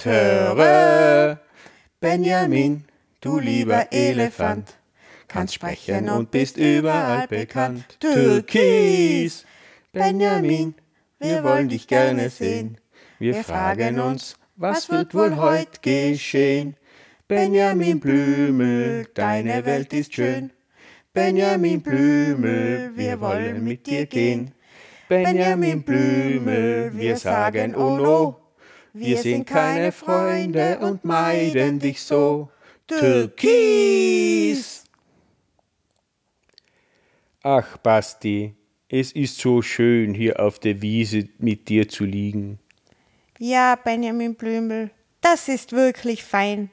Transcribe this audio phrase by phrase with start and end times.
[0.00, 1.38] Töre.
[2.00, 2.84] Benjamin,
[3.20, 4.78] du lieber Elefant,
[5.28, 7.84] kannst sprechen und bist überall bekannt.
[8.00, 9.44] Türkis,
[9.92, 10.74] Benjamin,
[11.18, 12.78] wir wollen dich gerne sehen.
[13.18, 16.76] Wir fragen uns, was wird wohl heut geschehen?
[17.28, 20.50] Benjamin Blümel, deine Welt ist schön.
[21.12, 24.52] Benjamin Blümel, wir wollen mit dir gehen.
[25.10, 28.40] Benjamin Blümel, wir sagen oh no.
[28.92, 32.50] Wir sind keine Freunde und meiden dich so.
[32.86, 34.84] Türkis!
[37.42, 38.54] Ach, Basti,
[38.88, 42.58] es ist so schön, hier auf der Wiese mit dir zu liegen.
[43.38, 46.70] Ja, Benjamin Blümel, das ist wirklich fein.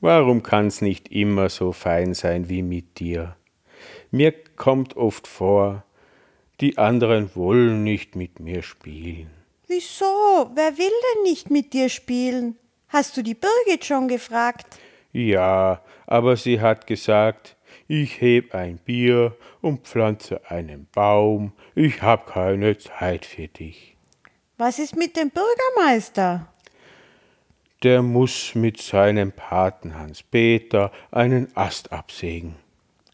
[0.00, 3.36] Warum kann's nicht immer so fein sein wie mit dir?
[4.10, 5.84] Mir kommt oft vor,
[6.60, 9.33] die anderen wollen nicht mit mir spielen.
[9.76, 10.50] Wieso?
[10.54, 12.56] Wer will denn nicht mit dir spielen?
[12.86, 14.66] Hast du die Birgit schon gefragt?
[15.12, 17.56] Ja, aber sie hat gesagt,
[17.88, 23.96] ich heb ein Bier und pflanze einen Baum, ich hab keine Zeit für dich.
[24.58, 26.46] Was ist mit dem Bürgermeister?
[27.82, 32.54] Der muss mit seinem Paten Hans-Peter einen Ast absägen.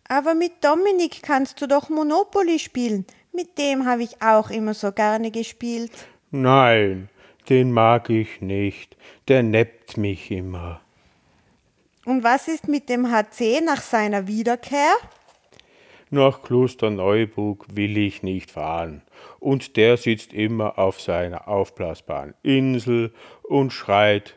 [0.09, 3.07] Aber mit Dominik kannst du doch Monopoly spielen.
[3.33, 5.93] Mit dem habe ich auch immer so gerne gespielt.
[6.31, 7.09] Nein,
[7.49, 8.97] den mag ich nicht,
[9.29, 10.81] der neppt mich immer.
[12.05, 14.93] Und was ist mit dem HC nach seiner Wiederkehr?
[16.11, 19.03] Nach Klosterneuburg will ich nicht fahren.
[19.39, 24.37] Und der sitzt immer auf seiner aufblasbaren Insel und schreit,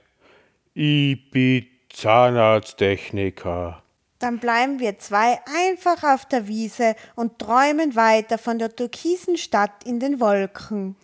[0.74, 3.84] ich bin Zahnarzttechniker.
[4.20, 9.84] Dann bleiben wir zwei einfach auf der Wiese und träumen weiter von der türkisen Stadt
[9.86, 10.96] in den Wolken.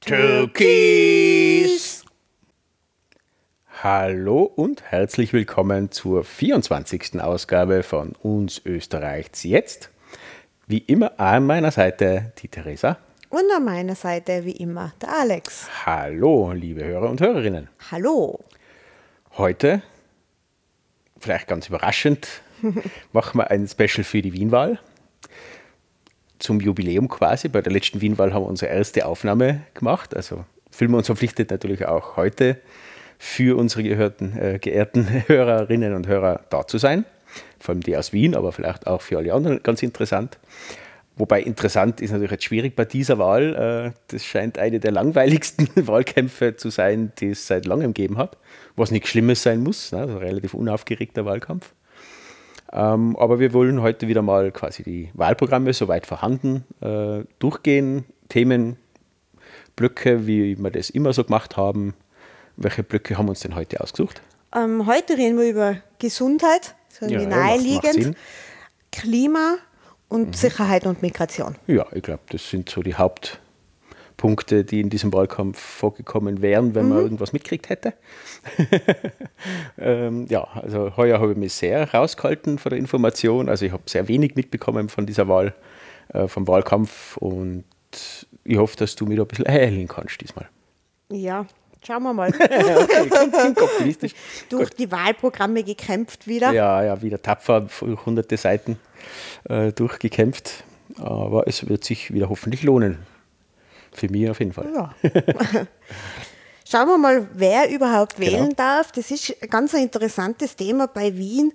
[0.00, 2.04] Türkis!
[3.82, 7.20] Hallo und herzlich willkommen zur 24.
[7.20, 9.90] Ausgabe von Uns Österreichs jetzt.
[10.66, 12.98] Wie immer an meiner Seite die Theresa.
[13.28, 15.68] Und an meiner Seite wie immer der Alex.
[15.84, 17.68] Hallo, liebe Hörer und Hörerinnen.
[17.90, 18.38] Hallo.
[19.36, 19.82] Heute,
[21.18, 22.40] vielleicht ganz überraschend,
[23.12, 24.78] machen wir ein Special für die Wienwahl.
[26.38, 27.48] Zum Jubiläum quasi.
[27.48, 30.14] Bei der letzten Wienwahl haben wir unsere erste Aufnahme gemacht.
[30.14, 32.58] Also fühlen wir uns verpflichtet, natürlich auch heute
[33.18, 37.04] für unsere gehörten, äh, geehrten Hörerinnen und Hörer da zu sein.
[37.58, 40.38] Vor allem die aus Wien, aber vielleicht auch für alle anderen ganz interessant.
[41.16, 43.92] Wobei interessant ist natürlich jetzt schwierig bei dieser Wahl.
[43.92, 48.36] Äh, das scheint eine der langweiligsten Wahlkämpfe zu sein, die es seit langem gegeben hat.
[48.76, 49.90] Was nichts Schlimmes sein muss.
[49.90, 49.98] Ne?
[49.98, 51.74] Also ein relativ unaufgeregter Wahlkampf.
[52.72, 58.04] Ähm, aber wir wollen heute wieder mal quasi die Wahlprogramme soweit vorhanden äh, durchgehen.
[58.28, 61.94] Themenblöcke, wie wir das immer so gemacht haben.
[62.56, 64.20] Welche Blöcke haben wir uns denn heute ausgesucht?
[64.54, 68.16] Ähm, heute reden wir über Gesundheit, so Ja, ja, macht- macht naheliegend.
[68.92, 69.56] Klima
[70.08, 70.32] und Mhm.
[70.34, 71.56] Sicherheit und Migration.
[71.66, 72.94] Ja, ich glaube, das sind so die
[74.18, 77.94] Hauptpunkte, die in diesem Wahlkampf vorgekommen wären, wenn man irgendwas mitgekriegt hätte.
[79.78, 83.48] ähm, ja, also heuer habe ich mich sehr rausgehalten von der Information.
[83.48, 85.54] Also ich habe sehr wenig mitbekommen von dieser Wahl,
[86.12, 87.64] äh, vom Wahlkampf und
[88.44, 90.48] ich hoffe, dass du mich da ein bisschen erhellen kannst diesmal.
[91.10, 91.46] Ja,
[91.86, 92.28] schauen wir mal.
[92.34, 94.12] okay, klingt, optimistisch.
[94.50, 96.52] Durch die Wahlprogramme gekämpft wieder.
[96.52, 97.68] Ja, ja, wieder tapfer,
[98.04, 98.78] hunderte Seiten
[99.48, 100.64] äh, durchgekämpft.
[100.96, 102.98] Aber es wird sich wieder hoffentlich lohnen.
[103.98, 104.72] Für mich auf jeden Fall.
[104.74, 104.94] Ja.
[106.70, 108.30] Schauen wir mal, wer überhaupt Genau.
[108.32, 108.92] wählen darf.
[108.92, 111.52] Das ist ein ganz ein interessantes Thema bei Wien.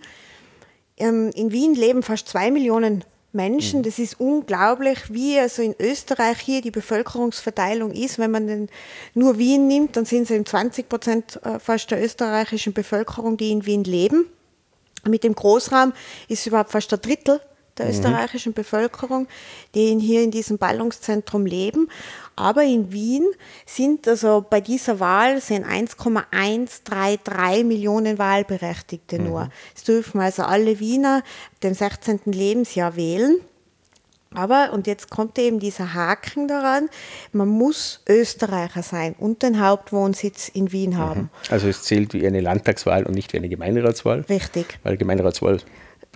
[0.97, 3.79] Ähm, In Wien leben fast zwei Millionen Menschen.
[3.79, 3.83] Mhm.
[3.83, 8.17] Das ist unglaublich, wie also in Österreich hier die Bevölkerungsverteilung ist.
[8.19, 8.69] Wenn man
[9.13, 13.51] nur Wien nimmt, dann sind es eben 20 Prozent äh, fast der österreichischen Bevölkerung, die
[13.51, 14.25] in Wien leben.
[15.07, 15.93] Mit dem Großraum
[16.27, 17.39] ist überhaupt fast ein Drittel
[17.77, 19.27] der österreichischen Bevölkerung,
[19.73, 21.89] die hier in diesem Ballungszentrum leben.
[22.35, 23.25] Aber in Wien
[23.65, 29.49] sind also bei dieser Wahl sind 1,133 Millionen Wahlberechtigte nur.
[29.75, 31.23] Es dürfen also alle Wiener
[31.61, 32.21] dem 16.
[32.25, 33.39] Lebensjahr wählen.
[34.35, 36.89] Aber, und jetzt kommt eben dieser Haken daran,
[37.31, 41.29] man muss Österreicher sein und den Hauptwohnsitz in Wien haben.
[41.49, 44.25] Also es zählt wie eine Landtagswahl und nicht wie eine Gemeinderatswahl.
[44.29, 44.79] Richtig.
[44.83, 45.59] Weil Gemeinderatswahl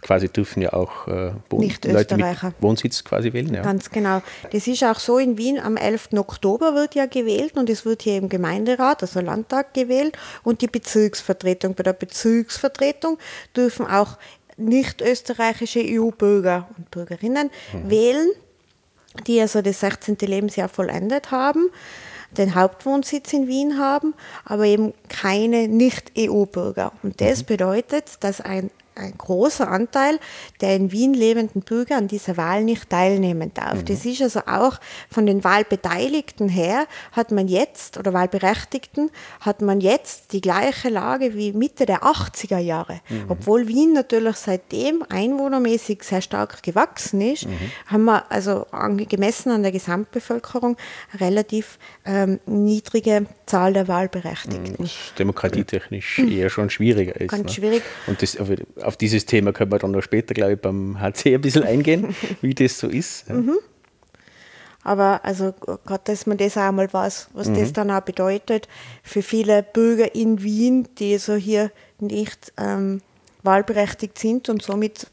[0.01, 3.53] quasi dürfen ja auch äh, Leute mit Wohnsitz quasi wählen.
[3.53, 3.63] Ja.
[3.63, 4.21] Ganz genau.
[4.51, 6.09] Das ist auch so in Wien am 11.
[6.13, 10.67] Oktober wird ja gewählt und es wird hier im Gemeinderat, also Landtag gewählt und die
[10.67, 11.73] Bezirksvertretung.
[11.73, 13.17] Bei der Bezirksvertretung
[13.55, 14.17] dürfen auch
[14.57, 18.29] nicht österreichische EU-Bürger und Bürgerinnen wählen,
[19.25, 20.17] die also das 16.
[20.21, 21.69] Lebensjahr vollendet haben.
[22.37, 26.91] den Hauptwohnsitz in Wien haben, aber eben keine Nicht-EU-Bürger.
[27.01, 27.45] Und das mhm.
[27.45, 30.19] bedeutet, dass ein ein großer Anteil
[30.61, 33.75] der in Wien lebenden Bürger an dieser Wahl nicht teilnehmen darf.
[33.75, 33.85] Mhm.
[33.85, 34.79] Das ist also auch
[35.09, 41.35] von den Wahlbeteiligten her, hat man jetzt, oder Wahlberechtigten, hat man jetzt die gleiche Lage
[41.35, 43.01] wie Mitte der 80er Jahre.
[43.09, 43.25] Mhm.
[43.29, 47.71] Obwohl Wien natürlich seitdem einwohnermäßig sehr stark gewachsen ist, mhm.
[47.87, 48.65] haben wir also
[49.09, 50.77] gemessen an der Gesamtbevölkerung
[51.19, 54.75] relativ ähm, niedrige Zahl der Wahlberechtigten.
[54.79, 57.31] Was demokratietechnisch eher schon schwieriger ist.
[57.31, 57.51] Ganz ne?
[57.51, 57.83] schwierig.
[58.07, 58.37] Und das,
[58.87, 62.15] auf dieses Thema können wir dann noch später, glaube ich, beim HC ein bisschen eingehen,
[62.41, 63.27] wie das so ist.
[63.27, 63.35] Ja.
[63.35, 63.57] Mhm.
[64.83, 65.53] Aber also
[65.85, 67.55] gerade, dass man das auch mal weiß, was mhm.
[67.55, 68.69] das dann auch bedeutet
[69.03, 73.01] für viele Bürger in Wien, die so hier nicht ähm,
[73.43, 75.07] wahlberechtigt sind und somit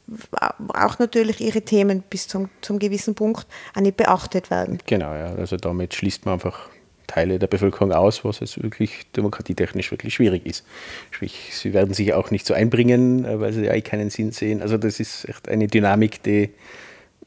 [0.69, 3.45] auch natürlich ihre Themen bis zum, zum gewissen Punkt
[3.75, 4.79] auch nicht beachtet werden.
[4.85, 5.35] Genau, ja.
[5.35, 6.69] Also damit schließt man einfach
[7.07, 10.65] Teile der Bevölkerung aus, was es wirklich demokratietechnisch wirklich schwierig ist.
[11.11, 14.61] Sprich, sie werden sich auch nicht so einbringen, äh, weil sie ja keinen Sinn sehen.
[14.61, 16.51] Also das ist echt eine Dynamik, die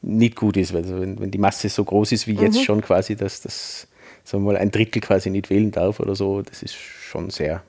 [0.01, 0.73] nicht gut ist.
[0.73, 2.63] Also wenn, wenn die Masse so groß ist wie jetzt mhm.
[2.63, 3.87] schon quasi, dass das
[4.23, 7.63] sagen wir mal, ein Drittel quasi nicht wählen darf oder so, das ist schon sehr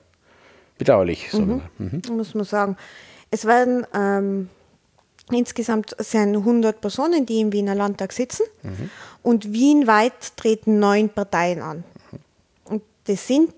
[0.79, 1.33] bedauerlich.
[1.33, 1.63] Mhm.
[1.79, 2.03] Mhm.
[2.11, 2.77] Muss man sagen.
[3.31, 4.49] Es werden ähm,
[5.31, 8.91] insgesamt sind 100 Personen, die im Wiener Landtag sitzen mhm.
[9.23, 11.85] und wienweit treten neun Parteien an
[13.11, 13.53] das sind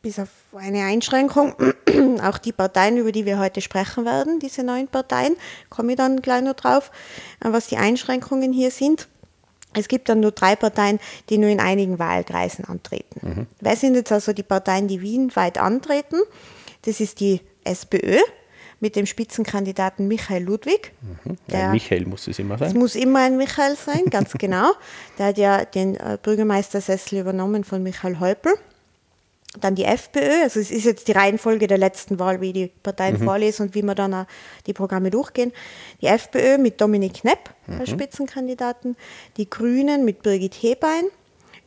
[0.00, 1.54] bis auf eine Einschränkung
[2.22, 5.36] auch die Parteien, über die wir heute sprechen werden, diese neuen Parteien,
[5.68, 6.90] komme ich dann gleich noch drauf,
[7.40, 9.08] äh, was die Einschränkungen hier sind.
[9.76, 13.20] Es gibt dann nur drei Parteien, die nur in einigen Wahlkreisen antreten.
[13.22, 13.46] Mhm.
[13.60, 16.20] Wer sind jetzt also die Parteien, die wienweit antreten?
[16.82, 18.18] Das ist die SPÖ
[18.84, 20.92] mit dem Spitzenkandidaten Michael Ludwig.
[21.00, 21.38] Mhm.
[21.50, 22.68] Der, ein Michael muss es immer sein.
[22.68, 24.72] Es muss immer ein Michael sein, ganz genau.
[25.16, 28.52] Der hat ja den äh, Bürgermeistersessel übernommen von Michael Häupl.
[29.58, 33.18] Dann die FPÖ, also es ist jetzt die Reihenfolge der letzten Wahl, wie die Parteien
[33.18, 33.24] mhm.
[33.24, 34.26] vorlesen und wie wir dann auch
[34.66, 35.52] die Programme durchgehen.
[36.02, 37.80] Die FPÖ mit Dominik Knepp mhm.
[37.80, 38.96] als Spitzenkandidaten,
[39.38, 41.04] die Grünen mit Birgit Hebein,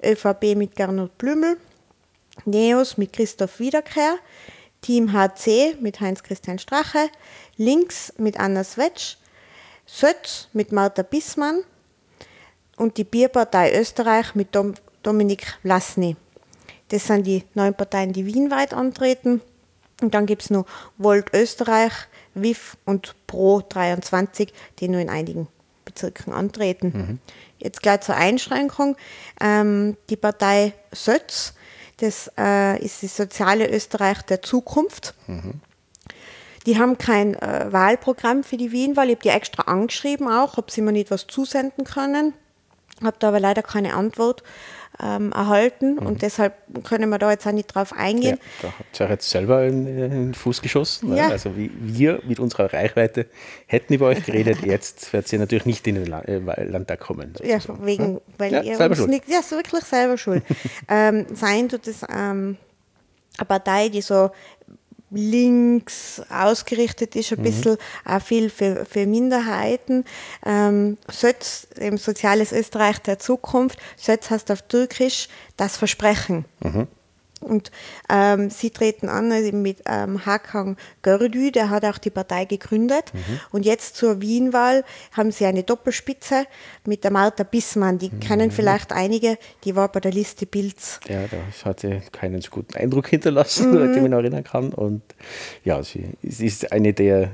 [0.06, 1.58] ÖVP mit Gernot Blümel,
[2.46, 4.20] NEOS mit Christoph Wiederkehr,
[4.82, 7.10] Team HC mit Heinz-Christian Strache,
[7.58, 9.18] links mit Anna Swetsch,
[9.86, 11.64] Sötz mit Martha Bissmann
[12.76, 16.18] und die Bierpartei Österreich mit Dom Dominik Vlasny.
[16.90, 19.42] Das sind die neun Parteien, die wienweit antreten.
[20.02, 20.66] Und dann gibt es noch
[20.98, 21.94] Volt Österreich,
[22.34, 25.48] WIF und Pro 23, die nur in einigen
[25.86, 26.92] Bezirken antreten.
[26.94, 27.20] Mhm.
[27.58, 28.96] Jetzt gleich zur Einschränkung.
[29.42, 31.54] Ähm, die Partei Sötz
[31.98, 35.14] das äh, ist das soziale Österreich der Zukunft.
[35.28, 35.62] Mhm.
[36.66, 39.06] Die haben kein äh, Wahlprogramm für die Wienwahl.
[39.06, 42.34] Ich habe die extra angeschrieben auch, ob sie mir nicht was zusenden können.
[43.04, 44.44] Habe da aber leider keine Antwort
[45.02, 46.06] ähm, erhalten mhm.
[46.06, 48.40] und deshalb können wir da jetzt auch nicht drauf eingehen.
[48.62, 51.10] Ja, da habt ihr jetzt selber in, den Fuß geschossen.
[51.10, 51.18] Ne?
[51.18, 51.30] Ja.
[51.30, 53.28] Also wie wir mit unserer Reichweite
[53.68, 57.34] hätten über euch geredet, jetzt wird sie natürlich nicht in den äh, Landtag kommen.
[57.36, 57.80] Sozusagen.
[57.80, 60.44] Ja, wegen, weil ja, ihr uns nicht, ja, ist wirklich selber schuld.
[60.88, 62.58] ähm, sein tut es ähm,
[63.38, 64.32] eine Partei, die so
[65.10, 67.44] links ausgerichtet ist, ein mhm.
[67.44, 70.04] bisschen auch viel für, für Minderheiten.
[70.46, 76.46] Ähm, Sötz, im Soziales Österreich der Zukunft, Sötz heißt auf Türkisch das Versprechen.
[76.60, 76.88] Mhm.
[77.42, 77.72] Und
[78.10, 83.14] ähm, sie treten an also mit ähm, Hakan Gördü, der hat auch die Partei gegründet.
[83.14, 83.40] Mhm.
[83.52, 86.46] Und jetzt zur Wienwahl haben sie eine Doppelspitze
[86.86, 88.00] mit der Martha Bissmann.
[88.00, 88.20] Die mhm.
[88.20, 91.00] kennen vielleicht einige, die war bei der Liste Bilds.
[91.08, 93.78] Ja, das hat sie keinen so guten Eindruck hinterlassen, mhm.
[93.78, 94.74] den ich mich noch erinnern kann.
[94.74, 95.04] Und
[95.64, 97.32] ja, sie, sie ist eine der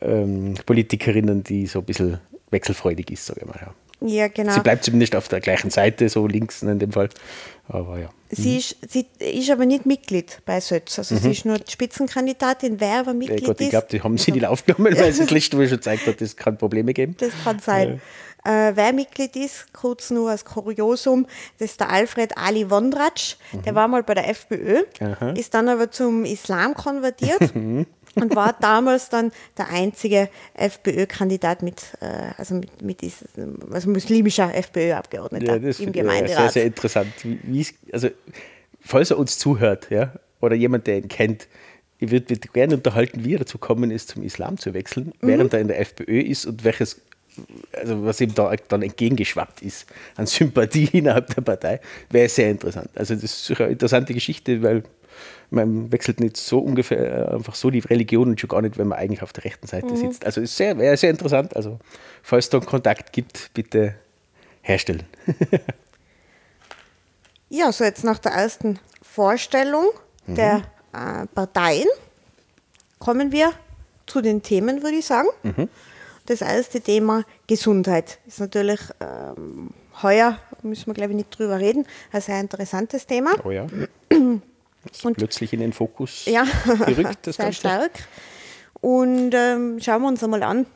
[0.00, 3.58] ähm, Politikerinnen, die so ein bisschen wechselfreudig ist, sage ich mal.
[3.60, 3.74] Ja.
[4.06, 4.52] Ja, genau.
[4.52, 7.08] Sie bleibt zumindest auf der gleichen Seite, so links in dem Fall.
[7.68, 8.10] Aber ja.
[8.30, 8.56] Sie, mhm.
[8.58, 10.98] ist, sie ist aber nicht Mitglied bei Sötz.
[10.98, 11.20] Also mhm.
[11.20, 12.80] sie ist nur Spitzenkandidatin.
[12.80, 15.30] Wer aber Mitglied ja, Gott, ich glaube, die haben sie nicht aufgenommen, weil sie das
[15.30, 17.16] letzte Mal schon gezeigt hat, es kann Probleme geben.
[17.18, 18.00] Das kann sein.
[18.44, 18.68] Ja.
[18.68, 21.26] Äh, wer Mitglied ist, kurz nur als Kuriosum,
[21.58, 23.36] das ist der Alfred Ali Wondratsch.
[23.52, 23.62] Mhm.
[23.62, 25.30] Der war mal bei der FPÖ, Aha.
[25.30, 27.40] ist dann aber zum Islam konvertiert.
[28.16, 33.00] Und war damals dann der einzige FPÖ-Kandidat mit, äh, also mit, mit
[33.70, 36.36] also muslimischer FPÖ-Abgeordneter ja, im Gemeinderat.
[36.36, 37.12] Sehr, sehr interessant.
[37.22, 38.08] Wie, also,
[38.80, 41.48] falls er uns zuhört, ja, oder jemand, der ihn kennt,
[41.98, 45.26] ich würde gerne unterhalten, wie er dazu gekommen ist, zum Islam zu wechseln, mhm.
[45.26, 47.00] während er in der FPÖ ist und welches,
[47.72, 51.80] also was ihm da dann entgegengeschwappt ist an Sympathie innerhalb der Partei,
[52.10, 52.90] wäre sehr interessant.
[52.94, 54.84] Also das ist eine interessante Geschichte, weil
[55.50, 58.88] man wechselt nicht so ungefähr äh, einfach so die Religion und schon gar nicht, wenn
[58.88, 59.96] man eigentlich auf der rechten Seite mhm.
[59.96, 60.24] sitzt.
[60.24, 61.54] Also ist sehr, wäre sehr interessant.
[61.56, 61.78] Also
[62.22, 63.94] falls es da einen Kontakt gibt, bitte
[64.62, 65.04] herstellen.
[67.56, 69.86] Ja, so jetzt nach der ersten Vorstellung
[70.26, 70.34] mhm.
[70.34, 71.86] der äh, Parteien
[72.98, 73.52] kommen wir
[74.06, 75.28] zu den Themen, würde ich sagen.
[75.44, 75.68] Mhm.
[76.26, 79.70] Das erste Thema Gesundheit ist natürlich ähm,
[80.02, 83.34] heuer, müssen wir glaube ich nicht drüber reden, ein sehr interessantes Thema.
[83.44, 83.66] Oh ja.
[85.02, 86.44] Und plötzlich in den Fokus ja,
[86.86, 87.60] gerückt, das sehr Ganze.
[87.60, 87.92] stark.
[88.80, 90.66] Und ähm, schauen wir uns einmal an,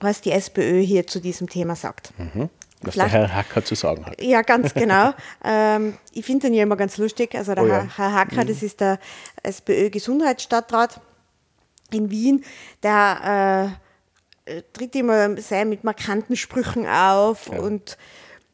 [0.00, 2.12] was die SPÖ hier zu diesem Thema sagt.
[2.18, 2.50] Mhm.
[2.82, 4.20] Was Vielleicht, der Herr Hacker zu sagen hat.
[4.22, 5.12] Ja, ganz genau.
[5.44, 7.34] ähm, ich finde den ja immer ganz lustig.
[7.34, 7.88] Also der oh ja.
[7.96, 8.48] Herr Hacker, mhm.
[8.48, 8.98] das ist der
[9.42, 11.00] SPÖ-Gesundheitsstadtrat
[11.92, 12.44] in Wien,
[12.82, 13.76] der
[14.46, 17.60] äh, tritt immer sehr mit markanten Sprüchen auf ja.
[17.60, 17.98] und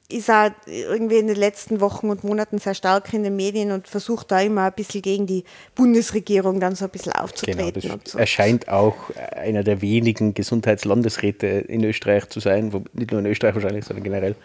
[0.08, 3.88] ist auch irgendwie in den letzten Wochen und Monaten sehr stark in den Medien und
[3.88, 5.44] versucht da immer ein bisschen gegen die
[5.75, 7.80] Bundesregierung dann so ein bisschen aufzutreten.
[7.80, 8.18] Genau, so.
[8.18, 8.96] Er scheint auch
[9.34, 14.04] einer der wenigen Gesundheitslandesräte in Österreich zu sein, wo, nicht nur in Österreich wahrscheinlich, sondern
[14.04, 14.36] generell,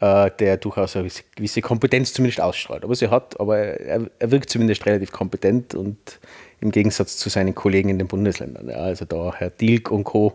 [0.00, 2.82] äh, der durchaus eine gewisse Kompetenz zumindest ausstrahlt.
[2.82, 6.18] Aber sie hat, aber er, er wirkt zumindest relativ kompetent und
[6.60, 8.68] im Gegensatz zu seinen Kollegen in den Bundesländern.
[8.68, 10.32] Ja, also da Herr Dilk und Co.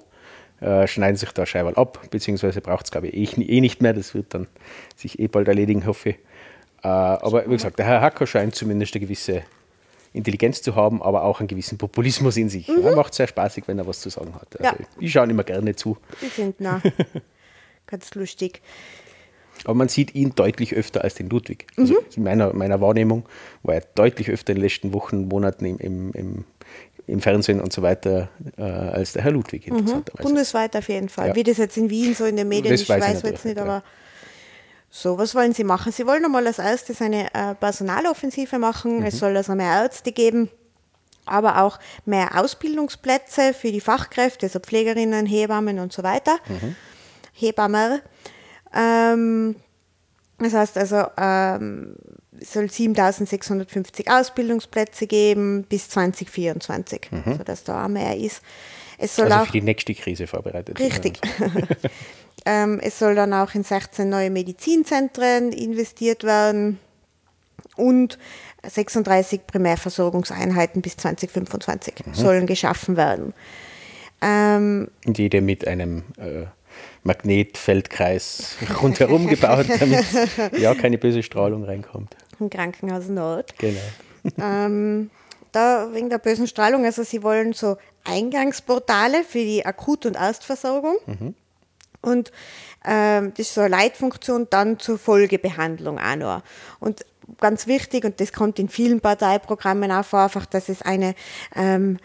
[0.63, 3.91] Äh, schneiden sich da scheinbar ab, beziehungsweise braucht es, glaube ich, eh, eh, nicht mehr.
[3.91, 4.47] Das wird dann
[4.95, 6.15] sich eh bald erledigen, hoffe ich.
[6.83, 9.43] Äh, aber wie gesagt, der Herr Hacker scheint zumindest eine gewisse
[10.13, 12.69] Intelligenz zu haben, aber auch einen gewissen Populismus in sich.
[12.69, 12.81] Mhm.
[12.81, 14.57] Ja, macht sehr spaßig, wenn er was zu sagen hat.
[14.57, 14.87] Also ja.
[14.99, 15.97] Ich schaue immer gerne zu.
[16.21, 16.55] Ich finde,
[17.85, 18.61] ganz lustig.
[19.65, 21.67] Aber man sieht ihn deutlich öfter als den Ludwig.
[21.77, 21.99] Also mhm.
[22.15, 23.25] in meiner, meiner Wahrnehmung
[23.63, 26.45] war er deutlich öfter in den letzten Wochen, Monaten im, im, im,
[27.07, 29.69] im Fernsehen und so weiter äh, als der Herr Ludwig.
[29.69, 30.03] Mhm.
[30.21, 31.29] Bundesweit auf jeden Fall.
[31.29, 31.35] Ja.
[31.35, 33.57] Wie das jetzt in Wien so in den Medien, das ich weiß, weiß jetzt nicht,
[33.57, 33.83] aber ja.
[34.89, 35.91] so, was wollen Sie machen?
[35.91, 38.99] Sie wollen einmal als erstes eine äh, Personaloffensive machen.
[38.99, 39.05] Mhm.
[39.05, 40.49] Es soll also mehr Ärzte geben
[41.25, 46.37] aber auch mehr Ausbildungsplätze für die Fachkräfte, also Pflegerinnen, Hebammen und so weiter.
[46.47, 46.75] Mhm.
[47.33, 47.99] Hebammer.
[48.73, 49.55] Ähm,
[50.39, 51.95] das heißt also, ähm,
[52.41, 57.37] soll 7650 Ausbildungsplätze geben bis 2024, mhm.
[57.37, 58.41] sodass da auch mehr ist.
[58.97, 61.19] Es soll also auch, für die nächste Krise vorbereitet Richtig.
[62.45, 66.79] ähm, es soll dann auch in 16 neue Medizinzentren investiert werden
[67.75, 68.17] und
[68.65, 72.13] 36 Primärversorgungseinheiten bis 2025 mhm.
[72.13, 73.33] sollen geschaffen werden.
[74.21, 76.45] Ähm, jede mit einem äh,
[77.03, 80.05] Magnetfeldkreis rundherum gebaut, damit
[80.57, 82.15] ja keine böse Strahlung reinkommt.
[82.43, 83.57] Ein Krankenhausnot.
[83.57, 83.79] Genau.
[84.37, 85.09] Ähm,
[85.51, 90.95] da wegen der bösen Strahlung, also sie wollen so Eingangsportale für die Akut- und Erstversorgung.
[91.05, 91.35] Mhm.
[92.01, 92.31] Und
[92.85, 96.41] ähm, das ist so eine Leitfunktion dann zur Folgebehandlung auch noch.
[96.79, 97.05] Und
[97.41, 101.15] ganz wichtig, und das kommt in vielen Parteiprogrammen auch vor, einfach, dass es eine
[101.53, 101.97] ähm,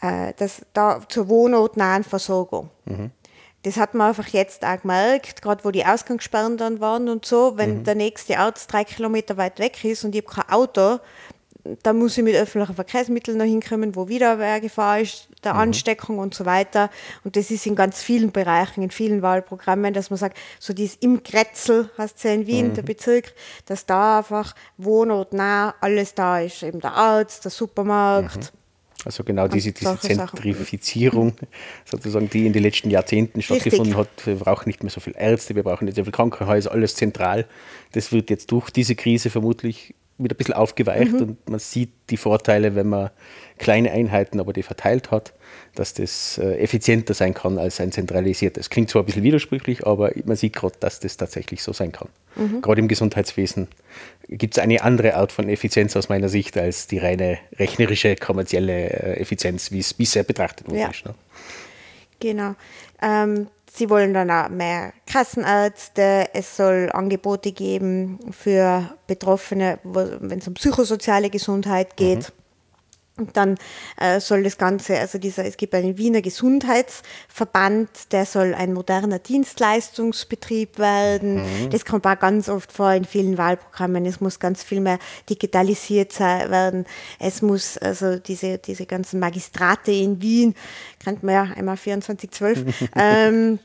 [0.00, 2.70] äh, das, da zur wohnortnahen Versorgung.
[2.84, 3.10] Mhm
[3.62, 7.56] das hat man einfach jetzt auch gemerkt, gerade wo die Ausgangssperren dann waren und so,
[7.56, 7.84] wenn mhm.
[7.84, 10.98] der nächste Arzt drei Kilometer weit weg ist und ich habe kein Auto,
[11.82, 15.60] dann muss ich mit öffentlichen Verkehrsmitteln noch hinkommen, wo wieder eine Gefahr ist, der mhm.
[15.60, 16.90] Ansteckung und so weiter.
[17.24, 20.96] Und das ist in ganz vielen Bereichen, in vielen Wahlprogrammen, dass man sagt, so dieses
[20.96, 22.74] im Kretzel, heißt es ja in Wien, mhm.
[22.74, 23.34] der Bezirk,
[23.66, 26.62] dass da einfach wohnortnah alles da ist.
[26.62, 28.59] Eben der Arzt, der Supermarkt, mhm.
[29.04, 31.34] Also genau diese, diese Zentrifizierung,
[31.84, 34.26] sozusagen, die in den letzten Jahrzehnten stattgefunden Richtig.
[34.26, 34.26] hat.
[34.26, 37.46] Wir brauchen nicht mehr so viele Ärzte, wir brauchen nicht so viele Krankenhäuser, alles zentral.
[37.92, 41.20] Das wird jetzt durch diese Krise vermutlich wieder ein bisschen aufgeweicht mhm.
[41.20, 43.10] und man sieht die Vorteile, wenn man
[43.58, 45.32] kleine Einheiten, aber die verteilt hat,
[45.74, 48.70] dass das äh, effizienter sein kann als ein zentralisiertes.
[48.70, 52.08] Klingt zwar ein bisschen widersprüchlich, aber man sieht gerade, dass das tatsächlich so sein kann.
[52.36, 52.62] Mhm.
[52.62, 53.68] Gerade im Gesundheitswesen
[54.28, 58.90] gibt es eine andere Art von Effizienz aus meiner Sicht als die reine rechnerische, kommerzielle
[58.90, 60.80] äh, Effizienz, wie es bisher betrachtet wurde.
[60.80, 60.90] Ja.
[61.04, 61.14] Ne?
[62.20, 62.54] Genau.
[63.02, 66.28] Ähm, Sie wollen dann auch mehr Kassenärzte.
[66.32, 72.18] Es soll Angebote geben für Betroffene, wenn es um psychosoziale Gesundheit geht.
[72.18, 72.39] Mhm.
[73.16, 73.56] Und dann
[73.98, 79.18] äh, soll das Ganze, also dieser, es gibt einen Wiener Gesundheitsverband, der soll ein moderner
[79.18, 81.42] Dienstleistungsbetrieb werden.
[81.42, 81.70] Mhm.
[81.70, 84.06] Das kommt auch ganz oft vor in vielen Wahlprogrammen.
[84.06, 84.98] Es muss ganz viel mehr
[85.28, 86.86] digitalisiert werden.
[87.18, 90.54] Es muss also diese, diese ganzen Magistrate in Wien,
[91.04, 93.58] kennt man ja einmal 2412, ähm,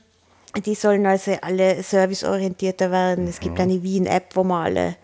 [0.66, 3.28] die sollen also alle serviceorientierter werden.
[3.28, 3.62] Es gibt mhm.
[3.62, 4.96] eine Wien-App, wo man alle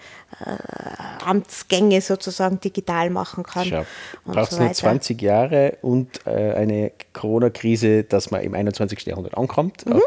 [1.26, 3.66] Amtsgänge sozusagen digital machen kann.
[3.66, 3.86] Schau,
[4.26, 9.06] braucht so nur 20 Jahre und äh, eine Corona-Krise, dass man im 21.
[9.06, 10.02] Jahrhundert ankommt, mhm.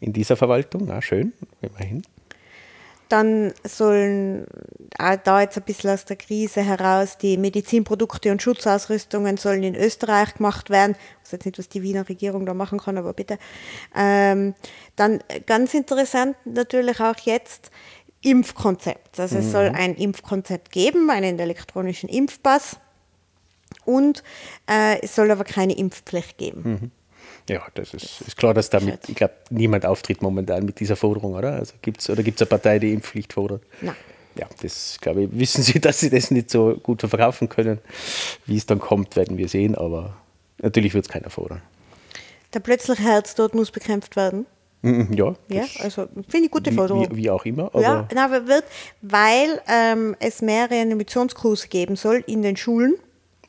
[0.00, 0.84] in dieser Verwaltung.
[0.86, 2.02] Na, schön, immerhin.
[3.10, 4.46] Dann sollen
[5.24, 10.34] da jetzt ein bisschen aus der Krise heraus die Medizinprodukte und Schutzausrüstungen sollen in Österreich
[10.34, 10.94] gemacht werden.
[10.94, 13.38] Ich weiß jetzt nicht, was die Wiener Regierung da machen kann, aber bitte.
[13.96, 14.54] Ähm,
[14.94, 17.72] dann ganz interessant natürlich auch jetzt,
[18.22, 19.18] Impfkonzepts.
[19.18, 22.76] Also es soll ein Impfkonzept geben, einen elektronischen Impfpass
[23.84, 24.22] und
[24.68, 26.92] äh, es soll aber keine Impfpflicht geben.
[27.48, 31.34] Ja, das ist, ist klar, dass damit, ich glaube, niemand auftritt momentan mit dieser Forderung,
[31.34, 31.54] oder?
[31.54, 33.62] Also gibt's, oder gibt es eine Partei, die Impfpflicht fordert?
[33.80, 33.96] Nein.
[34.36, 37.78] Ja, das glaube ich, wissen Sie, dass Sie das nicht so gut verkaufen können.
[38.46, 40.16] Wie es dann kommt, werden wir sehen, aber
[40.58, 41.62] natürlich wird es keiner fordern.
[42.52, 44.46] Der plötzliche Herztod muss bekämpft werden.
[44.82, 47.06] Mhm, Ja, Ja, also finde ich gute Forderung.
[47.10, 47.64] wie, wie auch immer.
[47.74, 48.64] Aber ja, aber wird,
[49.02, 52.94] weil ähm, es mehrere Animationskurse geben soll in den Schulen.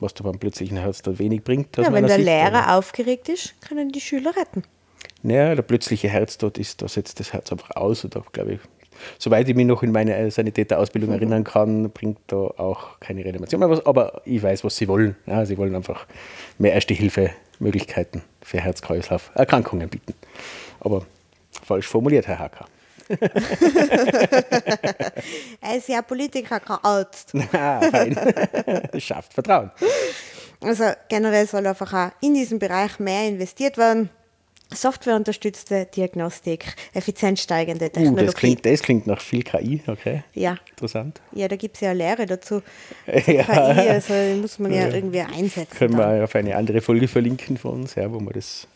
[0.00, 1.76] was da beim plötzlichen Herztod wenig bringt.
[1.76, 4.62] Ja, wenn der Sicht, Lehrer aber- aufgeregt ist, können die Schüler retten.
[5.22, 8.04] Naja, der plötzliche Herztod ist, da setzt das Herz einfach aus.
[8.04, 8.60] Und da glaube ich,
[9.18, 11.16] soweit ich mich noch in meine äh, Sanitäterausbildung Mhm.
[11.16, 13.86] erinnern kann, bringt da auch keine Reanimation mehr was.
[13.86, 15.14] Aber ich weiß, was sie wollen.
[15.26, 16.06] Ja, sie wollen einfach
[16.58, 20.14] mehr Erste-Hilfe-Möglichkeiten für Herz-Kreislauf-Erkrankungen bieten.
[20.80, 21.06] Aber
[21.64, 22.66] falsch formuliert, Herr Hacker.
[25.60, 27.32] Er ist ja Politiker, kein Arzt.
[27.52, 28.16] Ah, fein.
[28.98, 29.70] Schafft Vertrauen.
[30.60, 34.10] Also generell soll einfach auch in diesem Bereich mehr investiert werden.
[34.72, 38.24] Softwareunterstützte Diagnostik, effizienzsteigende Uh, Technologie.
[38.26, 40.24] das, klingt, das klingt nach viel KI, okay.
[40.32, 40.56] ja.
[40.70, 41.20] Interessant.
[41.32, 42.62] ja, da gibt es ja Lehre dazu.
[43.06, 43.42] Ja.
[43.42, 45.76] KI, also muss man ja irgendwie einsetzen.
[45.76, 46.16] Können dann.
[46.16, 48.66] wir auf eine andere Folge verlinken von uns, ja, wo wir das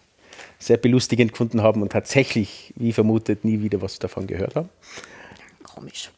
[0.59, 4.69] sehr belustigend gefunden haben und tatsächlich, wie vermutet, nie wieder was davon gehört haben.
[5.63, 6.11] Komisch.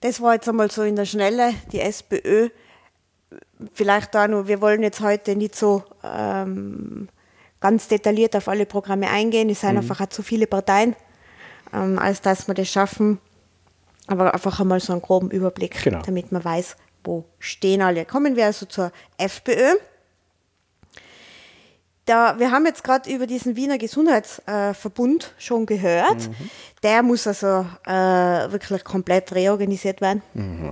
[0.00, 2.50] Das war jetzt einmal so in der Schnelle, die SPÖ.
[3.74, 7.08] Vielleicht da nur, wir wollen jetzt heute nicht so ähm,
[7.60, 9.50] ganz detailliert auf alle Programme eingehen.
[9.50, 10.94] Es sind einfach auch zu viele Parteien,
[11.72, 13.18] ähm, als dass wir das schaffen.
[14.06, 16.00] Aber einfach einmal so einen groben Überblick, Genau.
[16.02, 18.04] damit man weiß, wo stehen alle.
[18.04, 19.74] Kommen wir also zur FPÖ.
[22.08, 26.30] Da, wir haben jetzt gerade über diesen Wiener Gesundheitsverbund schon gehört.
[26.82, 27.92] Der muss also äh,
[28.50, 30.22] wirklich komplett reorganisiert werden.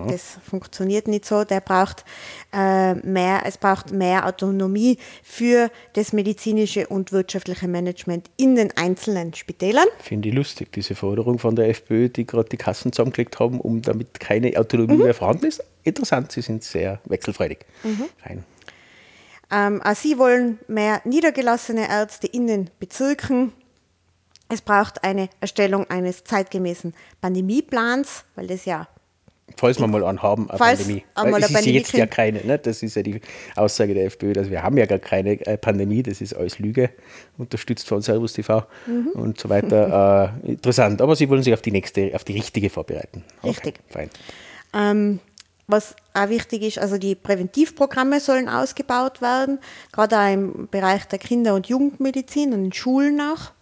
[0.09, 1.45] Das funktioniert nicht so.
[1.45, 2.07] Der braucht
[2.55, 9.35] äh, mehr, es braucht mehr Autonomie für das medizinische und wirtschaftliche Management in den einzelnen
[9.35, 9.89] Spitälern.
[9.99, 13.83] Finde ich lustig, diese Forderung von der FPÖ, die gerade die Kassen zusammengelegt haben, um
[13.83, 15.63] damit keine Autonomie mehr vorhanden ist.
[15.83, 17.59] Interessant, sie sind sehr wechselfreudig.
[18.23, 18.43] Fein.
[19.51, 23.53] Ähm, auch sie wollen mehr niedergelassene Ärzte in den Bezirken.
[24.49, 28.89] Es braucht eine Erstellung eines zeitgemäßen Pandemieplans, weil das ja
[29.57, 31.05] Falls wir mal einen haben, eine Falls Pandemie.
[31.15, 32.11] Weil es ist Pandemie jetzt ja kriegen.
[32.11, 32.59] keine, ne?
[32.59, 33.21] das ist ja die
[33.55, 36.91] Aussage der FPÖ, dass wir haben ja gar keine äh, Pandemie, das ist alles Lüge,
[37.39, 39.09] unterstützt von Servus TV Mhm.
[39.15, 40.33] und so weiter.
[40.47, 43.23] Äh, interessant, aber sie wollen sich auf die nächste, auf die richtige vorbereiten.
[43.45, 43.79] Richtig.
[43.89, 44.11] Fein.
[44.75, 45.21] Ähm,
[45.69, 49.59] was auch wichtig ist, also die Präventivprogramme sollen ausgebaut werden,
[49.93, 53.53] gerade auch im Bereich der Kinder- und Jugendmedizin und in Schulen auch.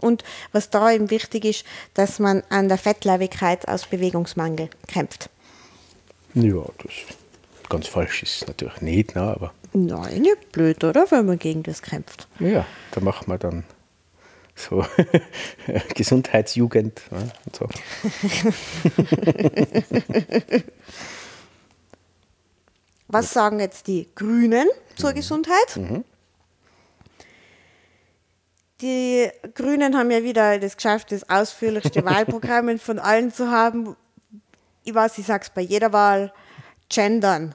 [0.00, 1.64] Und was da eben wichtig ist,
[1.94, 5.30] dass man an der Fettleibigkeit aus Bewegungsmangel kämpft.
[6.34, 6.92] Ja, das
[7.68, 9.22] ganz falsch ist es natürlich nicht, ne?
[9.22, 11.10] aber Nein, nicht blöd, oder?
[11.10, 12.26] Wenn man gegen das kämpft.
[12.38, 13.64] ja, da machen wir dann
[14.54, 14.84] so
[15.94, 17.30] Gesundheitsjugend ne?
[17.44, 17.68] und so.
[23.08, 25.80] Was sagen jetzt die Grünen zur Gesundheit?
[28.80, 33.96] Die Grünen haben ja wieder das geschafft, das ausführlichste Wahlprogramm von allen zu haben.
[34.84, 36.32] Ich weiß, ich sage es bei jeder Wahl,
[36.88, 37.54] gendern.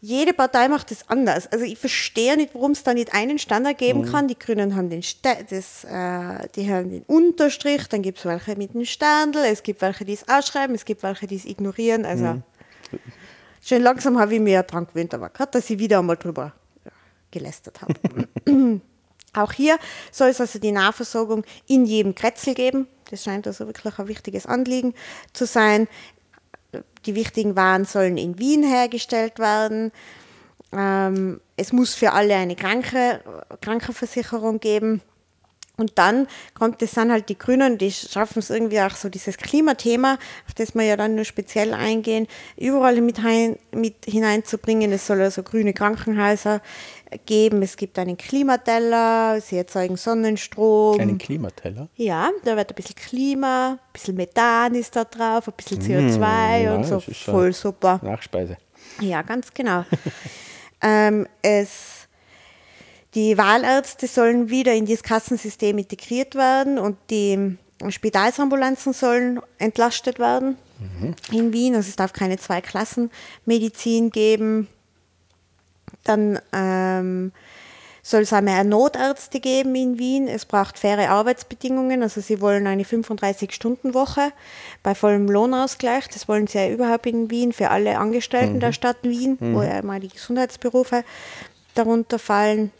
[0.00, 1.50] Jede Partei macht das anders.
[1.50, 4.28] Also ich verstehe nicht, warum es da nicht einen Standard geben kann.
[4.28, 8.54] Die Grünen haben den, Ste das, äh, die haben den Unterstrich, dann gibt es welche
[8.56, 12.04] mit dem Sterndl, es gibt welche, die es ausschreiben, es gibt welche, die es ignorieren.
[12.04, 12.40] Also
[13.64, 16.52] Schön langsam habe ich mich ja dran gewöhnt, aber gerade, dass ich wieder einmal drüber
[17.30, 17.94] gelästert habe.
[19.32, 19.78] Auch hier
[20.12, 22.86] soll es also die Nahversorgung in jedem Kretzel geben.
[23.10, 24.92] Das scheint also wirklich ein wichtiges Anliegen
[25.32, 25.88] zu sein.
[27.06, 29.92] Die wichtigen Waren sollen in Wien hergestellt werden.
[30.72, 33.22] Ähm, es muss für alle eine Kranke,
[33.62, 35.00] Krankenversicherung geben.
[35.76, 39.36] Und dann kommt es dann halt die Grünen, die schaffen es irgendwie auch so dieses
[39.36, 44.92] Klimathema, auf das wir ja dann nur speziell eingehen, überall mit, hein, mit hineinzubringen.
[44.92, 46.60] Es soll also grüne Krankenhäuser
[47.26, 47.62] geben.
[47.62, 51.00] Es gibt einen Klimateller, sie erzeugen Sonnenstrom.
[51.00, 51.88] Einen Klimateller.
[51.96, 56.62] ja, da wird ein bisschen Klima, ein bisschen Methan ist da drauf, ein bisschen CO2
[56.62, 57.02] ja, und so.
[57.04, 58.00] das Voll super.
[58.02, 58.56] Nachspeise.
[59.00, 59.84] Ja, ganz genau.
[60.82, 62.03] ähm, es,
[63.14, 67.56] die Wahlärzte sollen wieder in das Kassensystem integriert werden und die
[67.88, 70.56] Spitalsambulanzen sollen entlastet werden
[71.30, 71.74] in Wien.
[71.74, 74.68] Also es darf keine Zwei-Klassen-Medizin geben.
[76.02, 77.32] Dann ähm,
[78.02, 80.28] soll es auch mehr Notärzte geben in Wien.
[80.28, 82.02] Es braucht faire Arbeitsbedingungen.
[82.02, 84.32] Also sie wollen eine 35-Stunden-Woche
[84.82, 86.08] bei vollem Lohnausgleich.
[86.08, 88.60] Das wollen sie ja überhaupt in Wien für alle Angestellten mhm.
[88.60, 89.54] der Stadt Wien, mhm.
[89.54, 91.04] wo ja mal die Gesundheitsberufe
[91.74, 92.72] darunter fallen.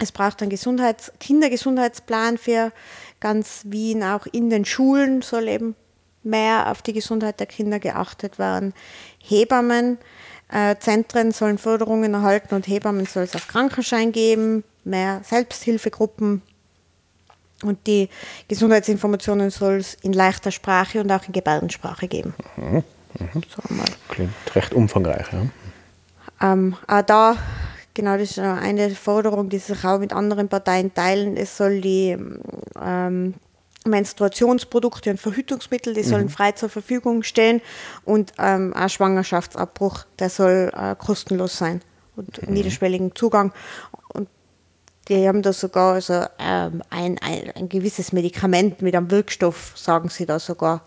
[0.00, 2.72] Es braucht einen Gesundheits Kindergesundheitsplan für
[3.20, 4.02] ganz Wien.
[4.02, 5.74] Auch in den Schulen soll eben
[6.22, 8.74] mehr auf die Gesundheit der Kinder geachtet werden.
[9.18, 9.98] Hebammen
[10.50, 16.42] äh, Zentren sollen Förderungen erhalten und Hebammen soll es auf Krankenschein geben, mehr Selbsthilfegruppen
[17.62, 18.08] und die
[18.46, 22.34] Gesundheitsinformationen soll es in leichter Sprache und auch in Gebärdensprache geben.
[22.56, 22.84] Mhm.
[23.18, 23.42] Mhm.
[23.48, 23.62] So
[24.08, 25.26] Klingt recht umfangreich.
[25.32, 26.52] Ja.
[26.52, 27.36] Ähm, auch da,
[27.98, 31.36] genau, das ist eine Forderung, die sich auch mit anderen Parteien teilen.
[31.36, 32.16] Es soll die
[32.80, 33.34] ähm,
[33.84, 36.30] Menstruationsprodukte und Verhütungsmittel, die sollen mhm.
[36.30, 37.60] frei zur Verfügung stehen
[38.04, 41.80] und ähm, ein Schwangerschaftsabbruch, der soll äh, kostenlos sein
[42.14, 42.54] und mhm.
[42.54, 43.52] niederschwelligen Zugang.
[44.14, 44.28] Und
[45.08, 50.08] die haben da sogar also, ähm, ein, ein, ein gewisses Medikament mit einem Wirkstoff, sagen
[50.08, 50.82] sie da sogar,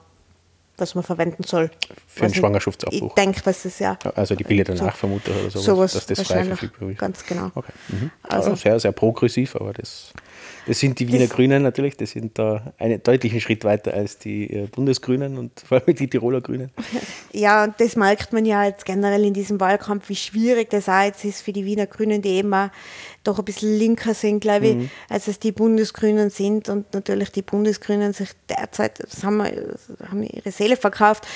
[0.82, 1.72] was man verwenden soll.
[2.08, 3.10] Für einen Schwangerschaftsabbruch?
[3.10, 3.98] Ich denke, dass es ja.
[4.15, 6.98] Also die Pille danach so, vermute oder sowas, sowas dass das frei verfügbar ist.
[6.98, 7.52] Ganz genau.
[7.56, 7.72] Okay.
[7.89, 8.12] Mhm.
[8.24, 10.12] Also, sehr, sehr progressiv, aber das
[10.67, 14.20] das sind die Wiener das Grünen natürlich, die sind da einen deutlichen Schritt weiter als
[14.20, 16.72] die äh, Bundesgrünen und vor allem die Tiroler Grünen.
[17.32, 21.04] Ja, und das merkt man ja jetzt generell in diesem Wahlkampf, wie schwierig das auch
[21.04, 22.70] jetzt ist für die Wiener Grünen, die eben auch
[23.24, 24.90] doch ein bisschen linker sind, glaube ich, mhm.
[25.08, 26.70] als es die Bundesgrünen sind.
[26.70, 29.76] Und natürlich die Bundesgrünen sich derzeit, das haben, wir,
[30.10, 31.28] haben ihre Seele verkauft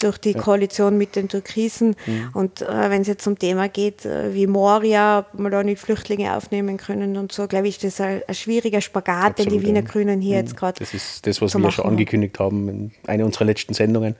[0.00, 0.40] durch die ja.
[0.40, 1.96] Koalition mit den Türkisen.
[2.06, 2.30] Mhm.
[2.32, 5.80] Und äh, wenn es jetzt um Thema geht, äh, wie Moria, ob wir da nicht
[5.80, 9.60] Flüchtlinge aufnehmen können und so, glaube ich, das ist ein, ein schwieriger Spagat, Absolut, den
[9.60, 10.44] die Wiener Grünen hier mhm.
[10.44, 10.78] jetzt gerade.
[10.78, 14.14] Das ist das, was wir schon angekündigt haben in einer unserer letzten Sendungen,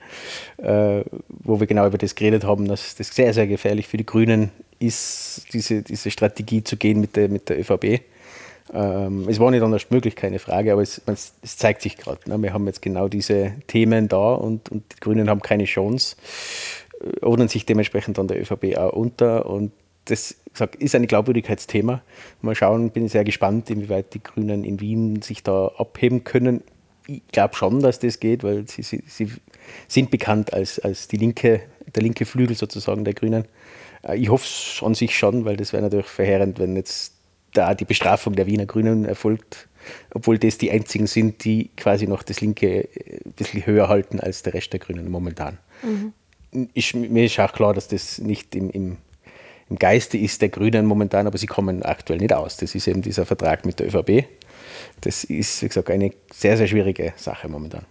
[0.57, 4.05] äh, wo wir genau über das geredet haben, dass das sehr, sehr gefährlich für die
[4.05, 4.51] Grünen
[4.85, 8.01] ist, diese, diese Strategie zu gehen mit der, mit der ÖVP.
[8.73, 12.19] Ähm, es war nicht anders möglich, keine Frage, aber es, es zeigt sich gerade.
[12.29, 12.41] Ne?
[12.41, 16.15] Wir haben jetzt genau diese Themen da und, und die Grünen haben keine Chance,
[17.01, 19.71] äh, ordnen sich dementsprechend an der ÖVP auch unter und
[20.05, 22.01] das gesagt, ist ein Glaubwürdigkeitsthema.
[22.41, 26.61] Mal schauen, bin sehr gespannt, inwieweit die Grünen in Wien sich da abheben können.
[27.07, 29.31] Ich glaube schon, dass das geht, weil sie, sie, sie
[29.87, 31.61] sind bekannt als, als die linke,
[31.95, 33.45] der linke Flügel sozusagen der Grünen.
[34.03, 37.13] Äh, ich hoffe es an sich schon, weil das wäre natürlich verheerend, wenn jetzt
[37.53, 39.67] da die Bestrafung der Wiener Grünen erfolgt,
[40.13, 44.19] obwohl das die einzigen sind, die quasi noch das Linke äh, ein bisschen höher halten
[44.19, 45.57] als der Rest der Grünen momentan.
[45.83, 46.13] Mhm.
[46.73, 48.97] Ich, mir ist auch klar, dass das nicht im, im,
[49.69, 52.57] im Geiste ist der Grünen momentan, aber sie kommen aktuell nicht aus.
[52.57, 54.25] Das ist eben dieser Vertrag mit der ÖVP.
[55.01, 57.85] Das ist, wie gesagt, eine sehr, sehr schwierige Sache momentan.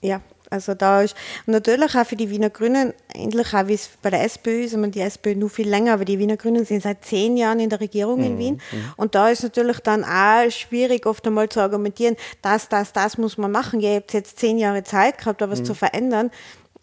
[0.00, 0.22] Ja,
[0.54, 4.22] also da ist natürlich auch für die Wiener Grünen, ähnlich auch wie es bei der
[4.22, 7.04] SPÖ ist, ich meine, die SPÖ nur viel länger, aber die Wiener Grünen sind seit
[7.04, 8.26] zehn Jahren in der Regierung mhm.
[8.26, 8.54] in Wien.
[8.54, 8.92] Mhm.
[8.96, 13.36] Und da ist natürlich dann auch schwierig, oft einmal zu argumentieren, das, das, das muss
[13.36, 13.80] man machen.
[13.80, 15.64] Ihr habt jetzt zehn Jahre Zeit gehabt, da was mhm.
[15.64, 16.30] zu verändern.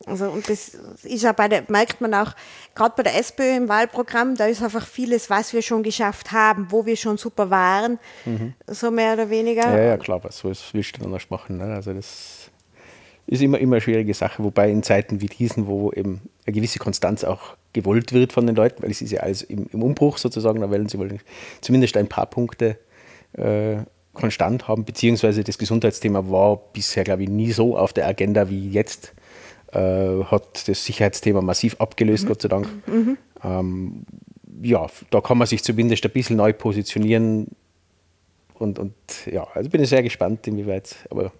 [0.05, 2.34] Also, und das ist ja bei der, merkt man auch,
[2.75, 6.67] gerade bei der SPÖ im Wahlprogramm, da ist einfach vieles, was wir schon geschafft haben,
[6.69, 8.53] wo wir schon super waren, mhm.
[8.67, 9.62] so mehr oder weniger.
[9.62, 11.57] Ja, ja, klar, was willst du dann noch machen?
[11.57, 11.75] Ne?
[11.75, 12.40] Also das
[13.32, 16.80] ist immer, immer eine schwierige Sache, wobei in Zeiten wie diesen, wo eben eine gewisse
[16.80, 20.17] Konstanz auch gewollt wird von den Leuten, weil es ist ja alles im, im Umbruch
[20.17, 21.20] sozusagen, da wollen sie wollen
[21.62, 22.78] zumindest ein paar Punkte
[23.34, 23.78] äh,
[24.13, 28.70] konstant haben, beziehungsweise das Gesundheitsthema war bisher, glaube ich, nie so auf der Agenda wie
[28.70, 29.13] jetzt.
[29.72, 32.28] Äh, hat das Sicherheitsthema massiv abgelöst, mhm.
[32.28, 32.67] Gott sei Dank.
[32.88, 33.17] Mhm.
[33.41, 34.06] Ähm,
[34.62, 37.48] ja, da kann man sich zumindest ein bisschen neu positionieren,
[38.62, 38.93] und, und
[39.26, 40.95] ja, also bin ich sehr gespannt, inwieweit.
[41.10, 41.32] Aber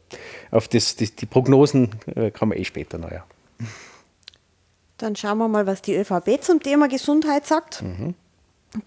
[0.52, 3.26] auf das, das die Prognosen äh, kann man eh später noch, ja.
[4.98, 7.82] Dann schauen wir mal, was die ÖVP zum Thema Gesundheit sagt.
[7.82, 8.14] Mhm.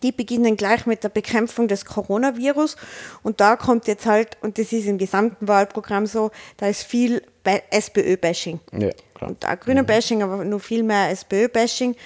[0.02, 2.76] Die beginnen gleich mit der Bekämpfung des Coronavirus.
[3.22, 7.22] Und da kommt jetzt halt, und das ist im gesamten Wahlprogramm so, da ist viel
[7.44, 8.60] SPÖ-Bashing.
[8.72, 10.24] Ja, und auch Grüne-Bashing, mhm.
[10.24, 11.96] aber nur viel mehr SPÖ-Bashing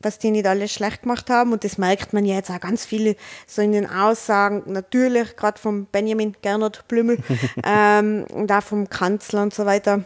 [0.00, 1.52] was die nicht alles schlecht gemacht haben.
[1.52, 5.58] Und das merkt man ja jetzt auch ganz viele so in den Aussagen, natürlich, gerade
[5.58, 7.18] vom Benjamin Gernot Blümel
[7.64, 10.04] ähm, und auch vom Kanzler und so weiter,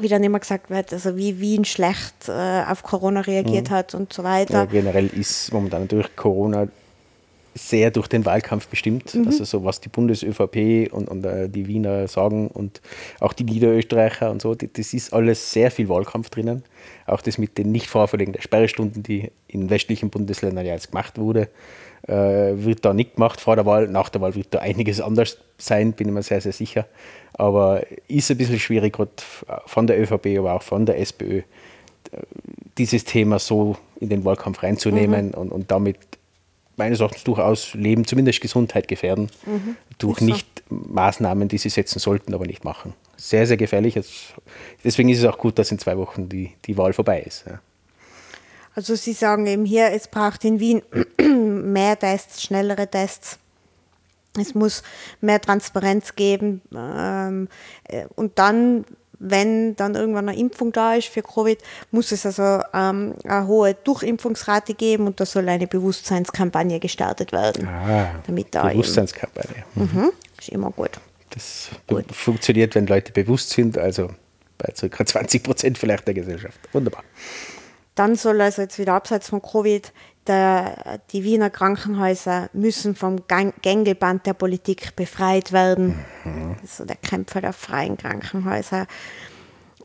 [0.00, 3.74] wie dann immer gesagt wird, also wie Wien schlecht äh, auf Corona reagiert mhm.
[3.74, 4.54] hat und so weiter.
[4.54, 6.68] Ja, generell ist momentan natürlich Corona
[7.54, 9.14] sehr durch den Wahlkampf bestimmt.
[9.14, 9.26] Mhm.
[9.26, 12.80] Also so was die Bundes-ÖVP und, und äh, die Wiener sagen und
[13.18, 16.62] auch die Niederösterreicher und so, die, das ist alles sehr viel Wahlkampf drinnen.
[17.06, 21.48] Auch das mit den Nicht-Vorverlegen der Sperrstunden, die in westlichen Bundesländern ja jetzt gemacht wurde,
[22.06, 23.88] äh, wird da nicht gemacht vor der Wahl.
[23.88, 26.86] Nach der Wahl wird da einiges anders sein, bin ich mir sehr, sehr sicher.
[27.32, 29.10] Aber ist ein bisschen schwierig, gerade
[29.66, 31.42] von der ÖVP, aber auch von der SPÖ, äh,
[32.78, 35.34] dieses Thema so in den Wahlkampf reinzunehmen mhm.
[35.34, 35.98] und, und damit
[36.80, 39.30] meines Erachtens durchaus Leben, zumindest Gesundheit gefährden,
[39.98, 40.32] durch Ist so.
[40.32, 42.94] nicht Maßnahmen, die sie setzen sollten, aber nicht machen.
[43.16, 43.96] Sehr, sehr gefährlich.
[43.96, 44.32] Es-
[44.82, 47.44] Deswegen ist es auch gut, dass in zwei Wochen die, die Wahl vorbei ist.
[47.46, 47.60] Ja.
[48.74, 50.82] Also Sie sagen eben hier, es braucht in Wien
[51.72, 53.38] mehr Tests, schnellere Tests.
[54.38, 54.82] Es muss
[55.20, 56.62] mehr Transparenz geben.
[56.74, 57.48] Ähm,
[57.88, 58.84] äh, und dann,
[59.20, 61.58] wenn dann irgendwann eine Impfung da ist für Covid,
[61.90, 67.68] muss es also ähm, eine hohe Durchimpfungsrate geben und da soll eine Bewusstseinskampagne gestartet werden.
[68.26, 69.64] damit da Bewusstseinskampagne.
[69.74, 70.98] mhm, ist immer gut.
[71.30, 71.68] Das
[72.10, 74.08] funktioniert, wenn Leute bewusst sind, also
[74.58, 75.06] bei ca.
[75.06, 76.58] 20 Prozent vielleicht der Gesellschaft.
[76.72, 77.04] Wunderbar.
[77.94, 79.92] Dann soll also jetzt wieder abseits von Covid,
[80.26, 86.04] der, die Wiener Krankenhäuser müssen vom Gängelband der Politik befreit werden.
[86.60, 88.86] Also der Kämpfer der freien Krankenhäuser.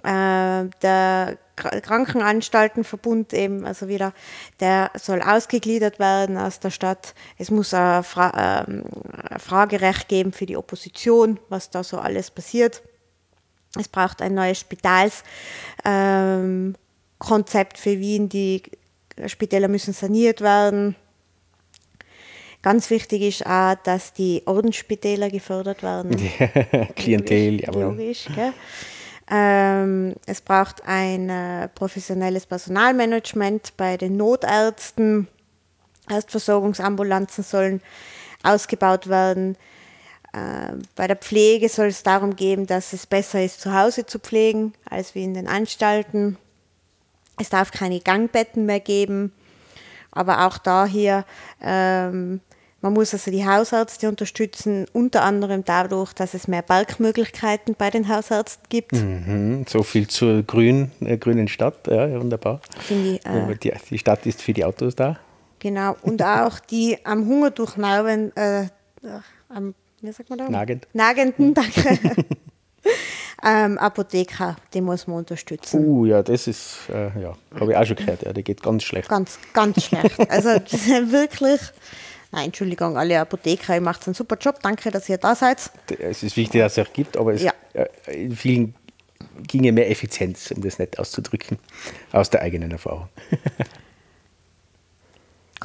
[0.03, 4.13] Äh, der Kr- Krankenanstaltenverbund eben, also wieder,
[4.59, 7.15] der soll ausgegliedert werden aus der Stadt.
[7.39, 8.83] Es muss ein, Fra ähm,
[9.29, 12.83] ein Fragerecht geben für die Opposition, was da so alles passiert.
[13.79, 15.27] Es braucht ein neues Spitalskonzept
[15.85, 16.75] ähm,
[17.75, 18.29] für Wien.
[18.29, 18.61] Die
[19.27, 20.95] Spitäler müssen saniert werden.
[22.61, 26.15] Ganz wichtig ist auch, dass die Ordensspitäler gefördert werden.
[26.95, 27.83] Klientel, jawohl.
[27.83, 28.53] Logisch, gell?
[29.29, 35.27] Ähm, es braucht ein äh, professionelles Personalmanagement bei den Notärzten.
[36.09, 37.81] Erstversorgungsambulanzen sollen
[38.43, 39.57] ausgebaut werden.
[40.33, 44.19] Äh, bei der Pflege soll es darum gehen, dass es besser ist, zu Hause zu
[44.19, 46.37] pflegen, als wie in den Anstalten.
[47.39, 49.31] Es darf keine Gangbetten mehr geben.
[50.11, 51.25] Aber auch da hier,
[51.61, 52.39] ähm,
[52.81, 58.07] man muss also die Hausärzte unterstützen, unter anderem dadurch, dass es mehr Parkmöglichkeiten bei den
[58.07, 58.93] Hausärzten gibt.
[58.93, 61.87] Mhm, so viel zur grün, äh, grünen Stadt.
[61.87, 62.61] Ja, wunderbar.
[62.89, 65.17] Ich, äh, die, die Stadt ist für die Autos da.
[65.59, 65.95] Genau.
[66.01, 68.67] Und auch die am Hunger durchnauben, äh,
[69.49, 70.49] am, wie sagt man da?
[70.49, 70.87] Nagend.
[70.93, 71.99] Nagenden, danke.
[73.43, 75.85] ähm, Apotheker, die muss man unterstützen.
[75.85, 78.23] Uh, ja, das ist, äh, ja, habe ich auch schon gehört.
[78.23, 79.09] Ja, der geht ganz schlecht.
[79.09, 80.19] Ganz, ganz schlecht.
[80.29, 80.49] Also
[81.11, 81.61] wirklich.
[82.31, 84.59] Nein, Entschuldigung, alle Apotheker, ihr macht einen super Job.
[84.61, 85.69] Danke, dass ihr da seid.
[85.99, 87.53] Es ist wichtig, dass es auch gibt, aber es, Ja.
[87.73, 88.75] äh, in vielen
[89.47, 91.57] ginge mehr Effizienz, um das nett auszudrücken,
[92.11, 93.07] aus der eigenen Erfahrung.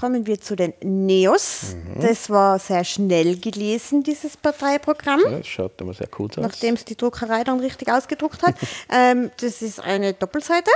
[0.00, 1.74] Kommen wir zu den Neos.
[1.74, 2.00] Mhm.
[2.00, 5.20] Das war sehr schnell gelesen, dieses Parteiprogramm.
[5.26, 6.42] Ja, das schaut immer sehr gut aus.
[6.42, 8.54] nachdem es die Druckerei dann richtig ausgedruckt hat.
[8.90, 10.70] ähm, das ist eine Doppelseite,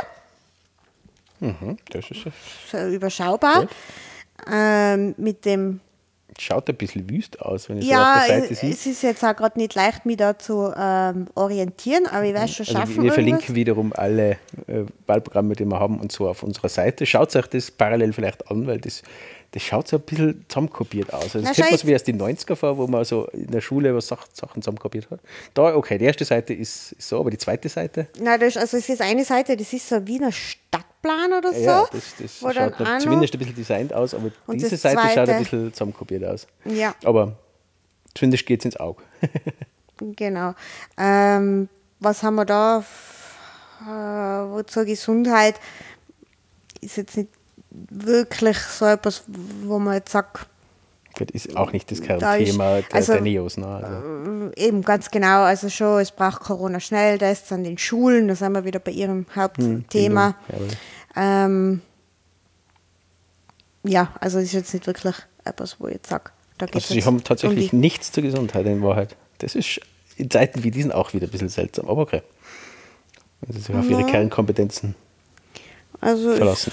[1.41, 2.27] Mhm, das ist,
[2.71, 3.63] so überschaubar.
[3.63, 3.71] Gut.
[4.51, 5.81] Ähm, mit dem,
[6.39, 8.71] schaut ein bisschen wüst aus, wenn ich ja, so auf der Seite sehe.
[8.71, 12.49] es ist jetzt auch gerade nicht leicht, mich da zu ähm, orientieren, aber ich werde
[12.49, 12.89] schon Also schaffen.
[12.89, 13.15] wir irgendwas.
[13.15, 14.31] verlinken wiederum alle
[14.67, 17.07] äh, Wahlprogramme, die wir haben und so auf unserer Seite.
[17.07, 19.03] Schaut euch das parallel vielleicht an, weil das,
[19.53, 21.37] das schaut so ein bisschen zusammenkopiert aus.
[21.37, 23.61] Also das schau man so wie aus den 90er vor, wo man so in der
[23.61, 25.21] Schule was Sach Sachen zusammenkopiert hat.
[25.55, 28.77] Da, okay, die erste Seite ist, so, aber die zweite Seite, Nein, das, ist- also
[28.79, 30.33] es ist eine Seite, das ist so ein Wiener
[31.05, 31.61] Stadtplan oder so.
[31.61, 35.13] ja, das, das schaut noch zumindest ein bisschen designt aus, aber Und diese Seite schaut
[35.15, 36.47] zweite- ein bisschen zusammenkopiert aus.
[36.65, 36.95] Ja.
[37.05, 37.33] Aber
[38.15, 39.03] zumindest geht es ins Auge.
[40.17, 40.55] Genau.
[40.99, 41.69] Ähm,
[42.01, 42.85] was haben wir da?
[43.81, 45.55] Äh, zur Gesundheit
[46.81, 47.29] ist jetzt nicht
[47.71, 49.23] wirklich so etwas,
[49.63, 50.47] wo man jetzt sagt,
[51.19, 53.57] das ist auch nicht das Da Kernthema der, also- der Neos.
[53.57, 53.67] Ne?
[53.67, 55.43] Also, Eben, ganz genau.
[55.43, 60.35] Also schon, es braucht Corona-Schnelltests an den Schulen, da sind wir wieder bei Ihrem Hauptthema.
[60.49, 60.77] Bildung, jawohl.
[61.17, 61.81] ähm,
[63.85, 66.95] ja, also es ist jetzt nicht wirklich etwas, wo ich jetzt sage, da geht Also
[66.95, 69.17] sie haben tatsächlich um nichts zur Gesundheit in Wahrheit.
[69.39, 69.81] Das ist
[70.17, 72.23] in Zeiten wie diesen auch wieder ein bisschen seltsam, aber okay.
[73.41, 74.07] Wenn sie sich auf ihre.
[74.07, 74.95] Kernkompetenzen
[76.01, 76.73] Also ich, verlassen.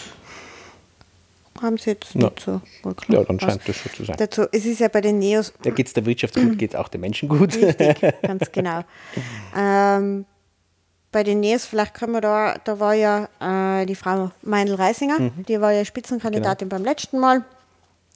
[1.62, 2.22] Haben sie jetzt Ja.
[2.30, 4.16] nicht so wirklich Ja, dann scheint das so zu sein.
[4.18, 6.88] Dazu, es ist ja bei den Neos Da geht es der Wirtschaft gut, geht auch
[6.88, 7.56] den Menschen gut.
[7.56, 8.82] Richtig, ganz genau.
[9.56, 10.26] Ähm,
[11.12, 13.28] bei den Neos, vielleicht können wir da, da war ja
[13.82, 15.46] äh, die Frau Meinl-Reisinger, Mhm.
[15.48, 16.80] die war ja Spitzenkandidatin Genau.
[16.80, 17.44] beim letzten Mal,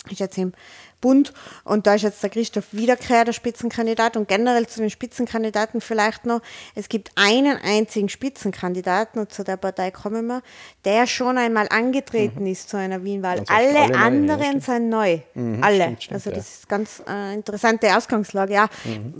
[0.09, 0.53] ist jetzt im
[1.01, 5.81] Bund und da ist jetzt der Christoph Wiederkehr der Spitzenkandidat und generell zu den Spitzenkandidaten
[5.81, 6.41] vielleicht noch,
[6.75, 10.41] es gibt einen einzigen Spitzenkandidaten und zu der Partei kommen wir,
[10.83, 13.39] der schon einmal angetreten ist zu einer Wienwahl.
[13.39, 15.19] Recht, Alle, alle anderen sind neu.
[15.61, 15.83] Alle.
[15.83, 18.67] stimmt, stimmt, also das ist ganz äh, interessante Ausgangslage, ja.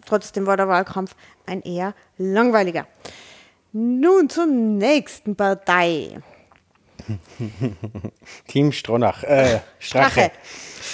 [0.06, 2.88] Trotzdem war der Wahlkampf ein eher langweiliger.
[3.72, 6.22] Nun zur nächsten Partei.
[8.48, 10.12] Team Stronach, äh, Strache.
[10.12, 10.32] Strache.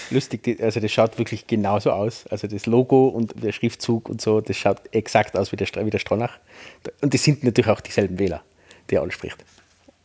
[0.09, 2.25] Lustig, also das schaut wirklich genauso aus.
[2.27, 5.89] Also das Logo und der Schriftzug und so, das schaut exakt aus wie der, wie
[5.89, 6.37] der Stronach.
[7.01, 8.41] Und das sind natürlich auch dieselben Wähler,
[8.89, 9.37] die er anspricht.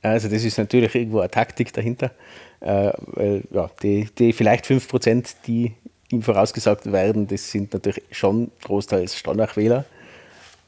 [0.02, 2.12] Also das ist natürlich irgendwo eine Taktik dahinter,
[2.60, 5.72] äh, weil ja, die, die vielleicht 5%, die
[6.10, 9.84] ihm vorausgesagt werden, das sind natürlich schon großteils Standardwähler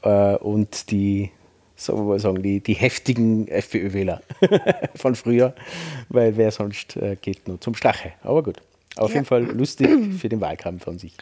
[0.03, 1.31] äh, und die,
[1.79, 4.21] sagen wir mal sagen, die, die heftigen FPÖ-Wähler
[4.97, 5.55] von früher,
[6.09, 8.13] weil wer sonst äh, geht nur zum Stache.
[8.23, 8.57] Aber gut,
[8.97, 9.15] auf Ja.
[9.17, 9.89] jeden Fall lustig
[10.21, 11.15] für den Wahlkampf an sich.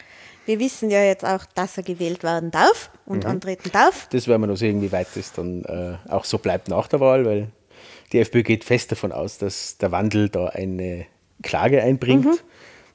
[0.47, 4.07] Wir wissen ja jetzt auch, dass er gewählt werden darf und antreten darf.
[4.11, 6.99] Das werden wir noch sehen, wie weit das dann äh, auch so bleibt nach der
[7.01, 7.49] Wahl, weil
[8.13, 11.05] die FPÖ geht fest davon aus, dass der Wandel da eine
[11.43, 12.43] Klage einbringt.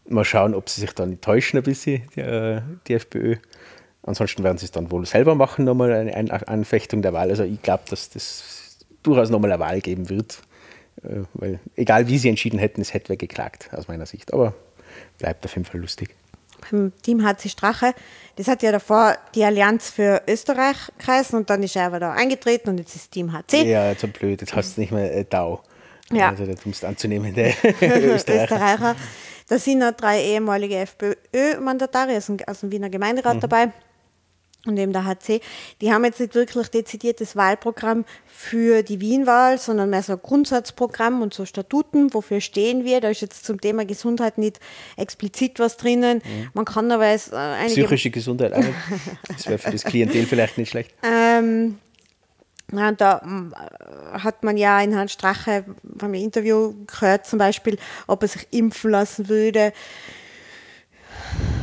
[0.09, 3.37] Mal schauen, ob sie sich dann nicht täuschen ein bisschen, die, äh, die FPÖ.
[4.05, 7.31] Ansonsten werden sie es dann wohl selber machen, nochmal eine Ein Anfechtung der Wahl.
[7.31, 10.43] Also ich glaube, dass das durchaus nochmal eine Wahl geben wird.
[11.05, 14.33] Äh, weil egal wie sie entschieden hätten, es hätte wer geklagt, aus meiner Sicht.
[14.33, 14.55] Aber
[15.19, 16.11] bleibt auf jeden Fall lustig.
[16.71, 17.93] Beim Team HC Strache,
[18.37, 22.13] das hat ja davor die Allianz für Österreich geheißen und dann ist er aber da
[22.13, 23.63] eingetreten und jetzt ist Team HC.
[23.69, 25.61] Ja, jetzt so blöd, jetzt hast du nicht mehr äh, DAO.
[26.13, 26.29] Ja.
[26.29, 27.49] Also das musst du anzunehmen, der
[27.81, 28.15] Österreicher.
[28.15, 28.97] Österreicher.
[29.49, 33.41] Da sind noch drei ehemalige FPÖ-Mandatarier aus, dem- aus dem Wiener Gemeinderat Mhm.
[33.41, 33.73] dabei
[34.67, 35.41] und eben der HC.
[35.81, 41.23] Die haben jetzt nicht wirklich dezidiertes Wahlprogramm für die Wienwahl, sondern mehr so ein Grundsatzprogramm
[41.23, 43.01] und so Statuten, wofür stehen wir.
[43.01, 44.61] Da ist jetzt zum Thema Gesundheit nicht
[44.97, 46.19] explizit was drinnen.
[46.25, 46.49] Mhm.
[46.55, 48.65] Man kann aber es äh, einige Psychische Gesundheit auch.
[49.29, 50.95] Das wäre für das Klientel vielleicht nicht schlecht.
[51.03, 51.79] Ähm,
[52.73, 57.79] und da mm, äh, hat man ja in Herrn Strache beim Interview gehört, zum Beispiel,
[58.07, 59.73] ob er sich impfen lassen würde.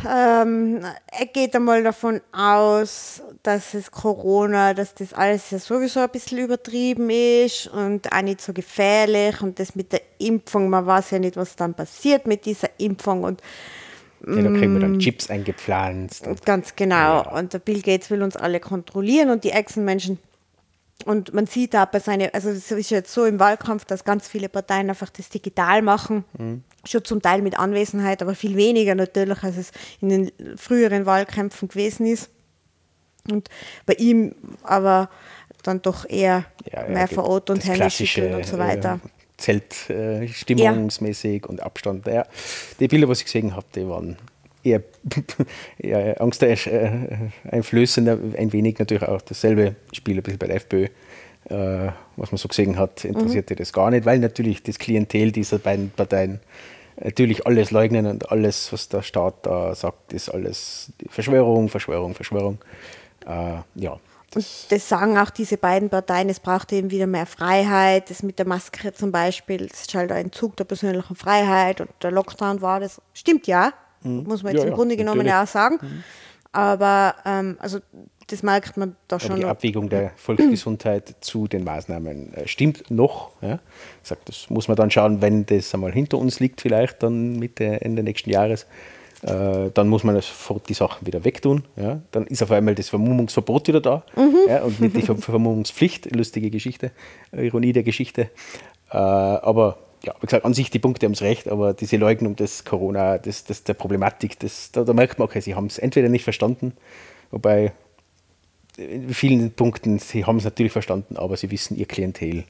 [0.07, 6.09] Ähm, er geht einmal davon aus, dass es Corona, dass das alles ja sowieso ein
[6.09, 11.11] bisschen übertrieben ist und auch nicht so gefährlich und das mit der Impfung, man weiß
[11.11, 13.41] ja nicht, was dann passiert mit dieser Impfung und
[14.27, 14.81] Ja, da kriegen wir Mm.
[14.81, 16.27] dann Chips eingepflanzt.
[16.27, 17.23] Und Ganz genau.
[17.37, 20.19] Und der Bill Gates will uns alle kontrollieren und die Echsenmenschen.
[21.05, 24.27] Und man sieht da bei seine, also es ist jetzt so im Wahlkampf, dass ganz
[24.27, 26.25] viele Parteien einfach das digital machen.
[26.85, 31.69] Schon zum Teil mit Anwesenheit, aber viel weniger natürlich, als es in den früheren Wahlkämpfen
[31.69, 32.29] gewesen ist.
[33.29, 33.49] Und
[33.85, 35.09] bei ihm aber
[35.63, 38.99] dann doch eher ja, ja, mehr vor Ort und Hände schütteln und so weiter.
[39.03, 42.05] Äh, Zelt äh, stimmungsmäßig und Abstand.
[42.07, 42.25] Ja,
[42.79, 44.17] die Bilder, was ich gesehen habe, die waren
[44.63, 44.81] eher,
[45.77, 50.87] eher angsteinflößend, ein wenig natürlich auch dasselbe Spiel ein bisschen bei der FPÖ.
[51.49, 55.57] Äh, was man so gesehen hat, interessierte das gar nicht, weil natürlich das Klientel dieser
[55.57, 56.41] beiden Parteien
[57.01, 62.59] natürlich alles leugnen und alles, was der Staat da sagt, ist alles Verschwörung, Verschwörung, Verschwörung.
[63.25, 63.97] Äh, ja,
[64.31, 68.09] das, Das sagen auch diese beiden Parteien, es braucht eben wieder mehr Freiheit.
[68.09, 71.89] Das mit der Maske zum Beispiel, das ist halt ein Entzug der persönlichen Freiheit und
[72.01, 73.01] der Lockdown war das.
[73.13, 74.63] Stimmt ja, muss man jetzt Mhm.
[74.63, 75.33] Ja, im ja, Grunde genommen natürlich.
[75.33, 75.37] Mhm.
[75.37, 76.03] ja auch sagen.
[76.51, 77.79] Aber ähm, also
[78.27, 79.35] das merkt man da Aber schon.
[79.35, 79.49] die noch.
[79.49, 83.31] Abwägung der Volksgesundheit zu den Maßnahmen äh, stimmt noch.
[83.41, 83.59] Ja.
[84.03, 87.37] Ich sag, das muss man dann schauen, wenn das einmal hinter uns liegt, vielleicht dann
[87.37, 88.65] Mitte, Ende nächsten Jahres.
[89.21, 91.65] Äh, dann muss man sofort die Sachen wieder wegtun.
[91.75, 92.01] Ja.
[92.11, 94.03] Dann ist auf einmal das Vermummungsverbot wieder da
[94.47, 96.15] ja, und nicht die Ver Vermummungspflicht.
[96.15, 96.91] Lustige Geschichte,
[97.31, 98.29] äh, Ironie der Geschichte.
[98.91, 102.35] Äh, aber ja, wie gesagt, an sich die Punkte haben es recht, aber diese Leugnung
[102.35, 105.77] des Corona, des, des, der Problematik, das, da, da merkt man, okay, sie haben es
[105.77, 106.73] entweder nicht verstanden,
[107.31, 107.73] wobei
[108.77, 112.45] in vielen Punkten, sie haben es natürlich verstanden, aber sie wissen, ihr Klientel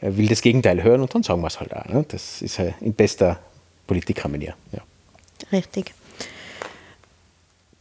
[0.00, 1.86] äh, will das Gegenteil hören und dann sagen wir es halt auch.
[1.86, 2.04] Ne?
[2.08, 3.40] Das ist äh, in bester
[3.86, 4.54] Politikermanier.
[4.72, 4.80] Ja.
[5.50, 5.92] Richtig.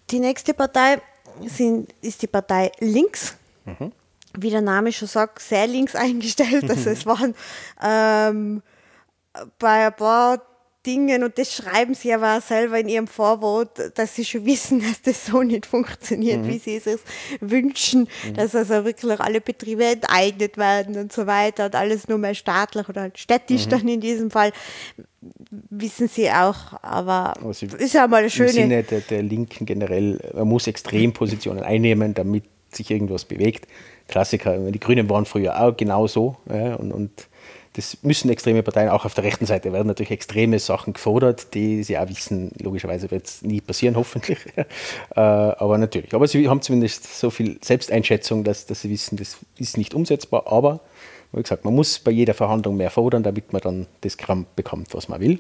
[0.09, 1.01] Die nächste Partei
[1.45, 3.35] sind, ist die Partei Links.
[4.33, 6.69] Wie der Name schon sagt, sehr links eingestellt.
[6.69, 7.35] Also es waren
[7.83, 8.61] ähm,
[9.59, 10.41] bei ein paar
[10.85, 14.79] Dingen, und das schreiben sie aber auch selber in ihrem Vorwort, dass sie schon wissen,
[14.87, 16.99] dass das so nicht funktioniert, wie sie es
[17.41, 22.35] wünschen, dass also wirklich alle Betriebe enteignet werden und so weiter und alles nur mehr
[22.35, 24.53] staatlich oder städtisch dann in diesem Fall,
[25.69, 28.49] wissen sie auch, aber sie- ist ja mal eine Im schöne...
[28.51, 33.67] Sinne der, der Linken generell, man muss Extrempositionen einnehmen, damit sich irgendwas bewegt.
[34.07, 36.37] Klassiker, die Grünen waren früher auch genauso.
[36.49, 37.27] Ja, und, und
[37.77, 41.83] das müssen extreme Parteien, auch auf der rechten Seite werden natürlich extreme Sachen gefordert, die
[41.83, 44.39] sie auch wissen, logischerweise wird es nie passieren, hoffentlich.
[44.55, 44.65] äh,
[45.15, 46.13] aber natürlich.
[46.15, 50.51] Aber sie haben zumindest so viel Selbsteinschätzung, dass, dass sie wissen, das ist nicht umsetzbar.
[50.51, 50.79] Aber,
[51.33, 54.95] wie gesagt, man muss bei jeder Verhandlung mehr fordern, damit man dann das Gramm bekommt,
[54.95, 55.39] was man will.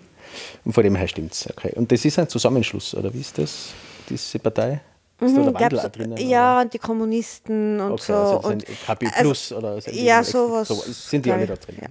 [0.63, 1.49] Und von dem her stimmt es.
[1.49, 1.71] Okay.
[1.75, 3.69] Und das ist ein Zusammenschluss, oder wie ist das,
[4.09, 4.81] diese Partei?
[5.19, 6.17] Ist da Mhm, der drinnen?
[6.17, 8.13] ja, und die Kommunisten und Okay, so.
[8.13, 10.67] also und, KP also, Plus oder so ja, sowas.
[10.67, 11.77] so, sind die alle da drin?
[11.81, 11.87] Ja.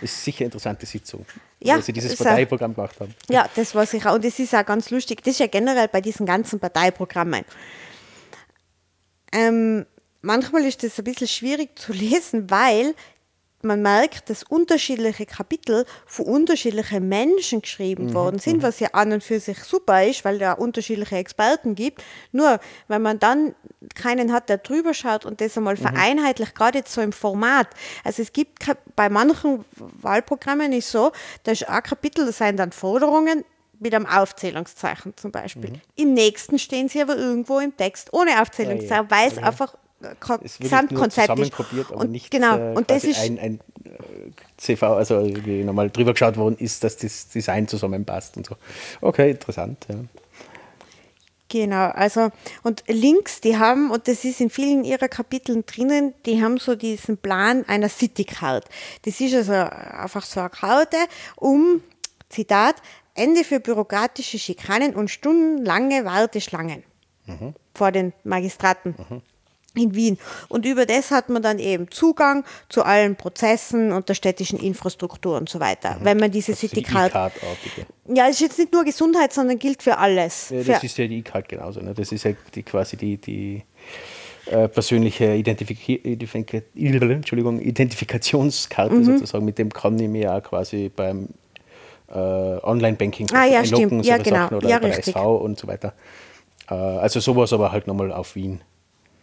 [0.00, 1.24] Ist sicher eine interessante Sitzung,
[1.60, 3.14] Ja, weil sie dieses Parteiprogramm gemacht haben.
[3.28, 4.12] Ja, das war sicher.
[4.12, 5.22] Und es ist auch ganz lustig.
[5.22, 7.44] Das ist ja generell bei diesen ganzen Parteiprogrammen.
[9.32, 9.86] Ähm,
[10.20, 12.94] manchmal ist das ein bisschen schwierig zu lesen, weil
[13.64, 19.12] man merkt, dass unterschiedliche Kapitel von unterschiedlichen Menschen geschrieben Mhm, worden sind, was ja an
[19.12, 22.02] und für sich super ist, weil da unterschiedliche Experten gibt.
[22.32, 23.54] Nur, wenn man dann
[23.94, 25.58] keinen hat, der drüber schaut und das Mhm.
[25.58, 27.68] einmal vereinheitlicht, gerade jetzt so im Format.
[28.04, 28.64] Also es gibt
[28.96, 31.12] bei manchen Wahlprogrammen ist so,
[31.44, 33.44] da ist ein Kapitel, das sind dann Forderungen
[33.80, 35.72] mit einem Aufzählungszeichen zum Beispiel.
[35.96, 39.74] Im nächsten stehen sie aber irgendwo im Text ohne Aufzählungszeichen, weil es einfach
[40.20, 43.60] kein Es wird Gesamtkonzept zusammenkopiert, aber Und nicht genau, äh, und das ist ein, ein
[43.84, 43.90] äh,
[44.56, 48.56] CV, also irgendwie nochmal drüber geschaut worden ist, dass das Design zusammenpasst und so.
[49.00, 49.86] Okay, interessant.
[49.88, 49.96] Ja.
[51.48, 52.30] Genau, also
[52.62, 56.74] und links, die haben, und das ist in vielen ihrer Kapiteln drinnen, die haben so
[56.74, 58.64] diesen Plan einer City Card.
[59.02, 60.96] Das ist also einfach so eine Karte,
[61.36, 61.80] um,
[62.28, 62.76] Zitat,
[63.14, 66.82] Ende für bürokratische Schikanen und stundenlange Warteschlangen
[67.74, 68.96] vor den Magistraten.
[69.76, 70.18] In Wien.
[70.48, 75.36] Und über das hat man dann eben Zugang zu allen Prozessen und der städtischen Infrastruktur
[75.36, 75.96] und so weiter.
[76.00, 78.14] Wenn man diese Das ist City die.
[78.14, 80.50] Ja, es ist jetzt nicht nur Gesundheit, sondern gilt für alles.
[80.50, 81.80] Ja, für, das ist ja die E-Card genauso.
[81.80, 81.92] Ne?
[81.94, 83.62] Das ist ja die, quasi die, die
[84.46, 85.98] äh, persönliche Identifika
[86.76, 89.04] Entschuldigung, Identifikationskarte Mhm.
[89.04, 89.44] sozusagen.
[89.44, 91.28] Mit dem kann ich mir auch quasi beim
[92.08, 94.06] äh, Online-Banking Ah, ja, einloggen, stimmt.
[94.06, 94.36] Ja, genau.
[94.36, 95.16] Sachen, oder Ja, bei der richtig.
[95.16, 95.94] SV und so weiter.
[96.70, 98.60] Äh, also sowas aber halt nochmal auf Wien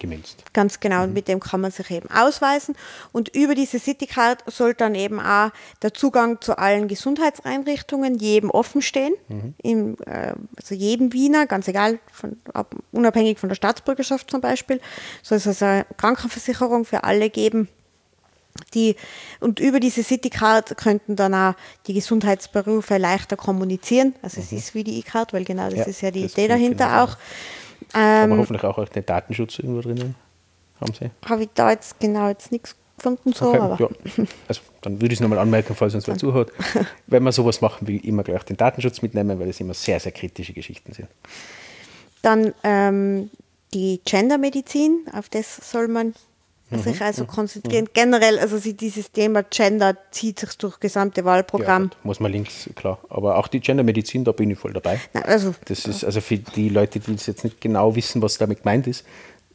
[0.01, 0.43] gemünzt.
[0.51, 2.75] Ganz genau, und mit dem kann man sich eben ausweisen.
[3.13, 8.81] Und über diese Citycard soll dann eben auch der Zugang zu allen Gesundheitseinrichtungen jedem offen
[8.81, 9.13] stehen.
[9.63, 14.81] Im, äh, also jedem Wiener, ganz egal, von, ab, unabhängig von der Staatsbürgerschaft zum Beispiel.
[15.23, 17.69] Soll es also eine Krankenversicherung für alle geben.
[18.73, 18.95] Die,
[19.39, 21.53] und über diese Citycard könnten dann auch
[21.87, 24.13] die Gesundheitsberufe leichter kommunizieren.
[24.21, 26.87] Also es ist wie die E-Card, weil genau das Ja, ist ja die Idee dahinter
[26.87, 27.17] genau auch.
[27.93, 30.15] Ähm, aber hoffentlich auch den Datenschutz irgendwo drinnen.
[30.79, 31.11] Haben Sie?
[31.29, 34.25] Habe ich da jetzt genau jetzt nichts gefunden, so, Okay, ja.
[34.47, 36.51] Also dann würde ich es nochmal anmerken, falls uns wer zuhört.
[37.07, 40.11] Wenn man sowas machen will, immer gleich den Datenschutz mitnehmen, weil das immer sehr, sehr
[40.11, 41.07] kritische Geschichten sind.
[42.21, 43.29] dann ähm,
[43.73, 46.13] die Gendermedizin, auf das soll man.
[46.80, 47.88] Sich also konzentrieren.
[47.93, 51.89] Generell, also sie, dieses Thema Gender zieht sich durch das gesamte Ja, Wahlprogramm.
[51.89, 52.99] gut, muss man links, klar.
[53.09, 54.99] Aber auch die Gendermedizin, da bin ich voll dabei.
[55.13, 58.38] Na, also Das ist also für die Leute, die das jetzt nicht genau wissen, was
[58.38, 59.05] damit gemeint ist.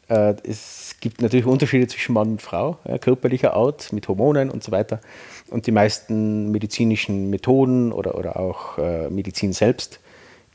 [0.09, 4.63] Äh, es gibt natürlich Unterschiede zwischen Mann und Frau, ja, körperlicher Art mit Hormonen und
[4.63, 5.01] so weiter.
[5.49, 9.99] Und die meisten medizinischen Methoden oder, oder auch äh, Medizin selbst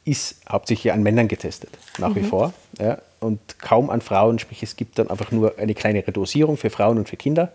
[0.04, 2.52] ist hauptsächlich an Männern getestet, nach wie vor.
[2.80, 6.70] Ja, und kaum an Frauen, sprich es gibt dann einfach nur eine kleinere Dosierung für
[6.70, 7.52] Frauen und für Kinder.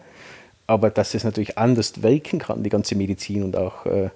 [0.66, 4.10] Aber dass es natürlich anders wirken kann, die ganze Medizin und auch äh,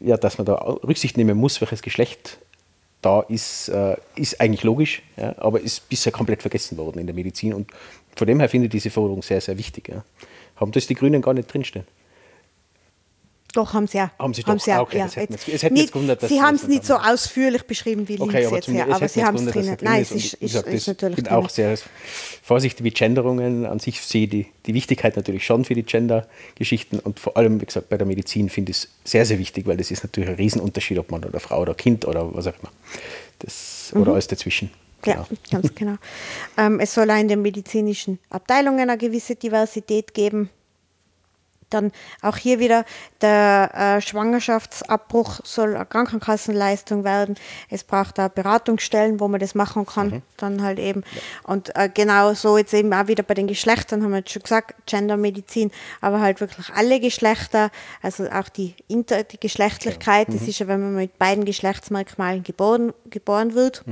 [0.00, 2.38] ja, dass man da Rücksicht nehmen muss, welches Geschlecht
[3.02, 7.14] da ist, äh, ist eigentlich logisch, ja, aber ist bisher komplett vergessen worden in der
[7.14, 7.54] Medizin.
[7.54, 7.70] Und
[8.16, 9.88] von dem her finde ich diese Forderung sehr, sehr wichtig.
[9.88, 10.04] Ja.
[10.56, 11.86] Haben das die Grünen gar nicht drinstehen?
[13.56, 14.10] Doch haben sie ja.
[14.18, 14.66] Haben sie doch?
[14.66, 15.04] ja, Ah, okay, ja.
[15.06, 16.94] das hätte mich jetzt- es hätte Nicht- gewundert, dass sie sie haben es nicht so
[17.00, 17.14] haben.
[17.14, 19.76] ausführlich beschrieben wie links Okay, aber jetzt, ja, aber sie haben es drinnen.
[19.76, 21.76] drin Nein, es ist, ist, gesagt, ist natürlich Ich bin auch sehr
[22.42, 23.66] vorsichtig mit Genderungen.
[23.66, 27.60] An sich sehe ich die, die Wichtigkeit natürlich schon für die Gender-Geschichten und vor allem,
[27.60, 30.28] wie gesagt, bei der Medizin finde ich es sehr, sehr wichtig, weil das ist natürlich
[30.28, 32.70] ein Riesenunterschied, ob man oder Frau oder Kind oder was auch immer.
[33.40, 34.70] Das, oder alles dazwischen.
[35.02, 35.26] Genau.
[35.50, 35.96] Ja, ganz genau.
[36.58, 40.50] ähm, es soll auch in den medizinischen Abteilungen eine gewisse Diversität geben.
[41.70, 41.92] Dann
[42.22, 42.84] auch hier wieder
[43.20, 47.36] der äh, Schwangerschaftsabbruch soll eine Krankenkassenleistung werden.
[47.70, 50.22] Es braucht da Beratungsstellen, wo man das machen kann.
[50.36, 51.02] Dann halt eben.
[51.42, 54.42] Und äh, genau so jetzt eben auch wieder bei den Geschlechtern haben wir jetzt schon
[54.42, 57.70] gesagt, Gendermedizin, aber halt wirklich alle Geschlechter,
[58.02, 62.92] also auch die, Inter die Geschlechtlichkeit, das ist ja, wenn man mit beiden Geschlechtsmerkmalen geboren,
[63.10, 63.84] geboren wird.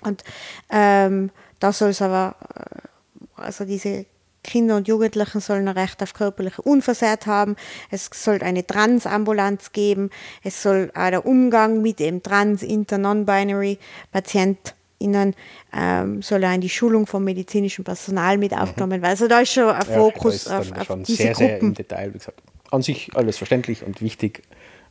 [0.00, 0.24] Und
[0.70, 1.30] ähm,
[1.60, 4.06] da soll es aber, äh, also diese
[4.48, 7.54] Kinder und Jugendlichen sollen ein Recht auf körperliche Unversehrt haben.
[7.90, 10.08] Es soll eine Transambulanz geben.
[10.42, 13.78] Es soll auch der Umgang mit dem Trans, Inter, Non-Binary
[14.10, 15.34] PatientInnen
[15.76, 19.10] ähm, soll auch in die Schulung vom medizinischen Personal mit aufgenommen werden.
[19.10, 21.68] Also da ist schon ein Ja, Fokus da auf, auf schon diese sehr, sehr Gruppen.
[21.68, 22.40] im Detail, wie gesagt.
[22.70, 24.42] An sich alles verständlich und wichtig,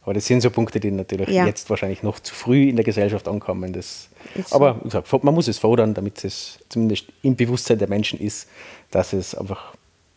[0.08, 1.46] aber das sind so Punkte, die natürlich Ja.
[1.46, 3.74] jetzt wahrscheinlich noch zu früh in der Gesellschaft ankommen.
[3.74, 4.08] Das,
[4.46, 4.56] so.
[4.56, 8.48] aber wie gesagt, man muss es fordern, damit es zumindest im Bewusstsein der Menschen ist,
[8.90, 9.74] dass es einfach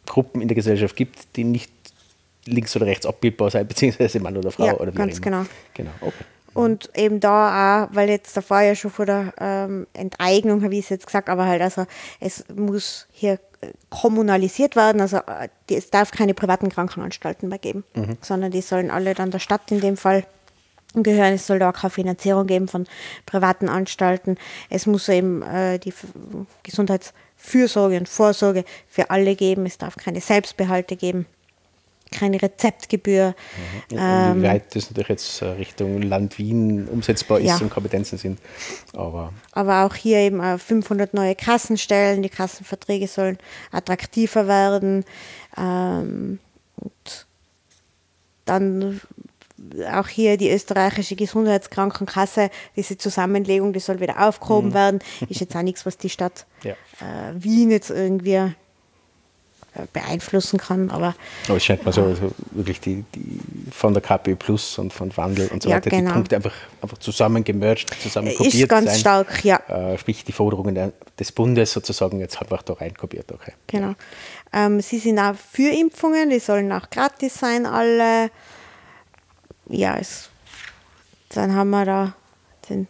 [0.07, 1.73] Gruppen in der Gesellschaft gibt, die nicht
[2.47, 5.45] links oder rechts abbildbar sein, beziehungsweise Mann oder Frau Ja, oder wie ganz genau.
[5.75, 6.25] Genau, okay.
[6.55, 10.85] Und eben da auch, weil jetzt davor ja schon vor der ähm, Enteignung, habe ich
[10.85, 11.85] es jetzt gesagt, aber halt, also
[12.21, 13.41] es muss hier
[13.91, 15.21] kommunalisiert werden, also
[15.69, 17.85] es darf keine privaten Krankenanstalten mehr geben,
[18.23, 20.25] sondern die sollen alle dann der Stadt in dem Fall
[20.95, 21.35] gehören.
[21.35, 22.87] Es soll da auch keine Finanzierung geben von
[23.27, 24.37] privaten Anstalten.
[24.69, 25.93] Es muss eben äh, die
[26.63, 29.67] Gesundheitsfürsorge und Vorsorge für alle geben.
[29.67, 31.27] Es darf keine Selbstbehalte geben.
[32.11, 33.35] Keine Rezeptgebühr.
[33.91, 33.99] Mhm.
[33.99, 37.59] Inwieweit das natürlich jetzt Richtung Land Wien umsetzbar ist Ja.
[37.59, 38.39] und Kompetenzen sind.
[38.95, 42.23] Aber Aber auch hier eben äh, 500 neue Kassenstellen.
[42.23, 43.39] Die Kassenverträge sollen
[43.73, 45.05] attraktiver werden.
[45.57, 46.39] Ähm,
[46.77, 47.27] und
[48.45, 49.01] dann
[49.93, 55.01] auch hier die österreichische Gesundheitskrankenkasse, diese Zusammenlegung, die soll wieder aufgehoben werden.
[55.29, 56.73] Ist jetzt auch nichts, was die Stadt Ja.
[56.73, 58.51] äh, Wien jetzt irgendwie äh,
[59.93, 60.91] beeinflussen kann.
[60.91, 61.15] Aber
[61.49, 65.17] Aber es scheint mir so, so wirklich die, die von der KPÖ Plus und von
[65.17, 66.11] Wandel und so Ja, weiter, genau.
[66.11, 68.99] die Punkte einfach, einfach zusammen gemerged, zusammen kopiert ist ganz sein.
[68.99, 69.57] stark, ja.
[69.69, 73.31] Äh, sprich, die Forderungen der, des Bundes sozusagen jetzt einfach da rein kopiert.
[73.33, 73.53] Okay.
[73.67, 73.95] Genau.
[74.53, 78.31] Ähm, sie sind auch für Impfungen, die sollen auch gratis sein, alle.
[79.69, 80.29] Ja, es,
[81.31, 82.15] dann haben wir da
[82.69, 82.89] den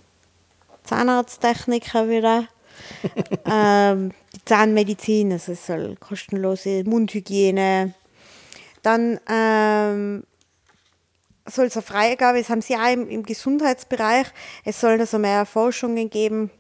[0.84, 2.44] Zahnarzttechniker wieder.
[3.44, 4.12] ähm,
[4.44, 7.94] Zahnmedizin, also es soll kostenlose Mundhygiene.
[8.82, 10.24] Dann ähm,
[11.46, 14.26] soll es eine Freigabe, das haben sie auch im, im Gesundheitsbereich,
[14.64, 16.50] es sollen also mehr Forschungen geben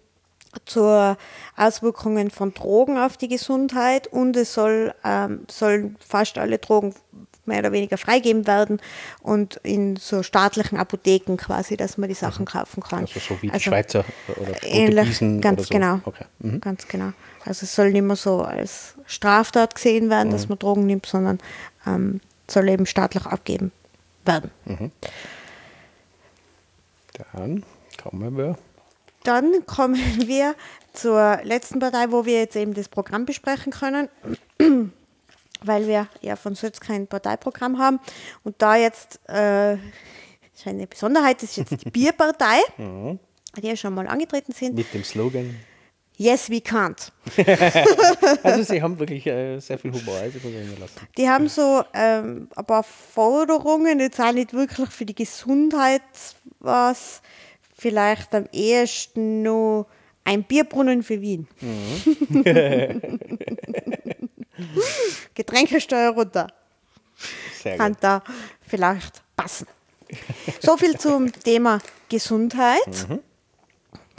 [0.66, 1.16] zur
[1.56, 6.94] Auswirkungen von Drogen auf die Gesundheit und es soll, ähm, sollen fast alle Drogen
[7.46, 8.80] mehr oder weniger freigeben werden
[9.22, 13.00] und in so staatlichen Apotheken quasi, dass man die Sachen kaufen kann.
[13.00, 15.74] Also so wie die Also Schweizer oder ähnlich, Portugiesen ganz oder so.
[15.74, 16.00] genau.
[16.04, 16.24] Okay.
[16.40, 16.60] Mhm.
[16.60, 17.12] Ganz genau.
[17.44, 20.32] Also es soll nicht mehr so als Straftat gesehen werden, Mhm.
[20.32, 21.38] dass man Drogen nimmt, sondern
[21.86, 23.72] ähm, soll eben staatlich abgeben
[24.24, 24.50] werden.
[27.32, 27.64] Dann
[28.02, 28.58] kommen wir.
[29.24, 30.54] Dann kommen wir
[30.92, 34.08] zur letzten Partei, wo wir jetzt eben das Programm besprechen können,
[35.62, 38.00] weil wir ja von Sötz kein Parteiprogramm haben.
[38.44, 39.76] Und da jetzt äh,
[40.66, 44.74] eine Besonderheit, ist jetzt die Bierpartei, die ja schon mal angetreten sind.
[44.74, 45.56] Mit dem Slogan.
[46.20, 47.10] Yes, we can't.
[48.42, 51.00] Also sie haben wirklich äh, sehr viel Humor, also muss ich mir lassen.
[51.16, 56.02] Die haben so ähm, ein paar Forderungen, jetzt auch nicht wirklich für die Gesundheit
[56.58, 57.22] was.
[57.74, 59.86] Vielleicht am ehesten nur
[60.24, 61.48] ein Bierbrunnen für Wien.
[65.34, 66.48] Getränkesteuer runter.
[67.62, 68.04] Sehr Kann gut.
[68.04, 68.22] da
[68.68, 69.66] vielleicht passen.
[70.60, 71.78] So viel zum Thema
[72.10, 73.06] Gesundheit.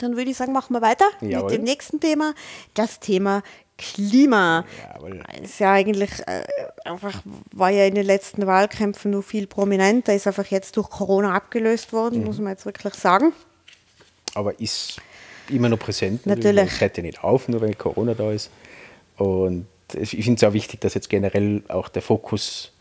[0.02, 1.50] Dann würde ich sagen, machen wir weiter Jawohl.
[1.50, 2.34] mit dem nächsten Thema.
[2.74, 3.42] Das Thema
[3.78, 4.64] Klima.
[4.94, 5.22] Jawohl.
[5.42, 6.42] Ist ja eigentlich äh,
[6.84, 7.22] einfach,
[7.52, 11.92] war ja in den letzten Wahlkämpfen noch viel prominenter, ist einfach jetzt durch Corona abgelöst
[11.92, 12.26] worden, Mhm.
[12.26, 13.32] muss man jetzt wirklich sagen.
[14.34, 14.98] aber ist
[15.50, 16.24] immer noch präsent.
[16.26, 16.80] Natürlich.
[16.80, 18.50] Hört ja nicht auf, nur weil Corona da ist.
[19.18, 22.72] Und ich finde es auch wichtig, dass jetzt generell auch der Fokus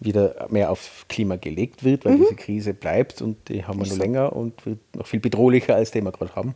[0.00, 3.88] wieder mehr auf Klima gelegt wird, weil diese Krise bleibt und die haben wir Mhm.
[3.90, 4.02] Noch so.
[4.02, 6.54] länger und wird noch viel bedrohlicher, als die wir gerade haben.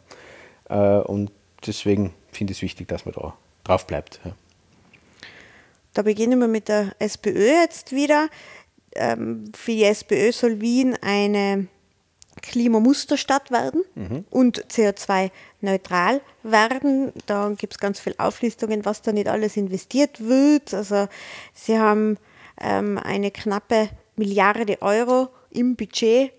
[0.69, 1.31] Äh, Und
[1.67, 4.21] deswegen finde ich es wichtig, dass man da drauf bleibt.
[4.25, 4.33] Ja.
[5.95, 8.29] Da beginnen wir mit der SPÖ jetzt wieder.
[8.95, 11.67] Ähm, für die SPÖ soll Wien eine
[12.41, 13.85] Klimamusterstadt werden
[14.31, 17.13] und CO2-neutral werden.
[17.27, 20.73] Da gibt es ganz viele Auflistungen, was da nicht alles investiert wird.
[20.73, 21.09] Also
[21.55, 22.17] sie haben
[22.63, 26.33] ähm, eine knappe Milliarde Euro im Budget,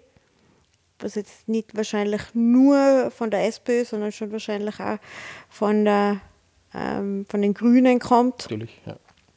[0.99, 4.97] was jetzt nicht wahrscheinlich nur von der SPÖ, sondern schon wahrscheinlich auch
[5.49, 6.21] von, der,
[6.73, 8.43] ähm, von den Grünen kommt.
[8.43, 8.95] Natürlich, ja.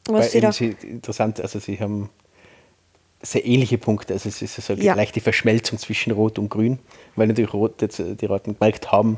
[0.09, 2.09] Was Sie da- sie, interessant, also sie haben
[3.21, 4.13] sehr ähnliche Punkte.
[4.13, 4.93] Also es ist so eine Ja.
[4.93, 6.79] leichte Verschmelzung zwischen Rot und Grün,
[7.17, 9.17] weil natürlich Rot jetzt, äh, die Roten gemerkt haben,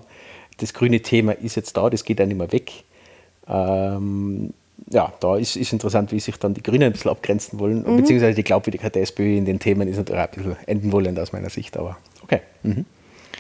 [0.58, 2.72] das grüne Thema ist jetzt da, das geht dann nicht mehr weg.
[3.48, 4.54] Ähm,
[4.92, 7.98] ja, da ist, ist interessant, wie sich dann die Grünen ein bisschen abgrenzen wollen, Mhm.
[7.98, 11.32] beziehungsweise die Glaubwürdigkeit der SPÖ in den Themen ist natürlich ein bisschen enden wollend aus
[11.34, 12.42] meiner Sicht, aber okay.
[12.64, 12.86] Mhm.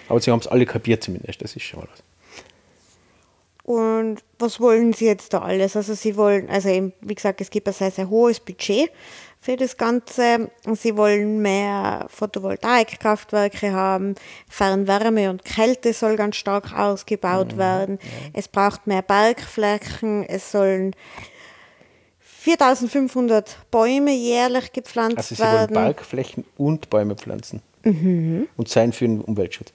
[0.07, 2.03] Aber sie haben es alle kapiert zumindest, das ist schon mal was.
[3.63, 5.75] Und was wollen Sie jetzt da alles?
[5.75, 8.89] Also Sie wollen, also eben, wie gesagt, es gibt ein sehr, sehr hohes Budget
[9.41, 10.51] für das Ganze.
[10.75, 14.15] Sie wollen mehr Photovoltaikkraftwerke haben,
[14.49, 17.99] Fernwärme und Kälte soll ganz stark ausgebaut werden.
[18.33, 20.93] Es braucht mehr Bergflächen, es sollen
[22.19, 25.73] 4500 Bäume jährlich gepflanzt Also sie wollen werden.
[25.73, 28.47] Parkflächen und Bäume pflanzen Mhm.
[28.57, 29.71] und sein für den Umweltschutz.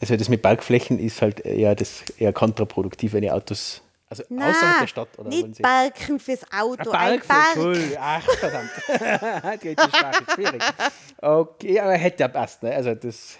[0.00, 4.50] Also das mit Parkflächen ist halt eher das eher kontraproduktiv, wenn die Autos also Nein,
[4.50, 7.56] außerhalb der Stadt oder nicht Balken fürs Auto, ein Park, Park.
[7.56, 8.70] Entschuldigung, ach verdammt.
[9.62, 10.62] die deutsche Sprache ist schwierig.
[11.20, 12.72] Okay, aber hätte ja passt, ne?
[12.74, 13.38] Also das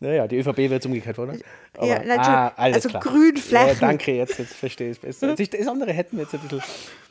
[0.00, 1.34] naja, die ÖVP wird jetzt umgekehrt, oder?
[1.76, 3.02] Aber, Ja, nein, ah, alles also klar.
[3.02, 3.68] Grünflächen.
[3.68, 5.34] Ja, danke, jetzt, jetzt verstehe ich es besser.
[5.58, 6.62] Das andere hätten jetzt ein bisschen.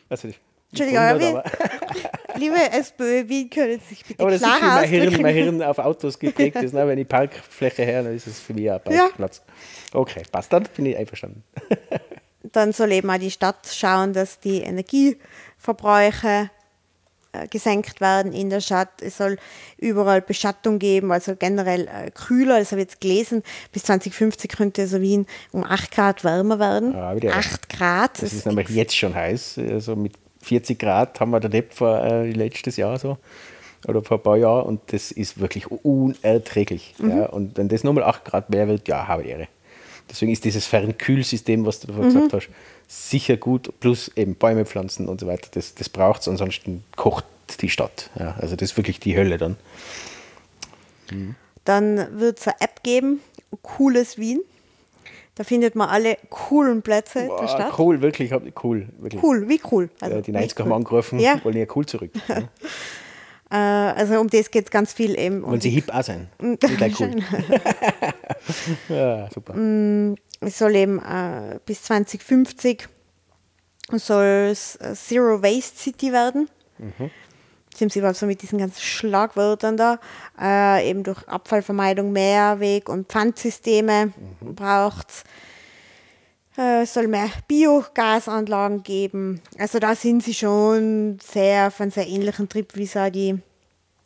[0.10, 0.40] Also, nicht
[0.70, 1.44] Entschuldigung, aber,
[2.36, 5.34] liebe SPÖ, Wien können Sie sich bitte Aber das ist, wie klarer mein Hirn, mein
[5.34, 6.74] Hirn auf Autos geprägt ist.
[6.74, 6.86] Ne?
[6.86, 9.44] Wenn ich Parkfläche her, dann ist es für mich ein Parkplatz.
[9.94, 10.52] Okay, passt.
[10.52, 11.44] Dann bin ich einverstanden.
[12.44, 16.50] Dann soll eben auch die Stadt schauen, dass die Energieverbräuche
[17.34, 19.02] äh, gesenkt werden in der Stadt.
[19.02, 19.38] Es soll
[19.78, 22.60] überall Beschattung geben, also generell äh, kühler.
[22.60, 23.44] Das habe ich jetzt gelesen.
[23.72, 26.96] Bis 2050 könnte also Wien um 8 Grad wärmer werden.
[26.96, 27.36] Ah, wieder.
[27.36, 28.22] 8 Grad.
[28.22, 29.60] Das ist nämlich jetzt schon heiß.
[29.70, 33.18] Also mit 40 Grad haben wir da nicht vor äh, letztes Jahr so
[33.88, 36.96] oder vor ein paar Jahren und das ist wirklich unerträglich.
[37.00, 37.28] Ja.
[37.28, 39.48] Und wenn das nochmal 8 Grad mehr wird, ja, habe Ehre.
[40.10, 42.50] Deswegen ist dieses Fernkühlsystem, was du davor gesagt hast,
[42.88, 45.50] sicher gut, plus eben Bäume pflanzen und so weiter.
[45.52, 47.26] Das, das braucht es, ansonsten kocht
[47.62, 48.10] die Stadt.
[48.18, 49.58] Ja, also das ist wirklich die Hölle dann.
[51.66, 53.22] Dann wird es eine App geben,
[53.62, 54.42] Cooles Wien.
[55.36, 57.78] Da findet man alle coolen Plätze der Boah, Stadt.
[57.78, 58.32] cool, wirklich,
[58.64, 58.88] cool.
[58.98, 59.22] Wirklich.
[59.22, 59.90] Cool, wie cool.
[60.02, 60.74] Äh, die wie 90er haben cool.
[60.78, 62.12] angerufen, Ja, wollen ja cool zurück.
[63.50, 65.44] Äh, also um das geht es ganz viel eben.
[65.44, 66.30] Wollen sie hip auch sein?
[66.42, 67.16] Die gleich cool.
[68.90, 69.54] ja, super.
[70.42, 72.88] es soll eben äh, bis 2050
[73.94, 76.50] soll es äh, Zero Waste City werden.
[77.74, 80.00] Sie haben sich also mit diesen ganzen Schlagwörtern da,
[80.40, 85.24] äh, eben durch Abfallvermeidung, Mehrweg- und Pfandsysteme braucht es.
[86.58, 89.42] Äh, es soll mehr Biogasanlagen geben.
[89.58, 93.40] Also da sind sie schon sehr auf einem sehr ähnlichen Trip, wie es auch die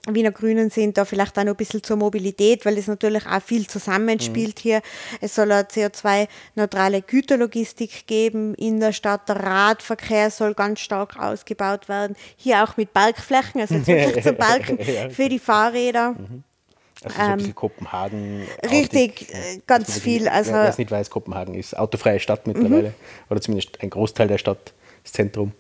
[0.08, 3.41] Wiener Grünen sind, da vielleicht auch noch ein bisschen zur Mobilität, weil es natürlich auch
[3.41, 4.82] viel zusammenspielt hier.
[5.22, 9.30] Es soll eine CO2-neutrale Güterlogistik geben in der Stadt.
[9.30, 12.16] Der Radverkehr soll ganz stark ausgebaut werden.
[12.36, 14.80] Hier auch mit Parkflächen, also wirklich zum Parken
[15.12, 16.16] für die Fahrräder.
[17.04, 18.41] Also so ein bisschen Kopenhagen.
[18.64, 19.34] Ähm, richtig, artig.
[19.34, 22.93] äh, ganz viel, Wer, also- wer es nicht weiß, Kopenhagen ist autofreie Stadt mittlerweile.
[23.30, 24.74] Oder zumindest ein Großteil der Stadt,
[25.04, 25.54] das Zentrum.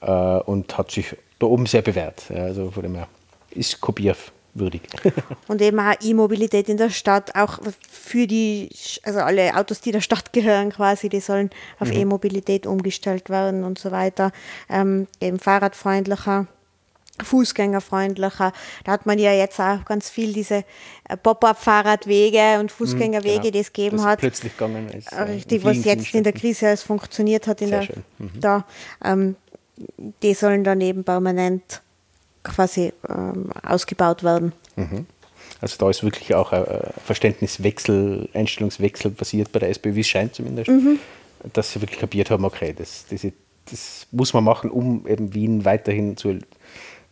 [0.00, 2.24] Äh, und hat sich da oben sehr bewährt.
[2.30, 3.06] Ja, also von dem her
[3.50, 4.82] ist kopierwürdig.
[5.48, 7.58] Und eben auch E-Mobilität in der Stadt, auch
[7.90, 8.70] für die,
[9.02, 13.78] also alle Autos, die der Stadt gehören quasi, die sollen auf E-Mobilität umgestellt werden und
[13.78, 14.32] so weiter.
[14.68, 16.46] Ähm, eben fahrradfreundlicher,
[17.24, 18.52] fußgängerfreundlicher.
[18.84, 20.64] Da hat man ja jetzt auch ganz viel diese
[21.08, 23.50] äh, Pop-up-Fahrradwege und Fußgängerwege, Genau.
[23.50, 24.18] die es gegeben Das hat.
[24.20, 25.12] plötzlich gegangen ist.
[25.12, 26.32] äh, Richtig, was vielen, jetzt in der.
[26.32, 28.04] Krise alles funktioniert hat, in Sehr der, schön.
[28.18, 28.30] Mhm.
[28.40, 28.66] da,
[29.04, 29.36] ähm,
[30.22, 31.82] die sollen dann eben permanent
[32.42, 34.52] quasi ähm, ausgebaut werden.
[35.60, 40.08] Also da ist wirklich auch ein äh, Verständniswechsel, Einstellungswechsel passiert bei der SPÖ, wie es
[40.08, 40.70] scheint zumindest,
[41.52, 43.26] dass sie wirklich kapiert haben, okay, das, das,
[43.70, 46.38] das muss man machen, um eben Wien weiterhin zur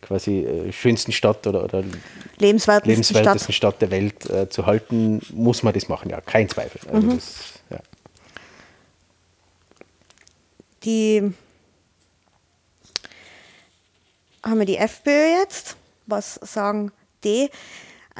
[0.01, 1.83] quasi äh, schönsten Stadt oder, oder
[2.37, 3.73] Lebenswertesten lebenswertesten Stadt.
[3.73, 6.81] Stadt der Welt äh, zu halten, muss man das machen, ja, kein Zweifel.
[6.91, 7.79] Also das, ja.
[10.83, 11.33] Die
[14.43, 15.75] haben wir die FPÖ jetzt.
[16.05, 16.91] Was sagen
[17.23, 17.49] die?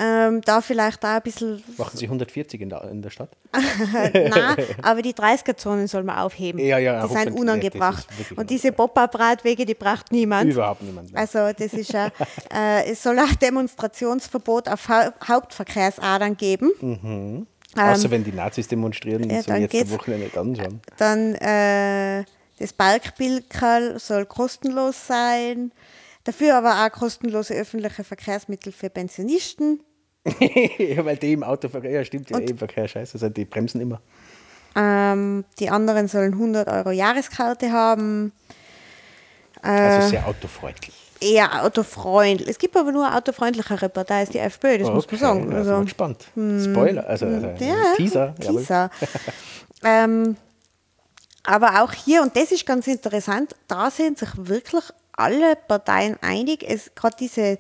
[0.01, 3.29] Ähm, da vielleicht auch ein bisschen, Machen sie 140 in der, in der Stadt?
[3.51, 6.59] nein, aber die 30er-Zonen soll man aufheben.
[6.61, 8.07] Ja, ja, die sind unangebracht.
[8.17, 10.49] Wirklich Und diese Pop-Up-Radwege, die braucht niemand.
[10.49, 11.11] Überhaupt niemand.
[11.11, 11.19] mehr.
[11.19, 12.11] Also das ist ja,
[12.53, 17.45] äh, es soll auch Demonstrationsverbot auf Hau Hauptverkehrsadern geben.
[17.75, 19.91] Außer wenn die Nazis demonstrieren, ähm, ja, so dann jetzt am.
[19.91, 20.79] Wochenende nicht anschauen.
[20.97, 22.23] Dann äh,
[22.57, 25.71] das Balkbilkerl soll kostenlos sein.
[26.23, 29.81] Dafür aber auch kostenlose öffentliche Verkehrsmittel für Pensionisten.
[30.39, 34.01] ja, weil die im Autoverkehr, ja stimmt, ja, im Verkehr scheiße sind, die bremsen immer.
[34.75, 38.31] Ähm, die anderen sollen 100 Euro Jahreskarte haben.
[39.63, 39.67] Äh.
[39.67, 40.95] Also sehr autofreundlich.
[41.21, 42.49] Eher autofreundlich.
[42.49, 45.53] Es gibt aber nur autofreundlichere Partei als die FPÖ, das muss man sagen.
[45.53, 46.25] Also, Also, gespannt.
[46.33, 48.35] Spoiler, also, also Ja, Teaser.
[48.35, 48.89] Teaser.
[49.83, 50.37] ähm,
[51.43, 56.63] aber auch hier, und das ist ganz interessant, da sind sich wirklich alle Parteien einig,
[56.65, 57.57] es gerade diese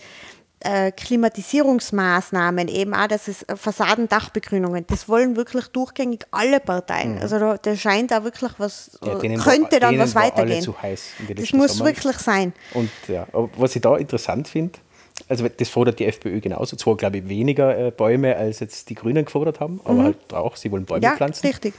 [0.61, 7.17] äh, Klimatisierungsmaßnahmen, eben auch, dass es Fassadendachbegrünungen, das wollen wirklich durchgängig alle Parteien.
[7.19, 9.07] Also da, da scheint da wirklich was, Mhm.
[9.07, 10.61] Ja, äh, könnte war, dann was war alle weitergehen.
[10.61, 11.01] zu heiß
[11.35, 11.95] Das muss Sommern.
[11.95, 12.53] wirklich sein.
[12.73, 14.79] Und ja, aber was ich da interessant finde,
[15.27, 18.95] also das fordert die FPÖ genauso, zwar glaube ich weniger äh, Bäume, als jetzt die
[18.95, 21.03] Grünen gefordert haben, aber halt auch, sie wollen Bäume Mhm.
[21.03, 21.73] Ja, pflanzen, richtig.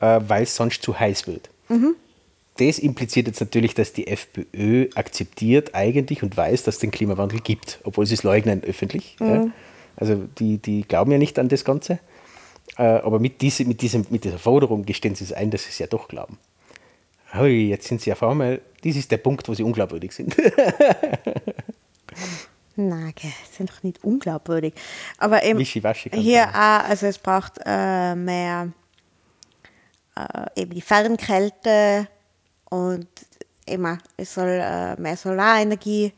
[0.00, 1.48] äh, weil es sonst zu heiß wird.
[2.56, 7.40] Das impliziert jetzt natürlich, dass die FPÖ akzeptiert eigentlich und weiß, dass es den Klimawandel
[7.40, 9.16] gibt, obwohl sie es leugnen öffentlich.
[9.20, 9.48] Ja.
[9.96, 11.98] Also die, die glauben ja nicht an das Ganze.
[12.78, 15.70] Äh, aber mit, diese, mit, diesem, mit dieser Forderung gestehen sie es ein, dass sie
[15.70, 16.38] es ja doch glauben.
[17.34, 20.36] Hui, jetzt sind sie auf einmal, dies ist der Punkt, wo sie unglaubwürdig sind.
[22.76, 24.74] Nein, gell, sind doch nicht unglaubwürdig.
[25.18, 28.72] Aber eben hier auch, also es braucht äh, mehr
[30.14, 32.06] äh, eben die Fernkälte
[32.70, 33.06] und
[33.66, 36.12] immer, es soll äh, mehr Solarenergie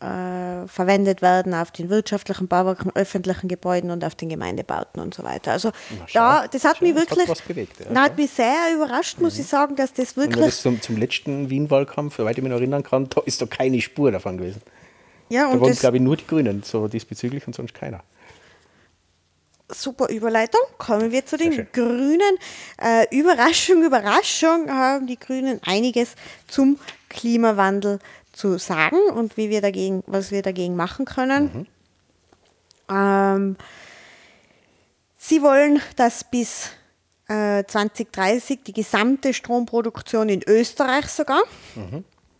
[0.00, 5.22] äh, verwendet werden auf den wirtschaftlichen Bauwerken, öffentlichen Gebäuden und auf den Gemeindebauten und so
[5.24, 5.52] weiter.
[5.52, 5.70] Also
[6.12, 9.18] da, das hat schau, mich hat wirklich, was bewegt, ja, na, hat mich sehr überrascht,
[9.20, 12.52] muss ich sagen, dass das Und wirklich, das zum, zum letzten Wien-Wahlkampf, soweit ich mich
[12.52, 14.60] noch erinnern kann, da ist da keine Spur davon gewesen.
[15.30, 18.02] ja, Da und waren, glaube ich, nur die Grünen so diesbezüglich und sonst keiner.
[19.68, 20.60] Super Überleitung.
[20.78, 21.66] Kommen wir zu den.
[21.72, 22.38] Grünen.
[22.80, 26.14] Äh, Überraschung, Überraschung haben die Grünen einiges
[26.46, 27.98] zum Klimawandel
[28.32, 31.66] zu sagen und wie wir dagegen, was wir dagegen machen können.
[32.88, 33.56] Ähm,
[35.16, 36.70] sie wollen, dass bis
[37.28, 41.42] äh, 2030 die gesamte Stromproduktion in Österreich sogar,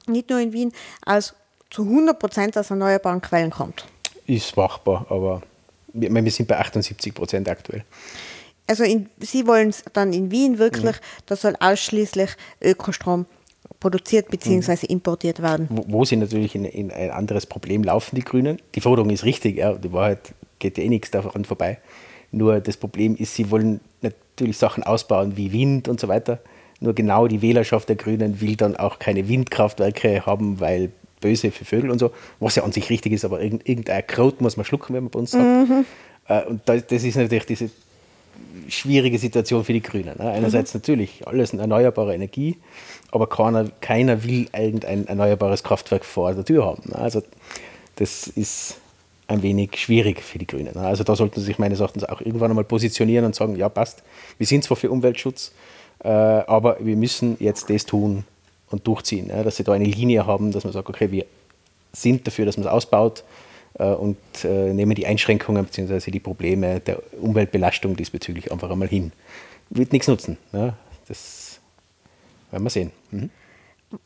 [0.07, 0.73] nicht nur in Wien,
[1.05, 1.35] aus
[1.71, 3.87] zu 100 Prozent aus erneuerbaren Quellen kommt.
[4.27, 5.43] Ist machbar, aber
[6.01, 7.85] wir, wir sind bei 78 Prozent aktuell.
[8.67, 12.31] Also in, sie wollen es dann in Wien wirklich, da soll ausschließlich
[12.61, 13.27] Ökostrom
[13.79, 14.87] produziert bzw.
[14.87, 15.69] importiert werden.
[15.71, 18.61] Wo, wo sie natürlich in, in ein anderes Problem laufen, die Grünen.
[18.75, 21.79] Die Forderung ist richtig, ja, die Wahrheit geht eh nichts daran vorbei.
[22.33, 26.41] Nur das Problem ist, sie wollen natürlich Sachen ausbauen wie Wind und so weiter.
[26.81, 30.91] Nur genau die Wählerschaft der Grünen will dann auch keine Windkraftwerke haben, weil
[31.27, 32.11] böse für Vögel und so,
[32.41, 35.11] was ja an sich richtig ist, aber irgend- irgendein Kraut muss man schlucken, wenn man
[35.11, 35.41] bei uns hat.
[36.29, 37.71] Äh, Und da- das ist natürlich diese
[38.69, 40.15] schwierige Situation für die Grünen.
[40.19, 40.31] Ne?
[40.31, 42.57] Einerseits natürlich alles eine erneuerbare Energie,
[43.13, 46.83] aber keiner, keiner will irgendein erneuerbares Kraftwerk vor der Tür haben.
[46.91, 46.97] Ne?
[46.97, 47.23] Also
[47.97, 48.79] das ist
[49.29, 50.73] ein wenig schwierig für die Grünen.
[50.75, 50.81] Ne?
[50.87, 54.03] Also da sollten sie sich meines Erachtens auch irgendwann einmal positionieren und sagen, ja passt,
[54.39, 55.53] wir sind zwar für Umweltschutz,
[56.05, 58.25] äh, aber wir müssen jetzt das tun
[58.71, 59.29] und durchziehen.
[59.29, 59.45] Ne?
[59.45, 61.27] Dass sie da eine Linie haben, dass man sagt, okay, wir
[61.93, 63.25] sind dafür, dass man es ausbaut
[63.75, 66.11] äh, und äh, nehmen die Einschränkungen bzw.
[66.11, 69.13] die Probleme der Umweltbelastung diesbezüglich einfach einmal hin.
[69.71, 70.37] Wird nichts nutzen.
[70.53, 70.75] Ne?
[71.09, 71.61] Das
[72.51, 72.93] werden wir sehen.
[73.11, 73.31] Mhm.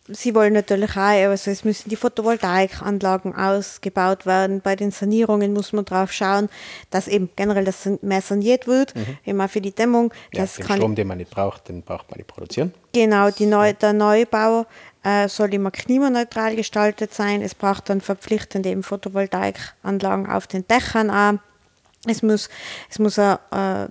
[0.08, 4.60] Sie wollen natürlich auch, also es müssen die Photovoltaikanlagen ausgebaut werden.
[4.60, 6.50] Bei den Sanierungen muss man darauf schauen,
[6.90, 8.92] dass eben generell das mehr saniert wird,
[9.24, 10.12] immer für die Dämmung.
[10.32, 12.74] Ja, Das den kann Strom, den man nicht braucht, den braucht man nicht produzieren.
[12.92, 14.66] Genau, Neu der Neubau
[15.02, 17.40] äh, soll immer klimaneutral gestaltet sein.
[17.40, 21.38] Es braucht dann verpflichtend eben Photovoltaikanlagen auf den Dächern auch.
[22.06, 22.50] Es muss,
[22.90, 23.88] es muss eine äh,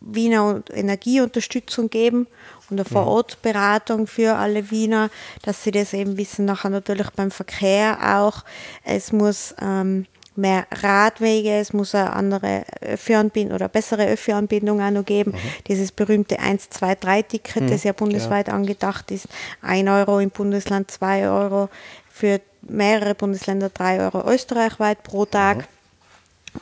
[0.00, 2.26] Wiener Energieunterstützung geben
[2.70, 5.10] und eine Vorortberatung für alle Wiener,
[5.42, 6.44] dass sie das eben wissen.
[6.44, 8.42] Nachher natürlich beim Verkehr auch.
[8.84, 10.06] Es muss ähm,
[10.36, 15.34] mehr Radwege, es muss eine andere Öffi-Anbindung oder bessere Öffi-Anbindung auch noch geben.
[15.68, 19.28] Dieses berühmte 1-2-3-Ticket, das ja bundesweit angedacht ist.
[19.62, 21.68] 1 Euro im Bundesland, 2 Euro
[22.10, 25.68] für mehrere Bundesländer, 3 Euro österreichweit pro Tag.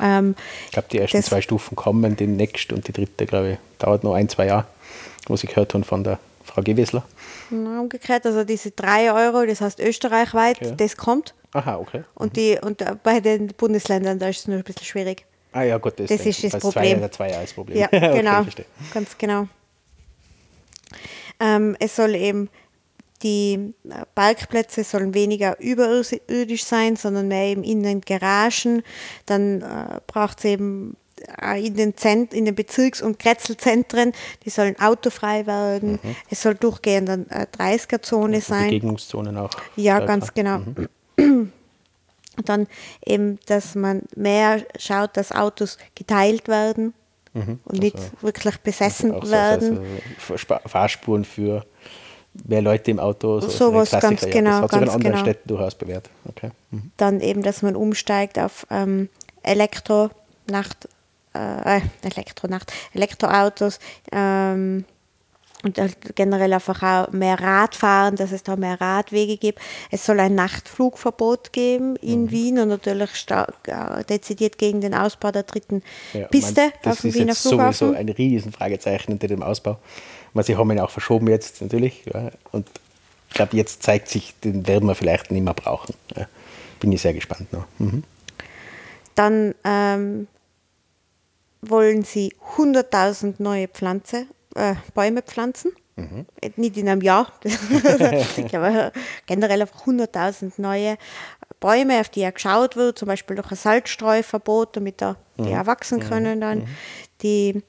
[0.00, 0.34] Ähm,
[0.66, 4.14] Ich glaube, die ersten zwei Stufen kommen demnächst und die dritte, glaube ich, dauert noch
[4.14, 4.66] ein, zwei Jahre,
[5.29, 7.05] was ich gehört habe von der Frau Gewessler.
[7.51, 10.70] na, umgekehrt, also diese 3 Euro, das heißt österreichweit, Ja.
[10.73, 11.35] das kommt.
[11.53, 12.03] Aha, okay.
[12.14, 15.27] Und, die, und äh, bei den Bundesländern, da ist es nur ein bisschen schwierig.
[15.53, 16.99] Ah ja, gut, das, Das ist das Problem.
[17.01, 17.79] Zwei, zwei Jahre ist das Problem.
[17.79, 18.47] Ja, Okay, genau.
[18.95, 19.49] Ganz genau.
[21.41, 22.49] Ähm, es soll eben,
[23.23, 28.83] die äh, Parkplätze sollen weniger überirdisch sein, sondern mehr eben in den Garagen.
[29.27, 30.97] Dann äh, braucht es eben
[31.57, 34.12] in den, Zent in den Bezirks- und Kretzelzentren,
[34.45, 35.99] die sollen autofrei werden.
[36.31, 38.64] Es soll durchgehend eine äh, 30er-Zone sein.
[38.64, 39.51] Begegnungszonen auch.
[39.77, 40.61] Ja, ganz genau.
[41.18, 42.66] Und dann
[43.05, 46.95] eben, dass man mehr schaut, dass Autos geteilt werden
[47.35, 49.79] und nicht wirklich besessen Auch so, werden.
[50.18, 51.64] Also, Spa- Fahrspuren für
[52.45, 53.41] mehr Leute im Auto.
[53.41, 54.61] So, Sowas ein ganz Klassiker, genau, Ja.
[54.61, 55.18] Das hat sich in anderen genau.
[55.25, 56.11] Städten durchaus bewährt.
[56.27, 56.51] Okay.
[56.70, 56.91] Mhm.
[56.97, 59.09] Dann eben, dass man umsteigt auf ähm,
[59.43, 60.14] Elektronacht,
[60.85, 60.89] äh,
[61.35, 63.78] äh, Elektronacht, Elektroautos
[64.12, 64.85] ähm,
[65.64, 69.61] und halt generell einfach auch mehr Radfahren, dass es da mehr Radwege gibt.
[69.93, 72.30] Es soll ein Nachtflugverbot geben in Mhm.
[72.33, 75.83] Wien und natürlich äh, dezidiert gegen den Ausbau der dritten
[76.14, 77.72] Ja, Piste man, das auf dem ist Wiener Flughafen.
[77.89, 79.78] sowieso ein riesen Fragezeichen hinter dem Ausbau.
[80.35, 82.07] Weil sie haben ihn auch verschoben jetzt natürlich.
[82.12, 82.30] Ja.
[82.51, 82.66] Und
[83.28, 85.95] ich glaube, jetzt zeigt sich, den werden wir vielleicht nicht mehr brauchen.
[86.16, 86.26] Ja.
[86.80, 87.66] Bin ich sehr gespannt noch.
[87.78, 88.03] Mhm.
[89.14, 90.26] Dann ähm,
[91.62, 95.72] wollen sie 100.000 neue Pflanze, äh, Bäume pflanzen.
[96.40, 97.32] Äh, Nicht in einem Jahr.
[97.44, 98.92] ich glaube,
[99.26, 100.96] generell einfach 100.000 neue
[101.60, 105.66] Bäume, auf die ja geschaut wird, zum Beispiel durch ein Salzstreuverbot, damit da die auch
[105.66, 106.66] wachsen können dann.
[107.22, 107.62] Die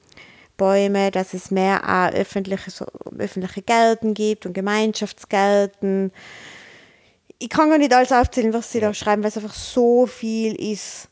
[0.56, 2.86] Bäume, dass es mehr auch öffentliche, so,
[3.18, 6.12] öffentliche Gärten gibt und Gemeinschaftsgärten.
[7.38, 10.54] Ich kann gar nicht alles aufzählen, was sie da schreiben, weil es einfach so viel
[10.54, 11.08] ist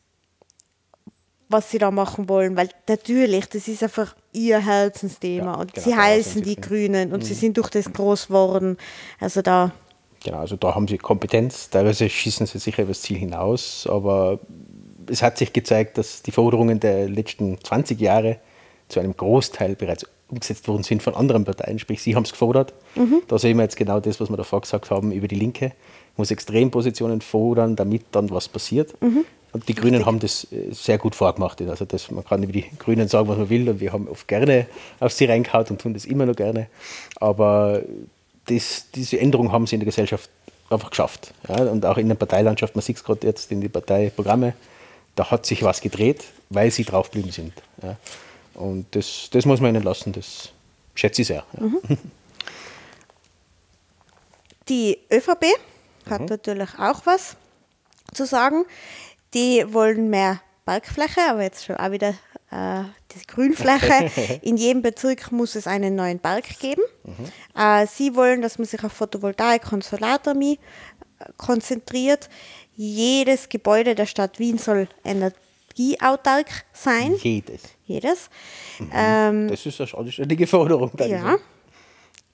[1.52, 5.84] was sie da machen wollen, weil natürlich, das ist einfach ihr Herzensthema Ja, und genau,
[5.84, 6.56] sie heißen die.
[6.56, 8.76] Grünen und sie sind durch das groß geworden.
[9.20, 9.72] Also da,
[10.24, 11.70] Genau, also da haben sie Kompetenz.
[11.70, 14.38] Teilweise schießen sie sicher über das Ziel hinaus, aber
[15.08, 18.38] es hat sich gezeigt, dass die Forderungen der letzten 20 Jahre
[18.88, 21.78] zu einem Großteil bereits umgesetzt worden sind von anderen Parteien.
[21.78, 22.72] Sprich, sie haben es gefordert.
[22.94, 23.22] Mhm.
[23.28, 25.72] Da sehen wir jetzt genau das, was wir davor gesagt haben über die Linke.
[26.16, 29.00] Muss Extrempositionen fordern, damit dann was passiert.
[29.02, 29.24] Mhm.
[29.52, 31.60] Und die Grünen haben das äh, sehr gut vorgemacht.
[31.60, 34.26] Also das, man kann über die Grünen sagen, was man will, und wir haben oft
[34.26, 34.66] gerne
[34.98, 36.68] auf sie reingehauen und tun das immer noch gerne.
[37.16, 37.82] Aber
[38.46, 40.30] das, diese Änderung haben sie in der Gesellschaft
[40.70, 41.34] einfach geschafft.
[41.48, 44.54] Ja, und auch in der Parteilandschaft, man sieht es gerade jetzt in die Parteiprogramme,
[45.14, 47.52] da hat sich was gedreht, weil sie draufgeblieben sind.
[47.82, 47.96] Ja.
[48.54, 50.50] Und das, das muss man ihnen lassen, das
[50.94, 51.44] schätze ich sehr.
[51.58, 51.66] Ja.
[51.66, 51.80] Mhm.
[54.68, 55.44] Die ÖVP
[56.08, 56.26] hat mhm.
[56.26, 57.36] natürlich auch was
[58.14, 58.64] zu sagen.
[59.34, 62.14] Die wollen mehr Parkfläche, aber jetzt schon auch wieder
[62.50, 64.10] äh, die Grünfläche.
[64.42, 66.82] In jedem Bezirk muss es einen neuen Park geben.
[67.04, 67.60] Mhm.
[67.60, 70.58] Äh, sie wollen, dass man sich auf Photovoltaik und Solarthermie
[71.18, 72.28] äh, konzentriert.
[72.74, 77.16] Jedes Gebäude der Stadt Wien soll energieautark sein.
[77.16, 77.62] Jedes.
[77.84, 78.30] Jedes.
[78.78, 78.90] Mhm.
[78.94, 80.92] Ähm, das ist eine anständige Forderung.
[80.98, 81.36] Ja.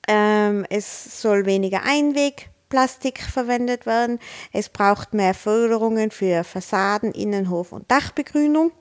[0.07, 4.19] Ähm, es soll weniger Einweg Plastik verwendet werden.
[4.53, 8.73] Es braucht mehr Förderungen für Fassaden, Innenhof und Dachbegrünung.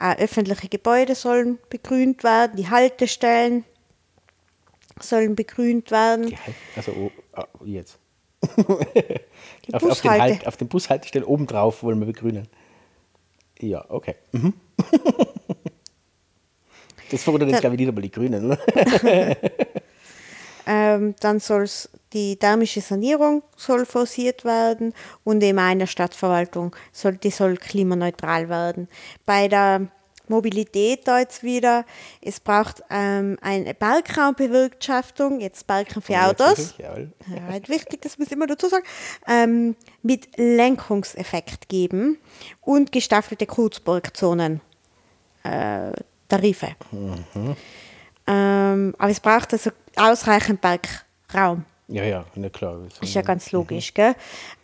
[0.00, 3.64] Äh, öffentliche Gebäude sollen begrünt werden, die Haltestellen
[5.00, 6.34] sollen begrünt werden.
[6.74, 7.98] Also oh, oh, jetzt.
[9.72, 12.46] auf, auf, den halt, auf den Bushaltestellen obendrauf wollen wir begrünen.
[13.58, 14.16] Ja, okay.
[14.32, 14.52] Mhm.
[17.10, 18.58] das fordern jetzt, glaube ich, wieder mal die Grünen, oder?
[20.66, 21.66] ähm, dann soll
[22.12, 24.94] die thermische Sanierung soll forciert werden
[25.24, 28.88] und eben eine Stadtverwaltung soll, die soll klimaneutral werden.
[29.24, 29.88] Bei der
[30.28, 31.84] Mobilität da jetzt wieder,
[32.20, 36.74] es braucht ähm, eine Parkraumbewirtschaftung, jetzt Parken für Autos.
[36.78, 36.94] Ja,
[37.48, 38.84] halt wichtig, das muss ich immer dazu sagen,
[39.28, 42.18] ähm, mit Lenkungseffekt geben
[42.60, 44.60] und gestaffelte Kurzburgzonen,
[45.44, 45.92] äh,
[46.28, 46.74] Tarife.
[46.90, 47.56] Mhm.
[48.26, 51.64] Ähm, aber es braucht also ausreichend Bergraum.
[51.88, 52.78] Ja, ja, na klar.
[53.00, 53.94] Ist ja ganz logisch, mhm.
[53.94, 54.14] gell?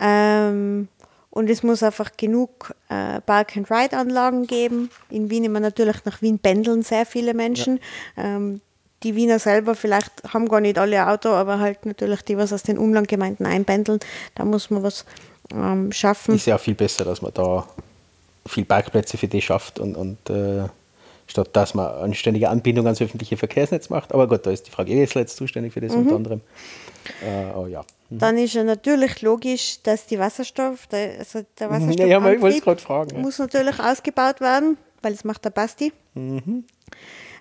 [0.00, 0.88] Ähm,
[1.30, 4.90] und es muss einfach genug äh, Park-and-Ride-Anlagen geben.
[5.08, 7.80] In Wien immer natürlich nach Wien pendeln sehr viele Menschen.
[8.16, 8.24] Ja.
[8.24, 8.60] Ähm,
[9.02, 12.62] die Wiener selber vielleicht haben gar nicht alle Auto, aber halt natürlich die, was aus
[12.62, 13.98] den Umlandgemeinden einpendeln.
[14.34, 15.04] Da muss man was
[15.52, 16.34] ähm, schaffen.
[16.34, 17.66] Ist ja auch viel besser, dass man da
[18.46, 20.68] viel Parkplätze für die schafft und, und äh
[21.32, 24.12] statt dass man eine ständige Anbindung ans öffentliche Verkehrsnetz macht.
[24.12, 26.02] Aber gut, da ist die Frage Esel jetzt zuständig für das mhm.
[26.02, 26.40] unter anderem.
[27.22, 27.84] Äh, oh, ja.
[28.10, 28.18] Mhm.
[28.18, 33.20] Dann ist ja natürlich logisch, dass die Wasserstoff, der, also der Wasserstoff ja, ja, fragen.
[33.20, 33.44] Muss ja.
[33.46, 35.92] natürlich ausgebaut werden, weil es macht der Basti.
[36.14, 36.64] Mhm.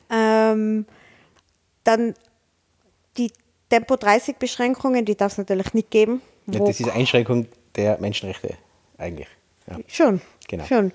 [0.10, 0.86] Ähm,
[1.84, 2.14] dann
[3.18, 3.32] die
[3.70, 6.22] Tempo 30 Beschränkungen, die darf es natürlich nicht geben.
[6.48, 8.56] Ja, das ist Einschränkung der Menschenrechte
[8.98, 9.28] eigentlich.
[9.70, 9.78] Ja.
[9.88, 10.22] Schon.
[10.52, 10.66] Genau.
[10.66, 10.92] Schon.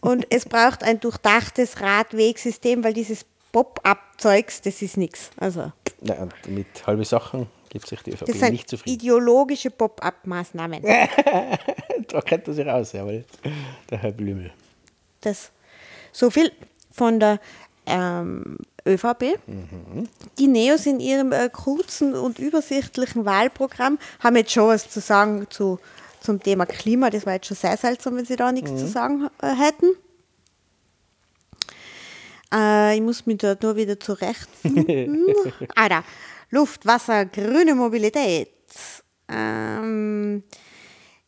[0.00, 5.30] Und es braucht ein durchdachtes Radwegsystem, weil dieses Pop-up-Zeugs, das ist nichts.
[5.38, 5.72] Also.
[6.02, 8.94] Ja, mit halben Sachen gibt sich die ÖVP das sind nicht zufrieden.
[8.94, 10.82] ideologische Pop-up-Maßnahmen.
[12.08, 13.24] da kennt er sich aus, jawohl.
[13.88, 14.52] Der Herr Blümel.
[15.22, 15.52] Das,
[16.12, 16.52] so viel
[16.92, 17.40] von der
[17.86, 19.38] ähm, ÖVP.
[19.46, 20.06] Mhm.
[20.38, 25.46] Die Neos in ihrem äh, kurzen und übersichtlichen Wahlprogramm haben jetzt schon was zu sagen
[25.48, 25.80] zu
[26.28, 27.08] zum Thema Klima.
[27.08, 28.76] Das war jetzt schon sehr seltsam, wenn Sie da nichts mhm.
[28.76, 29.86] zu sagen äh, hätten.
[32.52, 35.24] Äh, ich muss mich dort nur wieder zurechtfinden.
[35.74, 36.04] da.
[36.50, 38.50] Luft, Wasser, grüne Mobilität.
[39.26, 40.42] Ähm,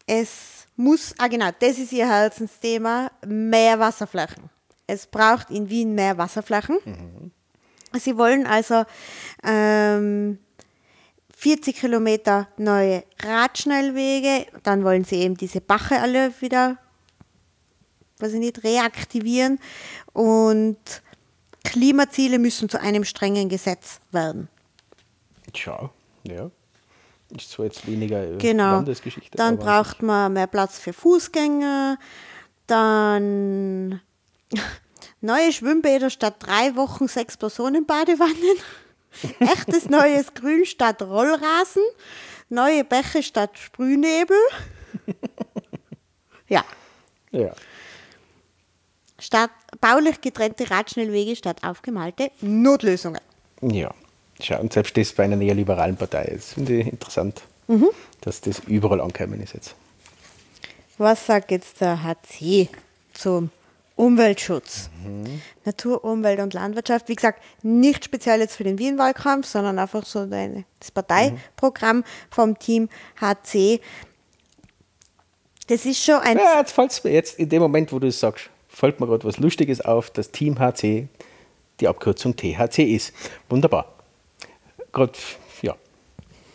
[0.07, 4.51] es muss, ah genau, das ist Ihr Herzensthema, mehr Wasserflächen.
[4.87, 6.79] Es braucht in Wien mehr Wasserflächen.
[6.85, 7.31] Mhm.
[7.99, 8.85] Sie wollen also
[9.45, 10.39] ähm,
[11.41, 14.45] 40 Kilometer neue Radschnellwege.
[14.63, 16.77] Dann wollen sie eben diese Bache alle wieder,
[18.19, 19.59] weiß ich nicht, reaktivieren.
[20.13, 20.77] Und
[21.65, 24.49] Klimaziele müssen zu einem strengen Gesetz werden.
[25.55, 25.89] Tja,
[26.25, 26.51] ja.
[27.35, 28.73] Ist zwar jetzt weniger äh, genau.
[28.73, 29.39] Landesgeschichte.
[29.39, 31.99] Dann braucht man mehr Platz für Fußgänger.
[32.67, 34.03] Dann
[35.23, 38.59] neue Schwimmbäder statt drei Wochen sechs Personen Badewannen.
[39.41, 41.83] Echtes neues Grün statt Rollrasen.
[42.49, 44.37] Neue Bäche statt Sprühnebel.
[46.49, 46.65] ja.
[47.31, 47.53] Ja.
[49.19, 49.51] Statt
[49.81, 53.21] baulich getrennte Radschnellwege statt aufgemalte Notlösungen.
[53.61, 53.95] Ja.
[54.43, 56.33] Schau, und selbst das bei einer neoliberalen Partei.
[56.35, 57.89] Das finde ich interessant, mhm.
[58.23, 59.75] dass das überall angekommen ist jetzt.
[60.99, 62.69] Was sagt jetzt der HC
[63.13, 63.51] zum
[64.01, 64.89] Umweltschutz.
[65.67, 67.11] Natur, Umwelt und Landwirtschaft.
[67.11, 72.89] Wie gesagt, nicht speziell jetzt für den Wien-Wahlkampf, sondern einfach so das Parteiprogramm vom Team
[73.21, 73.79] HC.
[75.67, 76.39] Das ist schon ein.
[76.39, 79.25] Ja, jetzt fällt mir jetzt in dem Moment, wo du es sagst, fällt mir gerade
[79.25, 81.07] was Lustiges auf, dass Team HC
[81.81, 83.13] die Abkürzung THC ist.
[83.51, 83.95] Wunderbar.
[84.93, 85.13] Gerade,
[85.61, 85.77] ja.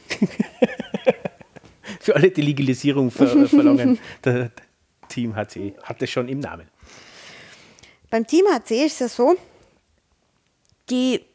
[2.00, 4.50] Für alle, die Legalisierung ver verlangen, der
[5.10, 6.75] Team HC hat es schon im Namen.
[8.10, 9.36] Beim Team HC ist es ja so,
[10.90, 11.26] die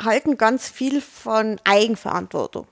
[0.00, 2.66] halten ganz viel von Eigenverantwortung.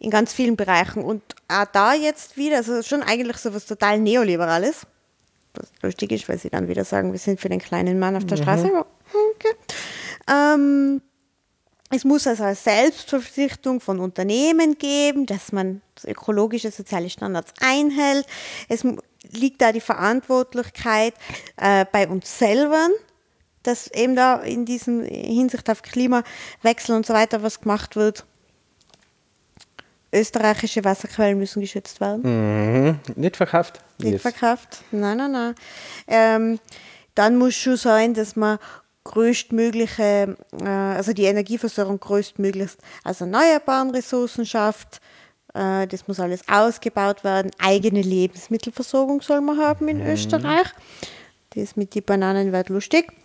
[0.00, 1.04] In ganz vielen Bereichen.
[1.04, 4.86] Und auch da jetzt wieder, also schon eigentlich so was total Neoliberales.
[5.54, 8.24] Was lustig ist, weil sie dann wieder sagen, wir sind für den kleinen Mann auf
[8.26, 8.66] der Straße.
[8.66, 8.86] Aber,
[9.34, 9.54] Okay.
[10.28, 11.02] Ähm,
[11.90, 18.26] es muss also eine Selbstverpflichtung von Unternehmen geben, dass man ökologische, soziale Standards einhält.
[18.68, 18.84] Es
[19.32, 21.14] liegt da die Verantwortlichkeit
[21.56, 22.88] äh, bei uns selber,
[23.64, 28.24] dass eben da in diesem Hinsicht auf Klimawechsel und so weiter was gemacht wird.
[30.12, 32.22] Österreichische Wasserquellen müssen geschützt werden.
[32.24, 33.00] Mhm.
[33.16, 33.80] Nicht verkauft?
[33.98, 34.22] Nicht Yes.
[34.22, 34.82] verkauft.
[34.90, 35.54] Nein, nein, nein.
[36.08, 36.58] Ähm,
[37.14, 38.58] dann muss schon sein, dass man
[39.04, 45.00] größtmögliche, äh, also die Energieversorgung größtmöglichst aus erneuerbaren Ressourcen schafft.
[45.54, 47.50] Äh, das muss alles ausgebaut werden.
[47.58, 50.68] Eigene Lebensmittelversorgung soll man haben in Österreich.
[51.50, 53.12] Das mit den Bananen wird lustig.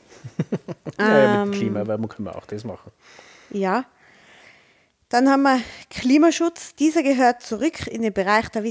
[0.98, 1.50] Ja, Ähm.
[1.50, 2.92] mit Klimaerwärmung können wir auch das machen.
[3.52, 3.86] Ja.
[5.10, 6.74] Dann haben wir Klimaschutz.
[6.76, 8.64] Dieser gehört zurück in den Bereich der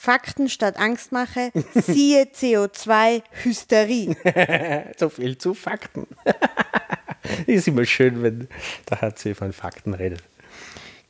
[0.00, 1.52] Fakten statt Angstmache.
[1.74, 4.16] Siehe CO2-Hysterie.
[4.96, 6.06] So viel zu Fakten.
[7.46, 8.48] ist immer schön, wenn
[8.88, 10.22] der HC von Fakten redet.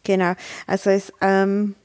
[0.02, 0.32] Genau.
[0.66, 1.76] Also es ähm,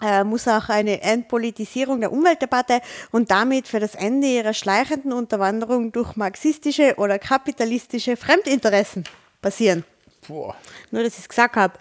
[0.00, 2.80] äh, muss auch eine Entpolitisierung der Umweltdebatte
[3.10, 9.04] und damit für das Ende ihrer schleichenden Unterwanderung durch marxistische oder kapitalistische Fremdinteressen
[9.42, 9.84] passieren.
[10.26, 10.56] Boah.
[10.92, 11.74] Nur, dass ich es gesagt habe.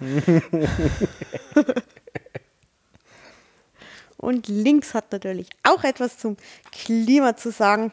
[4.19, 6.35] Und links hat natürlich auch etwas zum
[6.71, 7.91] Klima zu sagen.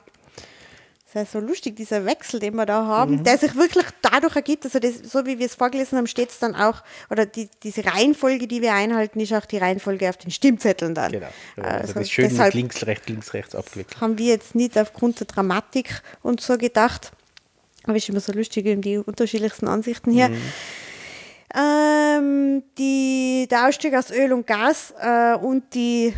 [1.14, 4.34] Das ist ja so lustig, dieser Wechsel, den wir da haben, der sich wirklich dadurch
[4.34, 7.48] ergibt, also das, so wie wir es vorgelesen haben, steht es dann auch, oder die,
[7.62, 11.12] diese Reihenfolge, die wir einhalten, ist auch die Reihenfolge auf den Stimmzetteln dann.
[11.12, 11.28] Genau.
[11.56, 14.00] Also, Also das schön deshalb mit links, rechts, links, rechts abgewickelt.
[14.00, 17.12] haben wir jetzt nicht aufgrund der Dramatik und so gedacht.
[17.84, 20.28] Aber ist immer so lustig, eben die unterschiedlichsten Ansichten hier.
[21.56, 26.12] Ähm, die, der Ausstieg aus Öl und Gas äh, und die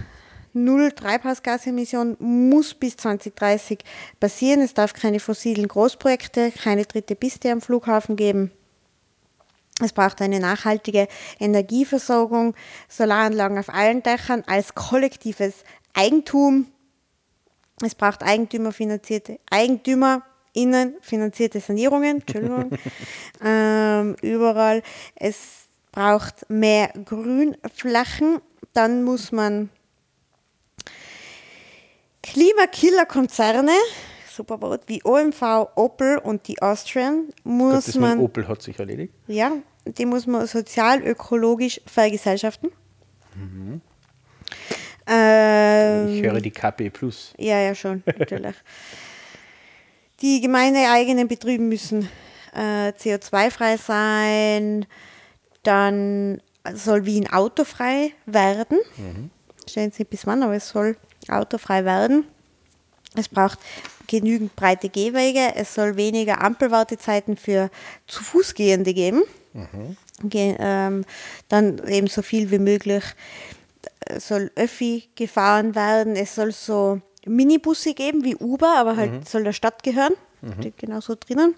[0.52, 3.78] Null Treibhausgasemission muss bis 2030
[4.18, 4.60] passieren.
[4.60, 8.50] Es darf keine fossilen Großprojekte, keine dritte Piste am Flughafen geben.
[9.80, 11.06] Es braucht eine nachhaltige
[11.38, 12.56] Energieversorgung,
[12.88, 15.62] Solaranlagen auf allen Dächern als kollektives
[15.94, 16.66] Eigentum.
[17.80, 19.38] Es braucht eigentümerfinanzierte
[20.56, 22.70] EigentümerInnen finanzierte Sanierungen, Entschuldigung,
[23.44, 24.82] ähm, überall.
[25.14, 28.40] Es braucht mehr Grünflächen.
[28.72, 29.70] Dann muss man
[32.22, 33.72] Klimakiller-Konzerne,
[34.30, 39.14] super Wort, wie OMV, Opel und die Austrian, muss Willen, man, Opel hat sich erledigt.
[39.26, 39.52] ja,
[39.86, 42.70] die muss man sozial-ökologisch vergesellschaften.
[45.06, 47.32] Ähm, Ich höre die KP Plus.
[47.38, 48.54] ja, ja, schon, natürlich.
[50.20, 52.08] Die gemeindeeigenen Betriebe müssen
[52.54, 54.86] äh, CO2-frei sein.
[55.62, 56.40] Dann
[56.74, 58.78] soll Wien autofrei werden.
[59.68, 60.96] Stehen jetzt nicht bis wann, aber es soll
[61.28, 62.24] autofrei werden.
[63.14, 63.58] Es braucht
[64.06, 65.54] genügend breite Gehwege.
[65.54, 67.70] Es soll weniger Ampelwartezeiten für
[68.06, 69.22] zu Fußgehende geben.
[70.22, 71.04] Ge ähm,
[71.48, 73.04] dann eben so viel wie möglich
[74.06, 76.16] äh, soll Öffi gefahren werden.
[76.16, 80.14] Es soll so Minibusse geben wie Uber, aber halt soll der Stadt gehören.
[80.60, 81.54] Steht genauso drinnen.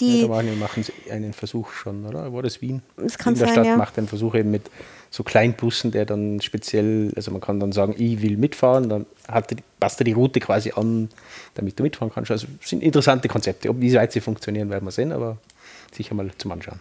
[0.00, 2.32] Die, Ja, da machen, machen einen Versuch schon, oder?
[2.32, 2.82] War das Wien?
[2.96, 3.76] Das kann In der sein, Stadt ja.
[3.76, 4.70] macht einen Versuch eben mit
[5.10, 9.52] so Kleinbussen, der dann speziell, also man kann dann sagen, ich will mitfahren, dann hat
[9.80, 11.08] passt er die Route quasi an,
[11.54, 12.30] damit du mitfahren kannst.
[12.30, 13.68] Also sind interessante Konzepte.
[13.70, 15.38] Ob wie weit sie funktionieren, werden wir sehen, aber
[15.92, 16.80] sicher mal zum Anschauen.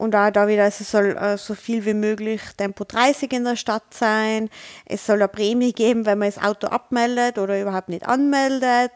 [0.00, 3.44] Und auch da wieder, also es soll äh, so viel wie möglich Tempo 30 in
[3.44, 4.48] der Stadt sein.
[4.86, 8.92] Es soll eine Prämie geben, wenn man das Auto abmeldet oder überhaupt nicht anmeldet.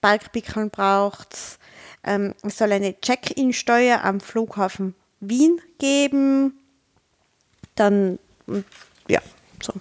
[0.00, 1.58] Parkpickeln braucht es.
[2.04, 6.56] Ähm, es soll eine Check-in-Steuer am Flughafen Wien geben.
[7.74, 8.60] Dann, mm,
[9.08, 9.22] ja,
[9.60, 9.72] so.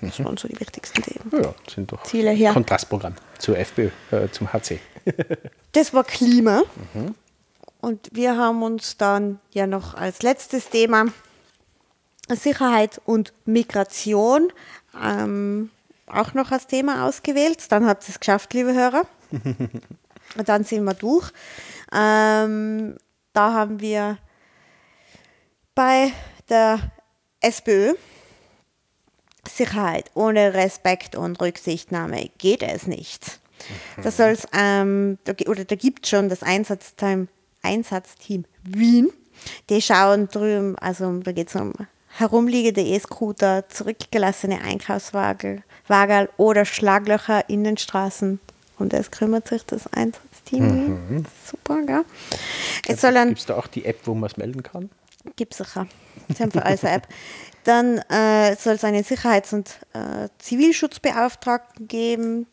[0.00, 1.42] Das waren so die wichtigsten Themen.
[1.42, 2.52] Ja, sind doch Ziele her.
[2.52, 4.78] Kontrastprogramm zur FPÖ, äh, zum HC.
[5.72, 6.62] Das war Klima.
[7.80, 11.06] Und wir haben uns dann ja noch als letztes Thema
[12.28, 14.52] Sicherheit und Migration
[15.02, 15.70] ähm,
[16.06, 17.70] auch noch als Thema ausgewählt.
[17.70, 19.04] Dann habt ihr es geschafft, liebe Hörer.
[19.30, 19.82] Und
[20.48, 21.30] dann sind wir durch.
[21.92, 22.96] Ähm,
[23.32, 24.18] da haben wir
[25.74, 26.12] bei
[26.48, 26.80] der
[27.40, 27.94] SPÖ
[29.48, 33.40] Sicherheit ohne Respekt und Rücksichtnahme geht es nicht.
[34.02, 37.28] Da soll's, ähm, oder da gibt es schon das Einsatzteam,
[37.62, 39.10] Einsatzteam Wien.
[39.68, 41.72] Die schauen drüben, also da geht es um
[42.08, 45.62] herumliegende E-Scooter, zurückgelassene Einkaufswagen
[46.36, 48.40] oder Schlaglöcher in den Straßen.
[48.78, 50.88] Und es kümmert sich das Einsatzteam.
[50.88, 51.24] Mhm.
[51.44, 52.04] Super, gell?
[52.82, 53.02] Gibt
[53.38, 54.90] es da auch die App, wo man es melden kann?
[55.36, 55.86] Gibt es sicher.
[56.34, 57.08] Sie haben für alles eine App.
[57.64, 62.46] Dann äh, soll es einen Sicherheits- und äh, Zivilschutzbeauftragten geben.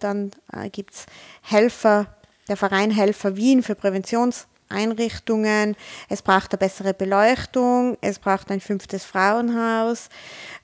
[0.00, 1.06] Dann äh, gibt es
[1.42, 2.06] Helfer,
[2.48, 5.76] der Verein Helfer Wien für Präventionseinrichtungen.
[6.08, 7.96] Es braucht eine bessere Beleuchtung.
[8.00, 10.08] Es braucht ein fünftes Frauenhaus.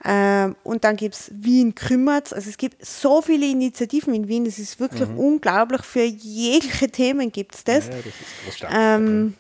[0.05, 2.33] Ähm, und dann gibt es Wien kümmert.
[2.33, 4.45] Also es gibt so viele Initiativen in Wien.
[4.45, 5.19] Das ist wirklich mhm.
[5.19, 5.83] unglaublich.
[5.83, 7.87] Für jegliche Themen gibt es das.
[7.87, 9.35] Ja, das ist ähm,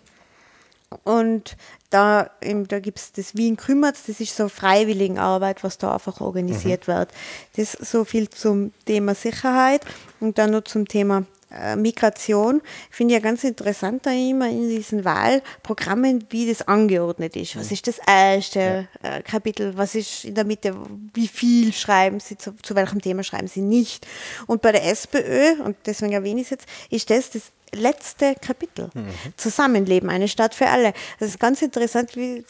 [1.04, 1.56] und
[1.90, 6.88] da, da gibt es das Wien kümmert, das ist so Freiwilligenarbeit, was da einfach organisiert
[6.88, 6.92] mhm.
[6.92, 7.12] wird.
[7.56, 9.84] Das ist so viel zum Thema Sicherheit
[10.20, 12.62] und dann noch zum Thema äh, Migration.
[12.90, 17.56] Finde ich ja ganz interessant da immer in diesen Wahlprogrammen, wie das angeordnet ist.
[17.56, 17.74] Was mhm.
[17.74, 19.16] ist das erste ja.
[19.16, 19.76] äh, Kapitel?
[19.76, 20.76] Was ist in der Mitte?
[21.14, 22.36] Wie viel schreiben Sie?
[22.36, 24.06] Zu, zu welchem Thema schreiben Sie nicht?
[24.46, 28.90] Und bei der SPÖ, und deswegen erwähne ich es jetzt, ist das das letzte Kapitel.
[28.94, 29.08] Mhm.
[29.36, 30.92] Zusammenleben, eine Stadt für alle.
[31.18, 32.44] Das ist ganz interessant, wie.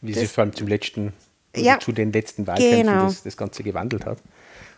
[0.00, 1.12] Wie sich vor allem zum letzten,
[1.56, 3.04] ja, zu den letzten Wahlkämpfen genau.
[3.04, 4.18] das, das Ganze gewandelt hat.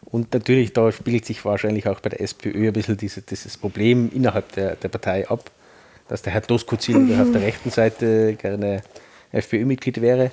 [0.05, 4.11] Und natürlich, da spiegelt sich wahrscheinlich auch bei der SPÖ ein bisschen diese, dieses Problem
[4.13, 5.51] innerhalb der, der Partei ab,
[6.09, 7.21] dass der Herr Doskozil mhm.
[7.21, 8.83] auf der rechten Seite gerne
[9.33, 10.31] FPÖ-Mitglied wäre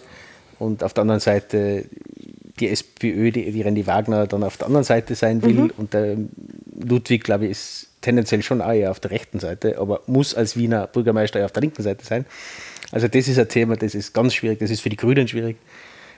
[0.57, 1.85] und auf der anderen Seite
[2.59, 5.73] die SPÖ, die, die Randy Wagner dann auf der anderen Seite sein will mhm.
[5.77, 6.17] und der
[6.77, 10.57] Ludwig, glaube ich, ist tendenziell schon auch eher auf der rechten Seite, aber muss als
[10.57, 12.25] Wiener Bürgermeister eher auf der linken Seite sein.
[12.91, 15.57] Also das ist ein Thema, das ist ganz schwierig, das ist für die Grünen schwierig,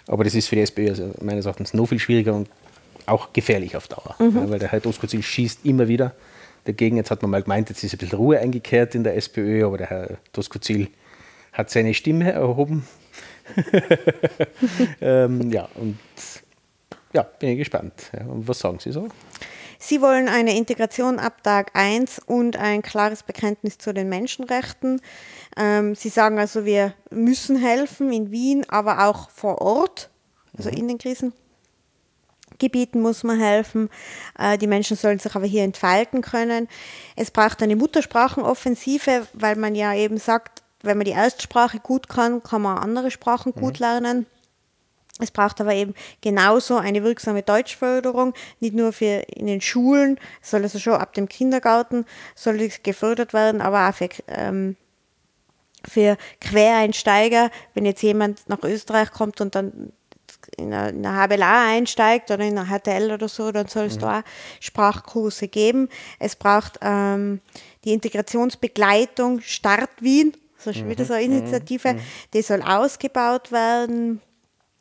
[0.08, 2.50] aber das ist für die SPÖ also meines Erachtens noch viel schwieriger und
[3.08, 4.36] auch gefährlich auf Dauer, mhm.
[4.36, 6.14] ja, weil der Herr Doskozil schießt immer wieder
[6.66, 6.98] dagegen.
[6.98, 9.78] Jetzt hat man mal gemeint, jetzt ist ein bisschen Ruhe eingekehrt in der SPÖ, aber
[9.78, 10.90] der Herr Doskozil
[11.54, 12.88] hat seine Stimme erhoben.
[15.02, 15.98] ähm, ja, und
[17.14, 17.94] ja, bin ich gespannt.
[18.18, 19.08] Ja, und was sagen Sie so?
[19.84, 25.02] Sie wollen eine Integration ab Tag 1 und ein klares Bekenntnis zu den Menschenrechten.
[25.58, 30.12] Ähm, Sie sagen also, wir müssen helfen in Wien, aber auch vor Ort,
[30.56, 30.78] also mhm.
[30.78, 30.98] in den
[32.62, 33.90] Krisengebieten muss man helfen.
[34.38, 36.68] Äh, die Menschen sollen sich aber hier entfalten können.
[37.16, 42.44] Es braucht eine Muttersprachenoffensive, weil man ja eben sagt, wenn man die Erstsprache gut kann,
[42.44, 43.60] kann man andere Sprachen mhm.
[43.60, 44.26] gut lernen.
[45.20, 50.64] Es braucht aber eben genauso eine wirksame Deutschförderung, nicht nur für in den Schulen, soll
[50.64, 54.78] also schon ab dem Kindergarten soll es gefördert werden, aber auch für, ähm,
[55.88, 59.92] für Quereinsteiger, wenn jetzt jemand nach Österreich kommt und dann
[60.58, 64.02] in eine, HBLA einsteigt oder in eine HTL oder so, dann soll es mhm.
[64.02, 64.24] da
[64.60, 65.90] Sprachkurse geben.
[66.20, 67.42] Es braucht ähm,
[67.84, 71.38] die Integrationsbegleitung Start Wien, das ist schon wieder so eine mhm.
[71.38, 72.00] Initiative, mhm.
[72.34, 74.22] die soll ausgebaut werden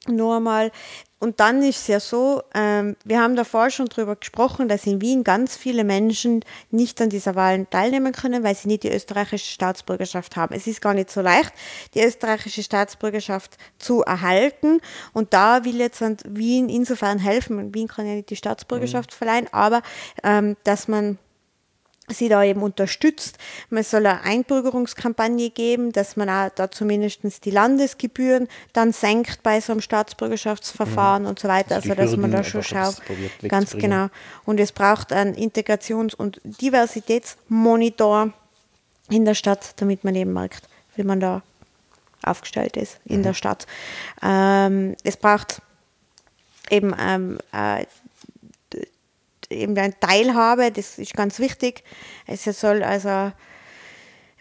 [0.06, 0.72] nur mal.
[1.20, 5.02] Und dann ist es ja so, ähm, wir haben davor schon darüber gesprochen, dass in
[5.02, 9.52] Wien ganz viele Menschen nicht an dieser Wahlen teilnehmen können, weil sie nicht die österreichische
[9.52, 10.54] Staatsbürgerschaft haben.
[10.54, 11.52] Es ist gar nicht so leicht,
[11.92, 14.80] die österreichische Staatsbürgerschaft zu erhalten.
[15.12, 17.74] Und da will jetzt Wien insofern helfen.
[17.74, 19.16] Wien kann ja nicht die Staatsbürgerschaft mhm.
[19.16, 19.82] verleihen, aber
[20.24, 21.18] ähm, dass man
[22.12, 23.38] sie da eben unterstützt.
[23.70, 29.60] Man soll eine Einbürgerungskampagne geben, dass man auch da zumindest die Landesgebühren dann senkt bei
[29.60, 31.28] so einem Staatsbürgerschaftsverfahren mhm.
[31.28, 31.76] und so weiter.
[31.76, 32.96] Also, also dass man da schon schaut.
[33.48, 34.08] Ganz genau.
[34.44, 38.32] Und es braucht einen Integrations- und Diversitätsmonitor
[39.08, 41.42] in der Stadt, damit man eben merkt, wie man da
[42.22, 43.22] aufgestellt ist in mhm.
[43.24, 43.66] der Stadt.
[44.22, 45.62] Ähm, es braucht
[46.70, 47.84] eben ähm, äh,
[49.50, 51.82] eben Teilhabe, das ist ganz wichtig.
[52.26, 53.32] Es soll also,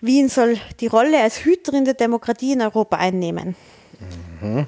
[0.01, 3.55] Wien soll die Rolle als Hüterin der Demokratie in Europa einnehmen.
[4.41, 4.67] Mhm.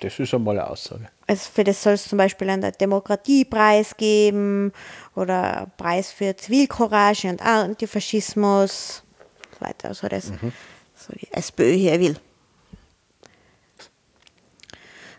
[0.00, 1.08] Das ist einmal eine Aussage.
[1.26, 4.72] Also für das soll es zum Beispiel einen Demokratiepreis geben
[5.14, 9.02] oder Preis für Zivilcourage und Antifaschismus
[9.38, 9.88] und so weiter.
[9.88, 10.52] Also das mhm.
[10.94, 12.16] so die SPÖ hier will.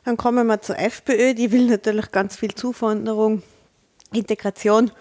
[0.03, 3.41] Dann kommen wir zur FPÖ, die will natürlich ganz viel Zuwanderung.
[4.15, 4.91] Integration,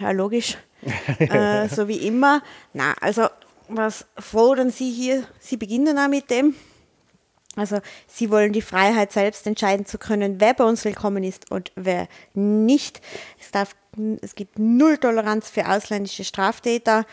[0.00, 0.56] ja logisch,
[1.18, 2.42] äh, so wie immer.
[2.72, 3.28] Na, also
[3.68, 5.24] was fordern Sie hier?
[5.40, 6.54] Sie beginnen auch mit dem.
[7.56, 7.78] Also
[8.08, 12.08] sie wollen die Freiheit, selbst entscheiden zu können, wer bei uns willkommen ist und wer
[12.34, 13.00] nicht.
[13.40, 13.76] Es, darf,
[14.22, 17.06] es gibt null Toleranz für ausländische Straftäter.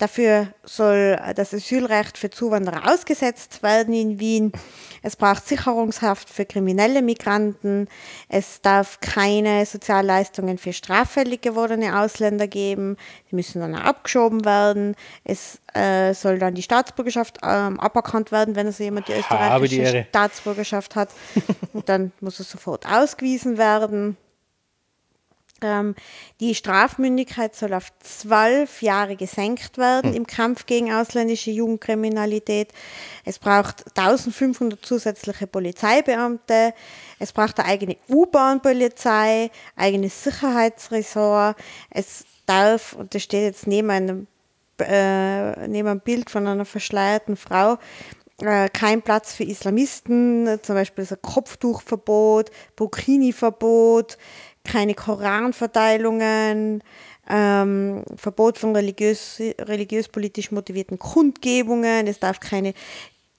[0.00, 4.50] Dafür soll das Asylrecht für Zuwanderer ausgesetzt werden in Wien.
[5.02, 7.86] Es braucht Sicherungshaft für kriminelle Migranten.
[8.30, 12.96] Es darf keine Sozialleistungen für straffällig gewordene Ausländer geben.
[13.30, 14.96] Die müssen dann abgeschoben werden.
[15.24, 20.04] Es äh, soll dann die Staatsbürgerschaft ähm, aberkannt werden, wenn also jemand die österreichische die
[20.08, 21.10] Staatsbürgerschaft hat.
[21.74, 24.16] Und dann muss es sofort ausgewiesen werden.
[25.62, 25.94] Ähm,
[26.40, 30.16] die Strafmündigkeit soll auf zwölf Jahre gesenkt werden hm.
[30.16, 32.72] im Kampf gegen ausländische Jugendkriminalität.
[33.24, 36.74] Es braucht 1500 zusätzliche Polizeibeamte.
[37.18, 41.56] Es braucht eine eigene U-Bahn-Polizei, eigenes Sicherheitsressort.
[41.90, 44.26] Es darf, und das steht jetzt neben einem,
[44.80, 47.78] äh, neben einem Bild von einer verschleierten Frau,
[48.42, 54.16] äh, kein Platz für Islamisten, zum Beispiel das Kopftuchverbot, Burkini-Verbot,
[54.70, 56.82] keine Koranverteilungen,
[57.28, 62.74] ähm, Verbot von religiös, religiös-politisch motivierten Kundgebungen, es darf keine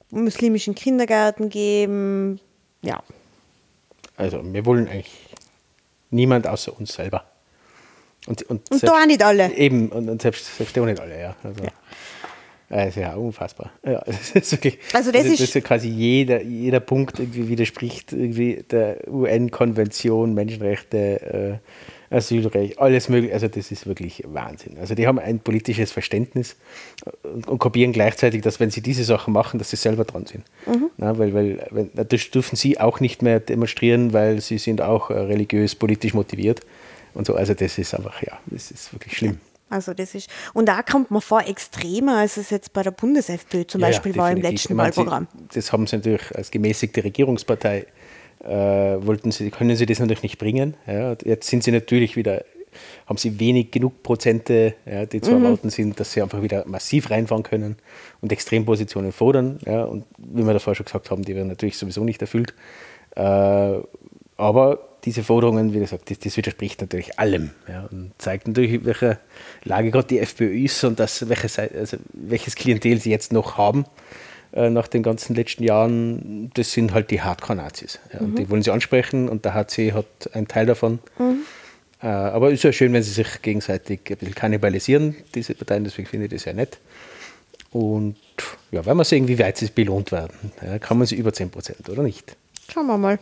[0.09, 2.39] muslimischen Kindergärten geben.
[2.81, 3.01] Ja.
[4.17, 5.29] Also wir wollen eigentlich
[6.09, 7.25] niemand außer uns selber.
[8.27, 9.51] Und, und, und selbst, da auch nicht alle.
[9.53, 11.35] Eben, und, und selbst, selbst auch nicht alle, ja.
[11.43, 11.63] Also.
[11.63, 11.71] ja.
[12.71, 13.71] Also ja, unfassbar.
[13.85, 17.49] Ja, das ist wirklich, also das, also, das ist, ist quasi jeder, jeder Punkt irgendwie
[17.49, 21.59] widerspricht irgendwie der UN-Konvention, Menschenrechte,
[22.11, 23.33] äh, Asylrecht, alles mögliche.
[23.33, 24.77] Also das ist wirklich Wahnsinn.
[24.79, 26.57] Also die haben ein politisches Verständnis
[27.23, 30.43] und, und kopieren gleichzeitig, dass wenn sie diese Sachen machen, dass sie selber dran sind.
[30.65, 30.89] Mhm.
[30.97, 35.09] Na, weil, weil wenn, das dürfen sie auch nicht mehr demonstrieren, weil sie sind auch
[35.09, 36.61] äh, religiös, politisch motiviert
[37.13, 37.35] und so.
[37.35, 39.33] Also das ist einfach, ja, das ist wirklich schlimm.
[39.33, 39.50] Ja.
[39.71, 43.65] Also das ist, und da kommt man vor extremer, als es jetzt bei der Bundes-FPÖ
[43.65, 45.27] zum ja, Beispiel war im letzten Wahlprogramm.
[45.53, 47.85] das haben sie natürlich als gemäßigte Regierungspartei,
[48.43, 50.75] äh, wollten sie, können sie das natürlich nicht bringen.
[50.85, 51.15] Ja.
[51.23, 52.43] Jetzt sind sie natürlich wieder,
[53.05, 55.45] haben sie wenig genug Prozente, ja, die zu mhm.
[55.45, 57.77] erwarten sind, dass sie einfach wieder massiv reinfahren können
[58.19, 59.59] und Extrempositionen fordern.
[59.65, 59.85] Ja.
[59.85, 62.53] Und wie wir davor schon gesagt haben, die werden natürlich sowieso nicht erfüllt.
[63.15, 63.79] Äh,
[64.37, 69.19] aber diese Forderungen, wie gesagt, das, das widerspricht natürlich allem ja, und zeigt natürlich, welche
[69.63, 73.85] Lage gerade die FPÖ ist und das, welche, also welches Klientel sie jetzt noch haben
[74.53, 76.51] äh, nach den ganzen letzten Jahren.
[76.53, 77.99] Das sind halt die Hardcore-Nazis.
[78.13, 78.25] Ja, mhm.
[78.25, 80.99] Und die wollen sie ansprechen und der HC hat einen Teil davon.
[81.17, 81.41] Mhm.
[82.01, 85.83] Äh, aber es ist ja schön, wenn sie sich gegenseitig ein bisschen kannibalisieren, diese Parteien,
[85.83, 86.79] deswegen finde ich das ja nett.
[87.71, 88.17] Und
[88.71, 90.51] ja, werden wir sehen, wie weit sie belohnt werden.
[90.61, 92.35] Ja, kann man sie über 10 Prozent oder nicht?
[92.71, 93.19] Schauen wir mal.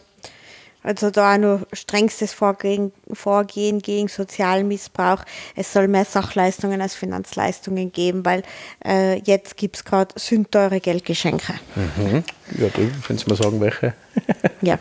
[0.81, 5.23] Also da auch nur strengstes Vorgehen, Vorgehen gegen Sozialmissbrauch.
[5.55, 8.43] Es soll mehr Sachleistungen als Finanzleistungen geben, weil
[8.85, 11.53] äh, jetzt gibt es gerade sündteure Geldgeschenke.
[11.75, 12.23] Mhm.
[12.57, 13.93] Ja, du, wenn Sie mal sagen, welche.
[14.61, 14.79] ja.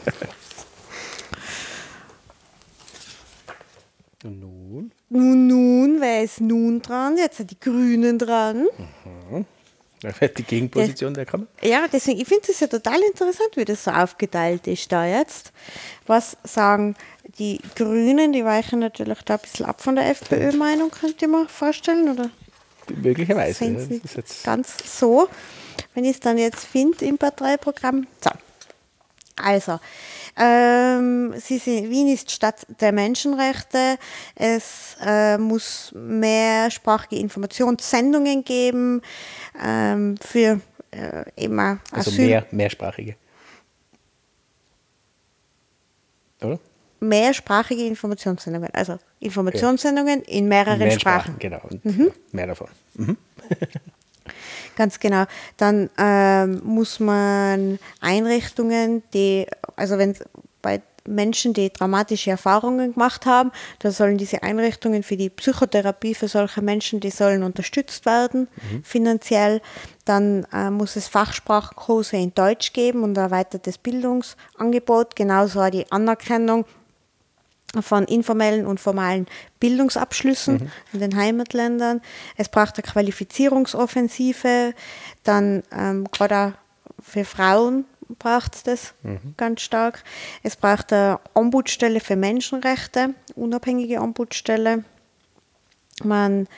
[4.24, 4.92] Und nun?
[5.08, 7.16] Nun, nun, wer ist nun dran?
[7.16, 8.66] Jetzt sind die Grünen dran.
[9.30, 9.46] Mhm.
[10.02, 11.46] Die Gegenposition der Kammer?
[11.62, 15.52] Ja, deswegen, ich finde es ja total interessant, wie das so aufgeteilt ist da jetzt.
[16.06, 16.94] Was sagen
[17.38, 21.48] die Grünen, die weichen natürlich da ein bisschen ab von der FPÖ-Meinung, könnte ich mir
[21.48, 22.30] vorstellen, oder?
[22.94, 23.64] Möglicherweise.
[23.64, 25.28] Ja, nicht ganz so,
[25.94, 28.06] wenn ich es dann jetzt finde im Parteiprogramm.
[28.22, 28.30] So.
[29.42, 29.78] Also,
[30.36, 33.98] ähm, sie sind, Wien ist Stadt der Menschenrechte.
[34.34, 39.02] Es äh, muss mehrsprachige Informationssendungen geben
[39.62, 40.60] ähm, für
[40.90, 43.16] äh, immer Also mehr, mehrsprachige.
[46.40, 46.58] Oder?
[47.00, 48.70] Mehrsprachige Informationssendungen.
[48.72, 50.28] Also Informationssendungen ja.
[50.28, 51.34] in mehreren mehr Sprachen.
[51.34, 51.38] Sprachen.
[51.38, 52.12] Genau, und mhm.
[52.32, 52.68] mehr davon.
[52.94, 53.16] Mhm.
[54.78, 55.24] Ganz genau.
[55.56, 59.44] Dann ähm, muss man Einrichtungen, die,
[59.74, 60.14] also wenn
[60.62, 63.50] bei Menschen, die dramatische Erfahrungen gemacht haben,
[63.80, 68.84] da sollen diese Einrichtungen für die Psychotherapie für solche Menschen, die sollen unterstützt werden mhm.
[68.84, 69.62] finanziell.
[70.04, 76.66] Dann äh, muss es Fachsprachkurse in Deutsch geben und erweitertes Bildungsangebot, genauso auch die Anerkennung
[77.80, 79.26] von informellen und formalen
[79.60, 80.70] Bildungsabschlüssen mhm.
[80.92, 82.00] in den Heimatländern.
[82.36, 84.74] Es braucht eine Qualifizierungsoffensive,
[85.24, 86.54] dann ähm, gerade
[87.02, 87.84] für Frauen
[88.18, 89.34] braucht es das mhm.
[89.36, 90.02] ganz stark.
[90.42, 94.84] Es braucht eine Ombudsstelle für Menschenrechte, unabhängige Ombudsstelle.
[96.02, 96.48] Man,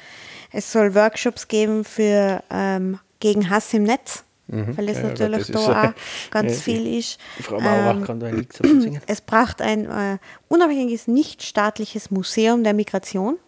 [0.53, 4.25] es soll Workshops geben für ähm, gegen Hass im Netz.
[4.51, 4.77] Mhm.
[4.77, 7.19] Weil es ja, natürlich da auch ganz ja, viel ist.
[7.41, 9.01] Frau Mauerbach ähm, kann da ein Lied singen.
[9.07, 10.19] Es braucht ein äh,
[10.49, 13.39] unabhängiges, nichtstaatliches Museum der Migration.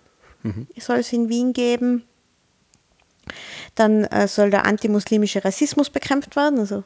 [0.42, 0.68] Mhm.
[0.78, 2.04] Soll es in Wien geben.
[3.74, 6.60] Dann äh, soll der antimuslimische Rassismus bekämpft werden.
[6.60, 6.84] Also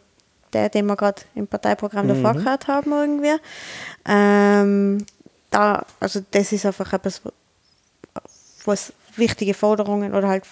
[0.52, 3.36] der, den wir gerade im Parteiprogramm davor gehört haben, irgendwie.
[4.06, 5.04] Ähm,
[5.50, 7.20] da, also das ist einfach etwas,
[8.64, 10.44] was wichtige Forderungen oder halt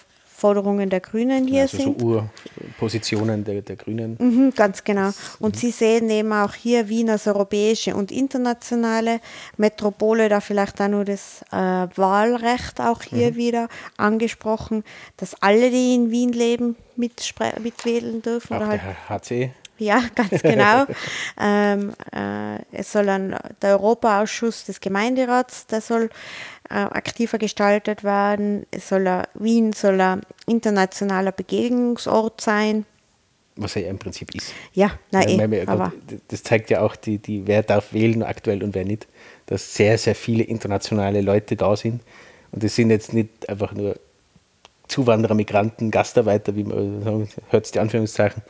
[0.45, 2.01] Forderungen der Grünen hier also sind.
[2.03, 2.29] so
[2.61, 4.19] Urpositionen der, der Grünen.
[4.21, 5.09] Mhm, ganz genau.
[5.39, 9.21] Und Sie sehen eben auch hier Wien als europäische und internationale
[9.57, 14.85] Metropole, da vielleicht auch nur das äh, Wahlrecht auch hier wieder angesprochen,
[15.17, 18.53] dass alle, die in Wien leben, mitwählen dürfen.
[18.53, 19.51] Auch oder halt der HC.
[19.79, 20.85] ja, ganz genau.
[21.41, 26.11] ähm, äh, es soll ein, der Europaausschuss des Gemeinderats, der soll
[26.71, 28.67] äh, aktiver gestaltet werden.
[28.71, 32.87] Es soll ein, Wien soll ein internationaler Begegnungsort sein.
[33.57, 34.53] Was er ja im Prinzip ist.
[34.73, 35.93] Ja, nein, Ja, eh, aber
[36.29, 39.07] das zeigt ja auch, die, die, wer darf wählen aktuell und wer nicht,
[39.47, 42.03] dass sehr, sehr viele internationale Leute da sind.
[42.51, 43.97] Und das sind jetzt nicht einfach nur
[44.89, 48.43] Zuwanderer, Migranten, Gastarbeiter, wie man hört die Anführungszeichen,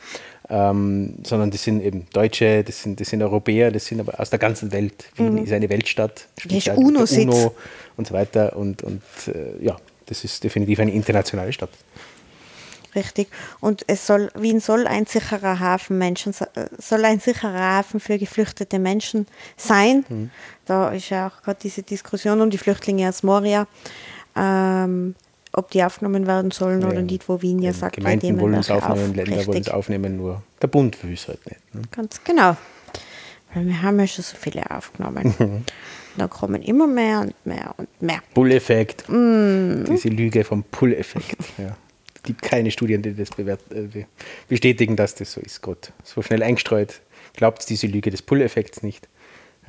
[0.49, 4.29] ähm, sondern das sind eben Deutsche, das sind, das sind Europäer, das sind aber aus
[4.29, 5.05] der ganzen Welt.
[5.15, 6.27] Wien ist eine Weltstadt.
[6.43, 6.57] Mhm.
[6.57, 7.33] Ist UNO-Sitz.
[7.33, 7.55] UNO
[7.97, 8.55] und so weiter.
[8.55, 11.71] Und, und äh, ja, das ist definitiv eine internationale Stadt.
[12.95, 13.27] richtig.
[13.59, 18.17] Und es soll, Wien soll ein sicherer Hafen Menschen, äh, soll ein sicherer Hafen für
[18.17, 20.05] geflüchtete Menschen sein.
[20.09, 20.31] Mhm.
[20.65, 23.67] Da ist ja auch gerade diese Diskussion um die Flüchtlinge aus Moria.
[24.35, 25.15] Ähm,
[25.57, 28.69] ob die aufgenommen werden sollen oder Ja, nicht, wo Wien ja sagt, Gemeinden wollen es
[28.69, 29.15] aufnehmen, auf.
[29.15, 31.75] Länder wollen es aufnehmen, nur der Bund will es halt nicht.
[31.75, 31.81] Ne?
[31.91, 32.55] Ganz genau.
[33.53, 35.63] Weil wir haben ja schon so viele aufgenommen.
[36.17, 38.19] da kommen immer mehr und mehr und mehr.
[38.33, 39.05] Pull-Effekt.
[39.07, 39.85] Mm.
[39.89, 41.37] Diese Lüge vom Pull-Effekt.
[41.57, 41.75] Ja.
[42.15, 44.05] Es gibt keine Studien, die das äh, be-
[44.49, 45.61] bestätigen, dass das so ist.
[45.61, 47.01] Gott, so schnell eingestreut.
[47.35, 49.07] Glaubt diese Lüge des Pull-Effekts nicht.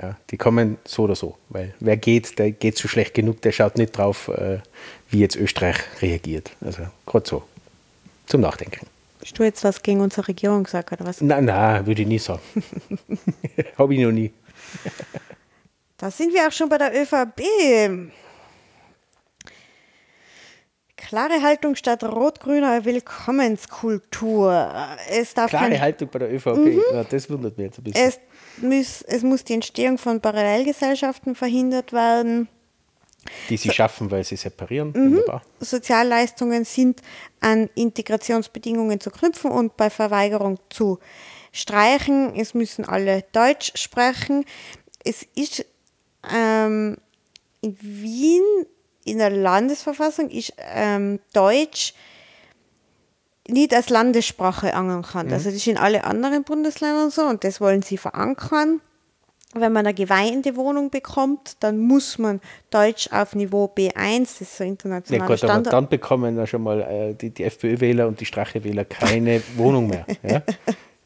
[0.00, 1.36] Ja, die kommen so oder so.
[1.50, 4.58] Weil wer geht, der geht so schlecht genug, der schaut nicht drauf, äh,
[5.10, 6.50] wie jetzt Österreich reagiert.
[6.60, 7.42] Also gerade so.
[8.26, 8.86] Zum Nachdenken.
[9.20, 11.20] Hast du jetzt was gegen unsere Regierung gesagt oder was?
[11.20, 12.40] Nein, nein, würde ich nie sagen.
[13.78, 14.32] Habe ich noch nie.
[15.96, 18.12] Da sind wir auch schon bei der ÖVP.
[20.96, 24.72] Klare Haltung statt rot-grüner Willkommenskultur.
[25.08, 26.56] Es darf Klare kein, Haltung bei der ÖVP.
[26.56, 26.82] Mhm.
[26.92, 28.08] Ja, das wundert mich jetzt ein bisschen.
[28.08, 28.20] es,
[28.60, 32.48] muss, es muss die Entstehung von Parallelgesellschaften verhindert werden.
[33.48, 34.88] Die sie schaffen, weil sie separieren.
[34.88, 35.16] Mhm.
[35.16, 35.42] Wunderbar.
[35.60, 37.02] Sozialleistungen sind
[37.40, 40.98] an Integrationsbedingungen zu knüpfen und bei Verweigerung zu
[41.52, 42.34] streichen.
[42.34, 44.44] Es müssen alle Deutsch sprechen.
[45.04, 45.64] Es ist
[46.32, 46.96] ähm,
[47.60, 48.42] in Wien
[49.06, 51.94] in der Landesverfassung ist ähm, Deutsch
[53.48, 55.32] nicht als Landessprache anerkannt.
[55.32, 58.80] Also das ist in alle anderen Bundesländern so und das wollen sie verankern.
[59.54, 62.40] Wenn man eine Gemeindewohnung bekommt, dann muss man
[62.70, 65.72] Deutsch auf Niveau B1, das ist so Ja, internationaler gut, aber Standard.
[65.72, 70.04] dann bekommen ja schon mal äh, die, die FPÖ-Wähler und die Strache-Wähler keine Wohnung mehr.
[70.22, 70.42] Ja?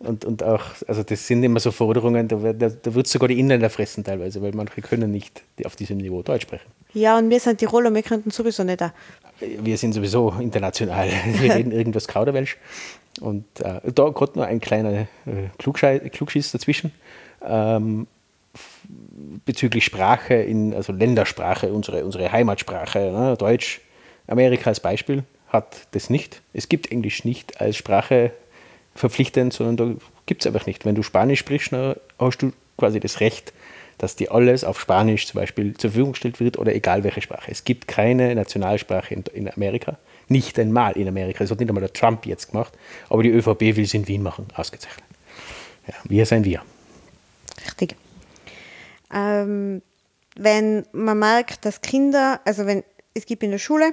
[0.00, 3.28] Und, und auch, also das sind immer so Forderungen, da wird, da, da wird sogar
[3.28, 6.70] die Inländer fressen teilweise, weil manche können nicht auf diesem Niveau Deutsch sprechen.
[6.94, 8.94] Ja, und wir sind Tiroler, wir könnten sowieso nicht da.
[9.40, 11.08] Wir sind sowieso international.
[11.40, 12.58] Wir reden irgendwas Kauderwelsch.
[13.20, 15.06] Und äh, da gerade nur ein kleiner äh,
[15.58, 16.92] Klugschei Klugschiss dazwischen.
[17.42, 18.06] Ähm,
[19.44, 23.80] bezüglich Sprache, in, also Ländersprache, unsere, unsere Heimatsprache, ne, Deutsch.
[24.26, 26.42] Amerika als Beispiel hat das nicht.
[26.52, 28.32] Es gibt Englisch nicht als Sprache
[28.94, 30.84] verpflichtend, sondern da gibt es einfach nicht.
[30.84, 33.52] Wenn du Spanisch sprichst, dann hast du quasi das Recht,
[33.98, 37.50] dass dir alles auf Spanisch zum Beispiel zur Verfügung gestellt wird oder egal welche Sprache.
[37.50, 39.98] Es gibt keine Nationalsprache in, in Amerika.
[40.28, 41.40] Nicht einmal in Amerika.
[41.40, 42.72] Das hat nicht einmal der Trump jetzt gemacht.
[43.08, 44.46] Aber die ÖVP will es in Wien machen.
[44.54, 45.04] Ausgezeichnet.
[45.86, 46.62] Ja, wir sind wir.
[47.66, 47.96] Richtig.
[49.12, 49.82] Ähm,
[50.36, 52.84] wenn man merkt, dass Kinder, also wenn
[53.14, 53.92] es gibt in der Schule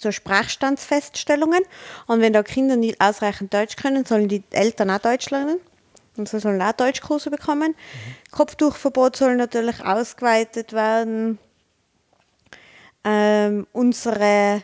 [0.00, 1.62] so Sprachstandsfeststellungen
[2.06, 5.58] und wenn da Kinder nicht ausreichend Deutsch können, sollen die Eltern auch Deutsch lernen
[6.16, 7.74] und sie sollen auch Deutschkurse bekommen.
[8.30, 11.38] Kopftuchverbot soll natürlich ausgeweitet werden.
[13.04, 14.62] Ähm, unsere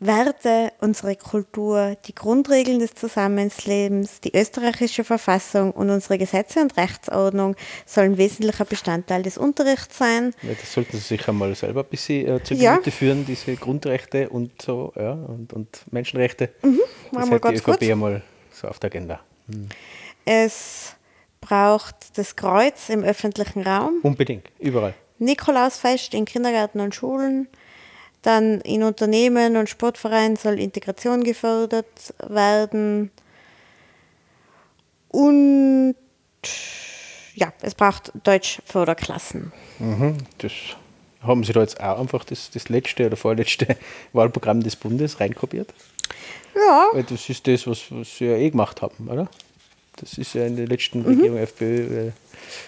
[0.00, 7.54] Werte, unsere Kultur, die Grundregeln des Zusammenlebens, die österreichische Verfassung und unsere Gesetze und Rechtsordnung
[7.84, 10.34] sollen wesentlicher Bestandteil des Unterrichts sein.
[10.42, 12.72] Ja, das sollten Sie sich einmal selber ein bisschen äh, zu Ja.
[12.72, 16.48] Gemüte führen, diese Grundrechte und so, ja, und, und Menschenrechte.
[17.12, 17.82] machen das hat die ÖVP kurz.
[17.82, 18.22] einmal
[18.52, 19.20] so auf der Agenda.
[20.24, 20.94] Es
[21.42, 24.94] braucht das Kreuz im öffentlichen Raum, Unbedingt, überall.
[25.18, 27.48] Nikolausfest in Kindergärten und Schulen.
[28.22, 33.10] Dann in Unternehmen und Sportvereinen soll Integration gefördert werden.
[35.08, 35.94] Und
[37.34, 39.52] ja, es braucht Deutschförderklassen.
[39.78, 40.52] Mhm, das
[41.22, 43.76] haben Sie da jetzt auch einfach das, das letzte oder vorletzte
[44.12, 45.72] Wahlprogramm des Bundes reinkopiert?
[46.54, 49.28] Ja, Weil das ist das, was, was Sie ja eh gemacht haben, oder?
[50.00, 52.12] Das ist ja in der letzten Regierung FPÖ, äh,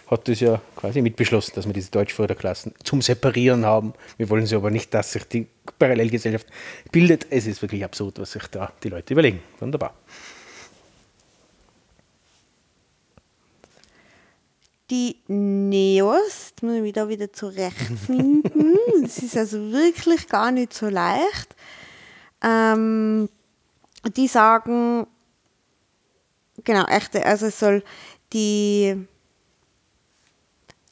[0.06, 3.94] hat das ja quasi mitbeschlossen, dass wir diese Deutschförderklassen zum Separieren haben.
[4.18, 5.46] Wir wollen sie aber nicht, dass sich die
[5.78, 6.46] Parallelgesellschaft
[6.90, 7.26] bildet.
[7.30, 9.40] Es ist wirklich absurd, was sich da die Leute überlegen.
[9.60, 9.94] Wunderbar.
[14.92, 18.76] die Neos, die muss ich mich da wieder zurechtfinden.
[19.04, 21.56] Es ist also wirklich gar nicht so leicht.
[22.42, 23.28] Ähm,
[24.16, 25.06] die sagen,
[26.64, 27.82] genau, echte, also es soll
[28.32, 29.06] die,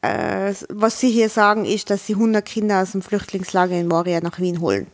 [0.02, 4.20] äh, was sie hier sagen, ist, dass sie 100 Kinder aus dem Flüchtlingslager in Moria
[4.20, 4.86] nach Wien holen.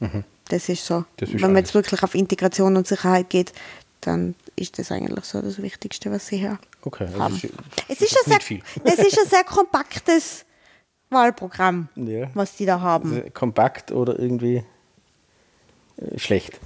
[0.00, 0.24] Mhm.
[0.48, 1.04] Das ist so.
[1.16, 3.52] Das ist Wenn man jetzt wirklich auf Integration und Sicherheit geht,
[4.00, 7.34] dann ist das eigentlich so das Wichtigste, was sie hier Okay, also haben.
[7.88, 10.44] es Es ist, ein sehr, es ist ein sehr kompaktes
[11.10, 12.30] Wahlprogramm, Ja.
[12.34, 13.12] was die da haben.
[13.14, 14.64] Also kompakt oder irgendwie
[15.96, 16.58] äh, schlecht.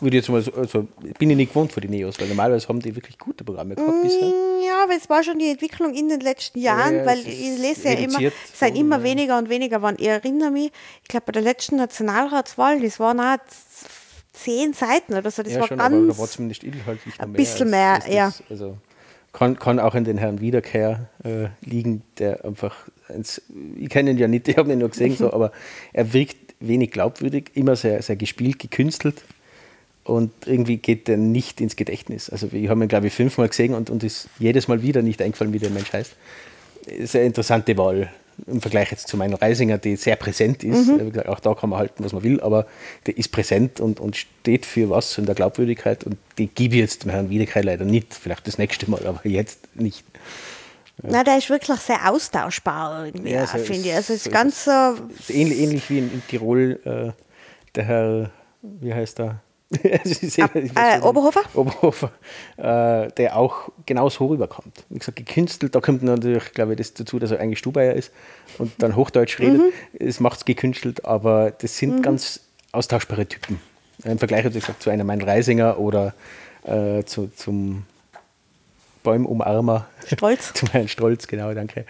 [0.00, 2.66] Würde ich jetzt mal so, also bin ich nicht gewohnt von den Neos, weil normalerweise
[2.68, 4.28] haben die wirklich gute Programme gehabt bisher.
[4.28, 7.58] Mm, Ja, aber es war schon die Entwicklung in den letzten Jahren, Ja, weil ich
[7.58, 9.02] lese ja immer, es sind immer ja.
[9.04, 9.96] weniger und weniger geworden.
[9.98, 10.72] Ich erinnere mich,
[11.02, 13.36] ich glaube bei der letzten Nationalratswahl, das waren auch
[14.32, 16.18] zehn Seiten oder so, das ja, war schon, aber da ganz...
[16.18, 17.36] war zumindest inhaltlich noch ein mehr.
[17.36, 18.14] bisschen als- mehr, als das.
[18.14, 18.32] ja.
[18.48, 18.76] Also
[19.32, 22.74] kann, kann auch in den Herrn Wiederkehr äh, liegen, der einfach,
[23.14, 23.42] ins,
[23.78, 25.52] ich kenne ihn ja nicht, ich habe ihn nur gesehen, so, aber
[25.92, 29.22] er wirkt wenig glaubwürdig, immer sehr, sehr gespielt, gekünstelt
[30.04, 32.30] und irgendwie geht er nicht ins Gedächtnis.
[32.30, 35.20] Also ich habe ihn, glaube ich, fünfmal gesehen und, und ist jedes Mal wieder nicht
[35.20, 36.14] eingefallen, wie der Mensch heißt.
[37.04, 38.10] Sehr interessante Wahl
[38.46, 40.88] im Vergleich jetzt zu meinem Reisinger, die sehr präsent ist.
[40.88, 41.10] Mhm.
[41.10, 42.66] Gesagt, Auch da kann man halten, was man will, aber
[43.06, 46.80] der ist präsent und, und steht für was in der Glaubwürdigkeit und die gebe ich
[46.80, 48.14] jetzt dem Herrn Wiedekeil leider nicht.
[48.14, 50.04] Vielleicht das nächste Mal, aber jetzt nicht.
[51.02, 53.94] Na, der ist wirklich sehr austauschbar irgendwie, Ja, ja, so finde ich.
[53.94, 54.70] Also ist so ganz so,
[55.28, 57.12] ähnlich, ähnlich wie in, in Tirol äh,
[57.74, 58.30] der Herr,
[58.62, 59.40] wie heißt er?
[60.40, 61.00] Ab- äh.
[61.00, 61.42] Oberhofer?
[61.54, 62.10] Oberhofer,
[62.56, 64.84] äh, der auch genauso rüberkommt.
[64.88, 68.10] Wie gesagt, gekünstelt, da kommt natürlich, glaube ich, das dazu, dass er eigentlich Stubaier ist
[68.58, 69.60] und dann Hochdeutsch redet.
[69.60, 69.72] Mhm.
[70.06, 72.40] Es macht es gekünstelt, aber das sind ganz
[72.72, 73.60] austauschbare Typen.
[74.04, 76.14] Im Vergleich, wie gesagt, zu einem Mein Reisinger oder
[76.64, 77.84] äh, zu, zum
[79.04, 79.86] Bäumumarmer.
[80.06, 80.52] Stolz.
[80.54, 81.84] Zum Herrn Stolz, genau, danke.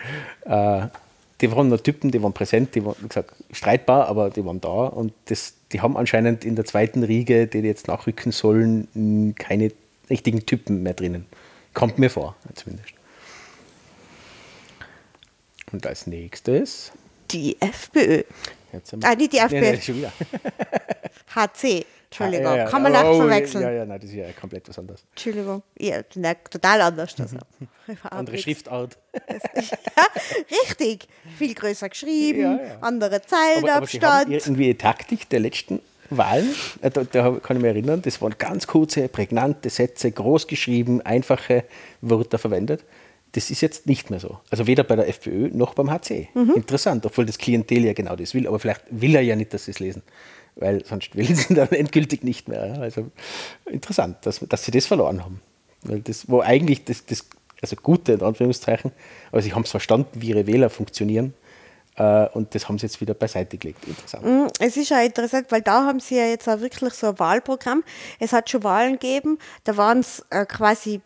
[1.40, 4.60] Die waren noch Typen, die waren präsent, die waren, wie gesagt, streitbar, aber die waren
[4.60, 9.72] da und das, die haben anscheinend in der zweiten Riege, die jetzt nachrücken sollen, keine
[10.10, 11.26] richtigen Typen mehr drinnen.
[11.72, 12.92] Kommt mir vor, zumindest.
[15.72, 16.92] Und als nächstes.
[17.30, 18.22] die FPÖ.
[18.72, 19.60] Jetzt Ah, nicht die FPÖ.
[19.60, 20.12] nee, schon wieder.
[21.34, 22.68] HC, Entschuldigung, Ah, ja, ja.
[22.70, 23.62] kann man Oh, leicht verwechseln.
[23.62, 25.04] Ja, ja, nein, das ist ja komplett was anderes.
[25.10, 27.14] Entschuldigung, ja, na, total anders.
[27.18, 27.36] Also.
[28.10, 28.98] Andere Schriftart.
[29.14, 30.06] Ja,
[30.70, 31.06] richtig,
[31.38, 32.78] viel größer geschrieben, Ja, ja.
[32.80, 34.30] andere Zeitabstand.
[34.30, 35.80] irgendwie die Taktik der letzten
[36.10, 40.48] Wahlen, äh, da, da kann ich mich erinnern, das waren ganz kurze, prägnante Sätze, groß
[40.48, 41.64] geschrieben, einfache
[42.00, 42.84] Wörter verwendet.
[43.32, 44.40] Das ist jetzt nicht mehr so.
[44.50, 46.28] Also weder bei der FPÖ noch beim HC.
[46.34, 46.54] Mhm.
[46.56, 48.48] Interessant, obwohl das Klientel ja genau das will.
[48.48, 50.02] Aber vielleicht will er ja nicht, dass sie es lesen,
[50.56, 52.78] weil sonst will sie dann endgültig nicht mehr.
[52.80, 53.10] Also
[53.66, 55.40] interessant, dass, dass sie das verloren haben.
[55.82, 57.26] Weil das, wo eigentlich das, das
[57.62, 58.92] also Gute in Anführungszeichen,
[59.32, 61.34] aber sie haben es verstanden, wie ihre Wähler funktionieren.
[61.96, 63.86] Äh, und das haben sie jetzt wieder beiseite gelegt.
[63.86, 64.24] Interessant.
[64.24, 67.18] Mm, Es ist ja interessant, weil da haben sie ja jetzt auch wirklich so ein
[67.18, 67.82] Wahlprogramm.
[68.18, 71.00] Es hat schon Wahlen gegeben, da waren es äh, quasi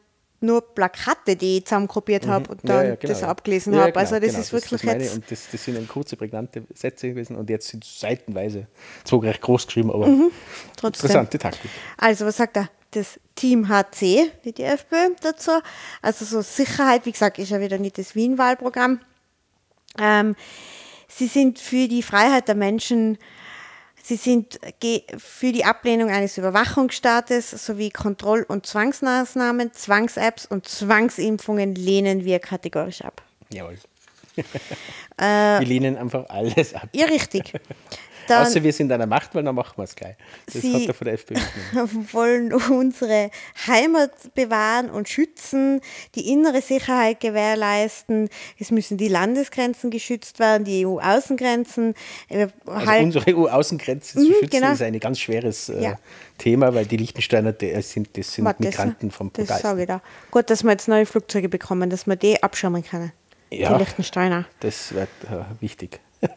[0.45, 2.71] nur Plakate, die ich zusammenkopiert habe und Mhm.
[2.71, 3.93] Ja, dann ja, genau, das abgelesen Ja, habe.
[3.93, 5.15] genau, also das genau, ist wirklich das jetzt.
[5.15, 8.66] Und das, das sind kurze, prägnante Sätze gewesen und jetzt sind es seitenweise
[9.05, 10.31] zwar recht groß geschrieben, aber Mhm.
[10.77, 11.07] Trotzdem.
[11.07, 11.71] interessante Taktik.
[11.99, 12.69] Also, was sagt er?
[12.93, 15.51] Das Team HC, wie die FPÖ dazu.
[16.01, 19.01] Also, so Sicherheit, wie gesagt, ist ja wieder nicht das Wien-Wahlprogramm.
[19.99, 20.37] Ähm,
[21.09, 23.19] sie sind für die Freiheit der Menschen,
[24.06, 31.74] sie sind ge- für die Ablehnung eines Überwachungsstaates sowie Kontroll- und Zwangsmaßnahmen, Zwangs-Apps und Zwangsimpfungen
[31.74, 33.22] lehnen wir kategorisch ab.
[33.51, 33.78] Jawohl.
[35.16, 36.89] wir lehnen einfach alles ab.
[36.93, 37.52] Ja, richtig.
[38.28, 40.16] Dann, Außer wir sind an der Macht, weil dann machen wir es gleich.
[40.46, 41.34] Das Sie- hat er von der FPÖ
[42.12, 43.30] wollen unsere
[43.66, 45.80] Heimat bewahren und schützen,
[46.14, 48.28] die innere Sicherheit gewährleisten.
[48.59, 51.94] Es müssen die Landesgrenzen geschützt werden, die EU-Außengrenzen.
[52.28, 54.72] Wir Also halten- unsere EU-Außengrenze zu Mhm, schützen genau.
[54.72, 55.98] ist ein ganz schweres äh, Ja.
[56.38, 59.70] Thema, weil die Liechtensteiner die sind, das sind Warte, das- Migranten vom Das Brutalsten.
[59.70, 60.02] sage ich da.
[60.30, 63.12] Gut, dass wir jetzt neue Flugzeuge bekommen, dass wir die abschirmen können.
[63.51, 63.72] Ja.
[63.74, 64.46] Die Liechtensteiner.
[64.60, 66.01] Das wird äh, wichtig.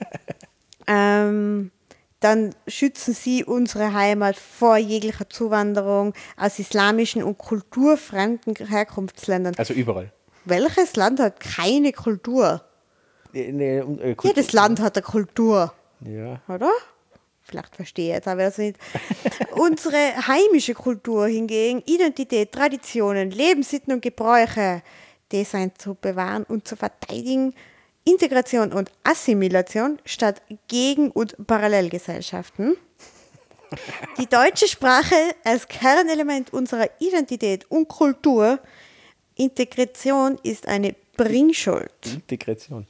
[0.90, 1.72] Ähm,
[2.20, 9.54] dann schützen sie unsere Heimat vor jeglicher Zuwanderung aus islamischen und kulturfremden Herkunftsländern.
[9.58, 10.12] Also überall.
[10.46, 12.64] Welches Land hat keine Kultur?
[13.34, 16.72] Nee, und, äh, Kultur- Jedes Land hat eine Kultur, Ja, oder?
[17.44, 18.78] vielleicht verstehe jetzt aber das nicht.
[19.52, 24.82] Unsere heimische Kultur hingegen, Identität, Traditionen, Lebenssitten und Gebräuche,
[25.32, 27.54] die sind zu bewahren und zu verteidigen.
[28.08, 32.78] Integration und Assimilation statt Gegen- und Parallelgesellschaften.
[34.18, 38.60] Die deutsche Sprache als Kernelement unserer Identität und Kultur.
[39.36, 41.92] Integration ist eine Bringschuld.
[42.06, 42.88] Integration.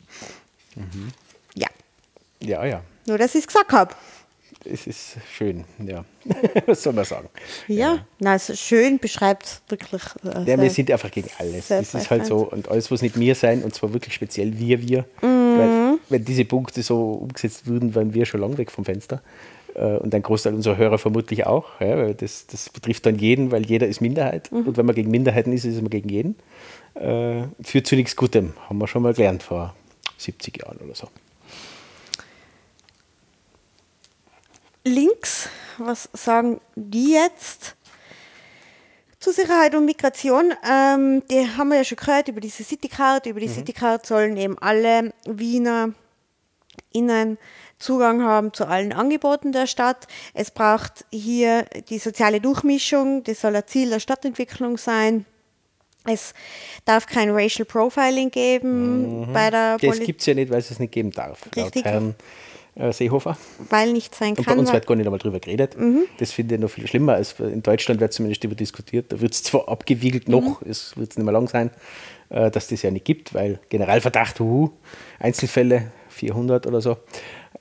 [1.55, 1.67] Ja,
[2.39, 2.83] Ja, ja.
[3.07, 3.95] nur dass ich es gesagt habe.
[4.65, 6.03] Es ist schön, ja.
[6.65, 7.29] Was soll man sagen?
[7.67, 10.01] Ja, na, also schön beschreibt es wirklich.
[10.25, 11.67] äh, Ja, wir sind einfach gegen alles.
[11.69, 12.49] Das ist halt so.
[12.49, 15.05] Und alles, was nicht wir sein, und zwar wirklich speziell wir, wir.
[15.21, 15.57] Mhm.
[15.57, 19.21] Weil, wenn diese Punkte so umgesetzt würden, wären wir schon lang weg vom Fenster.
[19.75, 21.79] Äh, Und ein Großteil unserer Hörer vermutlich auch.
[21.79, 24.51] Ja, weil das, das betrifft dann jeden, weil jeder ist Minderheit.
[24.51, 24.67] Mhm.
[24.67, 26.35] Und wenn man gegen Minderheiten ist, ist man gegen jeden.
[26.95, 28.53] Äh, führt zu nichts Gutem.
[28.67, 29.75] Haben wir schon mal gelernt vor
[30.17, 31.07] 70 Jahren oder so.
[34.87, 37.75] Links, was sagen die jetzt?
[39.19, 43.25] Zur Sicherheit und Migration, ähm, die haben wir ja schon gehört über diese Citycard.
[43.25, 45.93] Über die Citycard sollen eben alle Wiener
[46.93, 47.37] innen
[47.79, 50.07] Zugang haben zu allen Angeboten der Stadt.
[50.33, 55.25] Es braucht hier die soziale Durchmischung, das soll ein Ziel der Stadtentwicklung sein.
[56.05, 56.33] Es
[56.85, 60.71] darf kein Racial Profiling geben bei der Das Polizei, gibt es ja nicht, weil es
[60.71, 61.43] es nicht geben darf.
[61.55, 61.83] Richtig.
[61.83, 62.15] Laut Herrn
[62.91, 63.37] Seehofer.
[63.69, 64.59] weil nicht sein Und bei kann.
[64.59, 65.75] uns wird gar nicht einmal drüber geredet.
[66.19, 67.13] Das finde ich noch viel schlimmer.
[67.15, 69.11] Als in Deutschland wird zumindest darüber diskutiert.
[69.11, 71.71] Da wird es zwar abgewiegelt noch, es wird es nicht mehr lang sein,
[72.29, 74.69] äh, dass das ja nicht gibt, weil Generalverdacht, huhu,
[75.19, 76.97] Einzelfälle 400 oder so.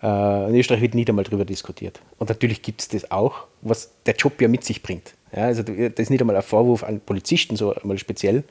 [0.03, 2.01] Äh, in Österreich wird nicht einmal darüber diskutiert.
[2.19, 5.15] Und natürlich gibt es das auch, was der Job ja mit sich bringt.
[5.35, 8.45] Ja, also das ist nicht einmal ein Vorwurf an Polizisten, so einmal speziell,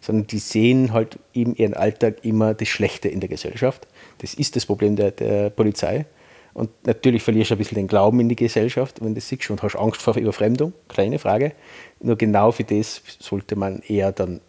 [0.00, 3.86] sondern die sehen halt in ihren Alltag immer das Schlechte in der Gesellschaft.
[4.18, 6.06] Das ist das Problem der, der Polizei.
[6.54, 9.48] Und natürlich verlierst du ein bisschen den Glauben in die Gesellschaft, wenn du das siehst
[9.50, 11.52] und hast Angst vor Überfremdung, kleine Frage.
[12.00, 14.40] Nur genau für das sollte man eher dann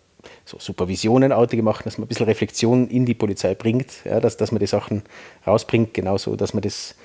[0.46, 4.52] so Supervisionenartige machen, dass man ein bisschen Reflexion in die Polizei bringt, ja, dass, dass
[4.52, 5.04] man die Sachen
[5.46, 6.96] rausbringt, genauso, dass man das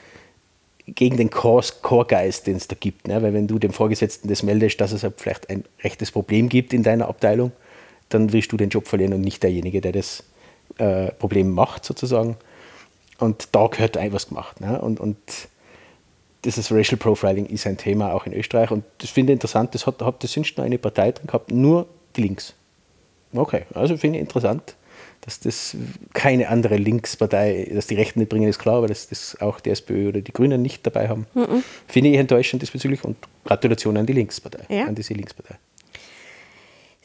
[0.86, 3.08] gegen den Core-Geist, den es da gibt.
[3.08, 3.22] Ne?
[3.22, 6.72] Weil wenn du dem Vorgesetzten das meldest, dass es halt vielleicht ein rechtes Problem gibt
[6.72, 7.52] in deiner Abteilung,
[8.08, 10.24] dann wirst du den Job verlieren und nicht derjenige, der das
[10.78, 12.36] äh, Problem macht, sozusagen.
[13.18, 14.60] Und da gehört ein was gemacht.
[14.60, 14.80] Ne?
[14.80, 15.16] Und, und
[16.44, 18.70] dieses Racial Profiling ist ein Thema auch in Österreich.
[18.70, 21.50] Und das finde ich interessant, das hat, hat das sonst noch eine Partei drin gehabt,
[21.50, 21.86] nur
[22.16, 22.54] die Links.
[23.32, 24.76] Okay, also finde ich interessant,
[25.22, 25.76] dass das
[26.12, 29.70] keine andere Linkspartei, dass die Rechten nicht bringen, ist klar, aber dass das auch die
[29.70, 31.26] SPÖ oder die Grünen nicht dabei haben.
[31.88, 34.84] Finde ich enttäuschend diesbezüglich und Gratulation an die Linkspartei, Ja.
[34.84, 35.54] an diese Linkspartei.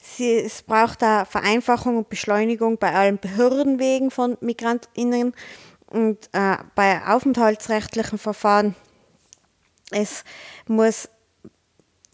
[0.01, 5.33] Sie, es braucht da Vereinfachung und Beschleunigung bei allen Behördenwegen von MigrantInnen
[5.89, 8.75] und äh, bei aufenthaltsrechtlichen Verfahren.
[9.91, 10.23] Es
[10.67, 11.09] muss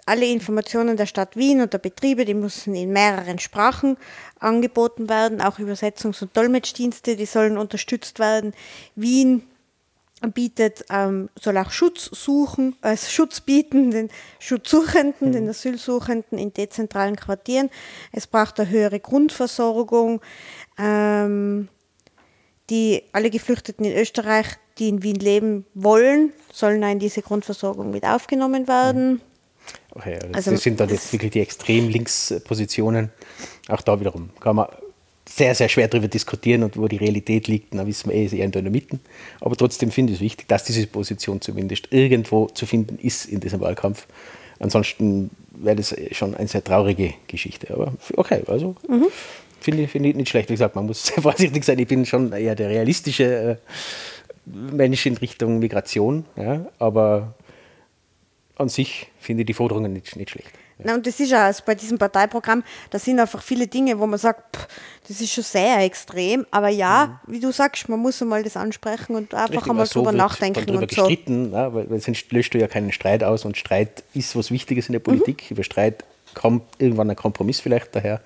[0.05, 3.97] alle Informationen der Stadt Wien und der Betriebe, die müssen in mehreren Sprachen
[4.39, 8.53] angeboten werden, auch Übersetzungs- und Dolmetschdienste, die sollen unterstützt werden.
[8.95, 9.43] Wien
[10.33, 17.15] bietet, ähm, soll auch Schutz suchen, äh, Schutz bieten den Schutzsuchenden, den Asylsuchenden in dezentralen
[17.15, 17.69] Quartieren.
[18.11, 20.21] Es braucht eine höhere Grundversorgung.
[20.77, 21.67] Ähm,
[22.69, 24.47] die alle Geflüchteten in Österreich,
[24.77, 29.21] die in Wien leben wollen, sollen in diese Grundversorgung mit aufgenommen werden.
[29.91, 33.11] Okay, also Also das sind dann jetzt wirklich die extrem Linkspositionen.
[33.69, 34.67] Auch da wiederum kann man
[35.27, 38.33] sehr, sehr schwer darüber diskutieren und wo die Realität liegt, dann wissen wir eh, ist
[38.33, 38.99] eher in der Mitte.
[39.41, 43.39] Aber trotzdem finde ich es wichtig, dass diese Position zumindest irgendwo zu finden ist in
[43.39, 44.05] diesem Wahlkampf.
[44.59, 47.73] Ansonsten wäre das schon eine sehr traurige Geschichte.
[47.73, 48.75] Aber okay, also
[49.65, 50.49] finde ich, finde ich nicht schlecht.
[50.49, 51.77] Wie gesagt, man muss sehr vorsichtig sein.
[51.79, 53.55] Ich bin schon eher der realistische äh,
[54.45, 56.25] Mensch in Richtung Migration.
[56.37, 57.33] Ja, aber
[58.57, 60.51] an sich finde ich die Forderungen nicht, nicht schlecht.
[60.77, 64.05] Na, und das ist ja also bei diesem Parteiprogramm, da sind einfach viele Dinge, wo
[64.07, 64.67] man sagt, pff,
[65.07, 66.45] das ist schon sehr extrem.
[66.51, 69.55] Aber ja, wie du sagst, man muss einmal das ansprechen und einfach Mhm.
[69.55, 71.07] Richtig, einmal so drüber nachdenken drüber und so.
[71.07, 74.51] gestritten, ja, weil, weil sonst löscht du ja keinen Streit aus und Streit ist was
[74.51, 75.43] Wichtiges in der Politik.
[75.49, 75.55] Mhm.
[75.55, 78.19] Über Streit kommt irgendwann ein Kompromiss vielleicht daher.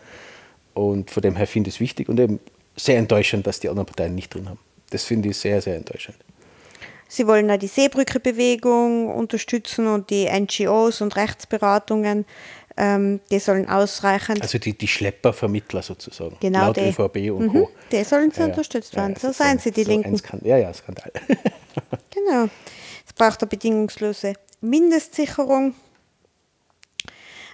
[0.79, 2.39] Und von dem her finde ich es wichtig und eben
[2.77, 4.59] sehr enttäuschend, dass die anderen Parteien nicht drin haben.
[4.91, 6.15] Das finde ich sehr, sehr enttäuschend.
[7.09, 12.25] Sie wollen auch die Seebrücke-Bewegung unterstützen und die NGOs und Rechtsberatungen,
[12.77, 14.41] ähm, die sollen ausreichend.
[14.41, 16.81] Also die, die Schleppervermittler sozusagen, Genau laut die.
[16.89, 17.69] ÖVP und Mhm, Co.
[17.91, 18.45] die sollen Ja, ja.
[18.45, 19.13] unterstützt Ja, werden.
[19.17, 20.15] es so seien sie, die so Linken.
[20.15, 21.11] Skan- ja, ja, Skandal.
[22.13, 22.47] Genau.
[23.05, 25.73] Es braucht eine bedingungslose Mindestsicherung.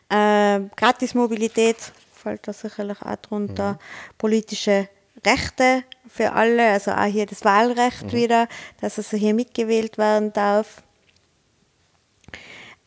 [0.09, 1.77] Äh, Gratismobilität
[2.25, 3.73] fällt da sicherlich auch drunter.
[3.73, 3.77] Mhm.
[4.17, 4.89] Politische
[5.23, 8.11] Rechte für alle, also auch hier das Wahlrecht Mhm.
[8.13, 8.47] wieder,
[8.81, 10.81] dass also hier mitgewählt werden darf.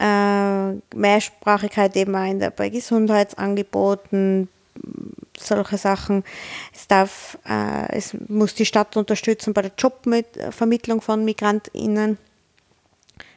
[0.01, 4.49] äh, Mehrsprachigkeit eben auch in der, bei Gesundheitsangeboten,
[5.37, 6.23] solche Sachen.
[6.73, 12.17] Es darf, äh, es muss die Stadt unterstützen bei der Jobvermittlung von MigrantInnen.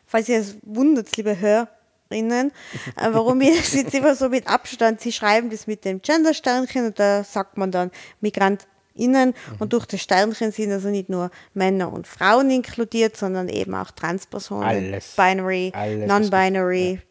[0.06, 1.81] Falls ihr es wundert, liebe Hörerinnen,
[2.12, 6.88] äh, warum ich das jetzt immer so mit Abstand, sie schreiben das mit dem Gender-Sternchen
[6.88, 9.56] und da sagt man dann MigrantInnen mhm.
[9.60, 13.92] und durch das Sternchen sind also nicht nur Männer und Frauen inkludiert, sondern eben auch
[13.92, 15.16] Transpersonen, Alles.
[15.16, 15.72] Binary,
[16.08, 17.02] Non-Binary,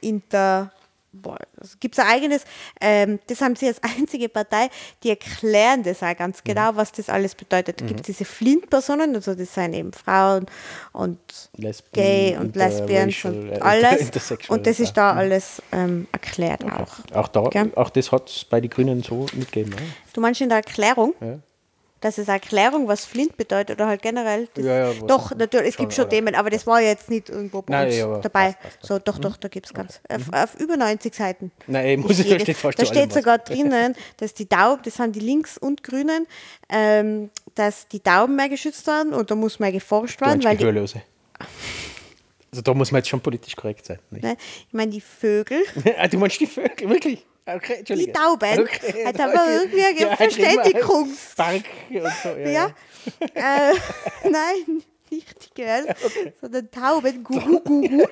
[0.00, 0.72] Inter,
[1.12, 2.44] boah, es gibt ein eigenes,
[2.80, 4.68] ähm, das haben sie als einzige Partei,
[5.02, 7.80] die erklären das auch ganz genau, was das alles bedeutet.
[7.80, 10.46] Da gibt es diese Flint-Personen, also das sind eben Frauen
[10.92, 11.18] und
[11.56, 14.48] Lesben, Gay und Lesbians interracial, und äh, alles.
[14.48, 17.14] Und das ist da alles ähm, erklärt auch.
[17.14, 17.42] Auch, da,
[17.76, 19.70] auch das hat es bei den Grünen so mitgegeben.
[19.70, 19.82] Ne?
[20.12, 21.14] Du meinst in der Erklärung?
[21.20, 21.38] Ja.
[22.02, 24.48] Das ist eine Erklärung, was Flint bedeutet oder halt generell.
[24.56, 27.60] Ja, ja, was- doch, natürlich, es gibt schon Themen, aber das war jetzt nicht irgendwo
[27.60, 28.52] bei Nein, uns dabei.
[28.52, 28.86] passt, passt.
[28.86, 30.00] So, doch, doch, da gibt es ganz.
[30.08, 31.52] Auf, auf über 90 Seiten.
[31.66, 33.14] Nein, muss ich, Jedes- steht fast da steht was.
[33.16, 36.26] sogar drinnen, dass die Tauben, das sind die Links- und Grünen,
[36.70, 40.64] ähm, dass die Tauben mehr geschützt werden und da muss mehr geforscht werden, weil die
[40.64, 41.02] Gehörlose.
[42.50, 43.98] Also da muss man jetzt schon politisch korrekt sein.
[44.10, 44.24] Nicht?
[44.24, 44.36] ne,
[44.66, 45.62] ich meine, die Vögel,
[45.98, 47.24] ah, du meinst die Vögel, wirklich?
[47.46, 48.12] Okay, die.
[48.12, 51.34] Tauben, Okay, halt haben wir irgendwie eine Ja, Verständigungs...
[51.36, 52.28] Park und so.
[52.38, 52.66] Ja, Ja.
[53.34, 53.74] äh,
[54.30, 55.26] nein, nicht
[55.56, 55.86] die Girls,
[56.40, 58.06] sondern Tauben, Gugu, Gugu.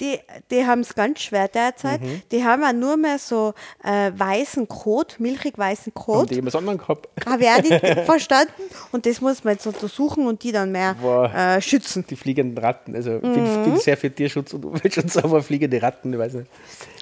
[0.00, 0.20] die
[0.52, 2.00] die haben es ganz schwer derzeit.
[2.00, 2.22] Mhm.
[2.30, 6.30] Die haben auch nur mehr so äh, weißen Kot, milchig weißen Haben Kot.
[6.30, 7.08] die jemand anderen gehabt?
[7.26, 8.52] Habe ich auch nicht verstanden.
[8.92, 11.32] Und das muss man jetzt untersuchen und die dann mehr Boah.
[11.34, 12.04] äh, schützen.
[12.08, 12.94] Die fliegenden Ratten.
[12.94, 13.34] Also ich Mhm.
[13.34, 16.50] bin, bin sehr für Tierschutz und Umweltschutz, aber fliegende Ratten, ich weiß nicht.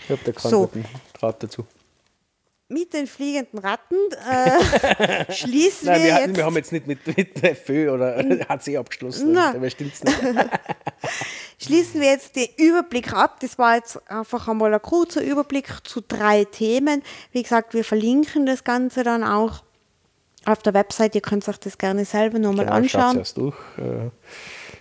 [0.08, 0.70] Ich habe da keinen So.
[1.18, 1.66] Draht dazu.
[2.68, 3.94] Mit den fliegenden Ratten
[4.28, 6.36] äh, schließen Nein, wir, wir, hatten, jetzt.
[6.36, 8.16] wir haben jetzt nicht mit, mit FÖ oder
[8.48, 9.32] HC abgeschlossen.
[9.32, 9.52] Na.
[9.52, 10.16] Dabei stimmt's nicht.
[11.58, 13.38] Schließen wir jetzt den Überblick ab.
[13.40, 17.02] Das war jetzt einfach einmal ein kurzer Überblick zu drei Themen.
[17.30, 19.62] Wie gesagt, wir verlinken das Ganze dann auch
[20.44, 21.14] auf der Website.
[21.14, 23.18] Ihr könnt euch das gerne selber nochmal Genau, anschauen.
[23.18, 23.56] erst durch.
[23.78, 24.10] Äh,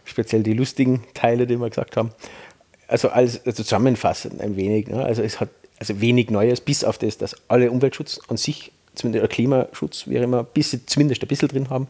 [0.06, 2.12] speziell die lustigen Teile, die wir gesagt haben.
[2.88, 4.88] Also als also zusammenfassend ein wenig.
[4.88, 5.04] Ne?
[5.04, 5.50] Also es hat
[5.80, 10.20] also wenig Neues, bis auf das, dass alle Umweltschutz an sich, zumindest der Klimaschutz, wie
[10.20, 11.88] auch immer, bis, zumindest ein bisschen drin haben.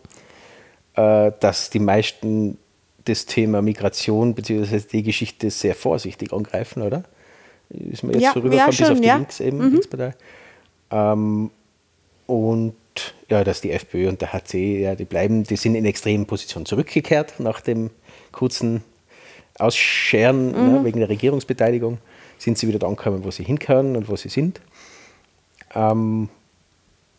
[0.96, 2.58] Äh, dass die meisten
[3.06, 4.80] das Thema Migration bzw.
[4.92, 7.04] die Geschichte sehr vorsichtig angreifen, oder?
[7.70, 9.16] Ist mir jetzt Ja, so ja, rübergekommen, bis auf die ja.
[9.18, 10.14] Links eben, Linkspartei.
[10.92, 11.52] Ähm,
[12.28, 12.76] und
[13.30, 16.66] ja, dass die FPÖ und der HC, ja, die bleiben, die sind in extremen Positionen
[16.66, 17.90] zurückgekehrt nach dem
[18.32, 18.84] kurzen
[19.58, 22.00] Ausscheren ne, wegen der Regierungsbeteiligung.
[22.38, 24.60] Sind sie wieder da angekommen, wo sie hinkommen und wo sie sind.
[25.74, 26.30] Ähm,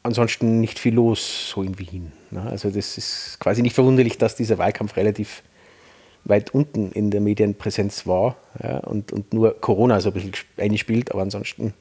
[0.02, 2.12] ansonsten nicht viel los, so in Wien.
[2.30, 2.42] Ne?
[2.42, 5.42] Also das ist quasi nicht verwunderlich, dass dieser Wahlkampf relativ
[6.24, 11.12] weit unten in der Medienpräsenz war ja, und, und nur Corona so ein bisschen einspielt,
[11.12, 11.72] aber ansonsten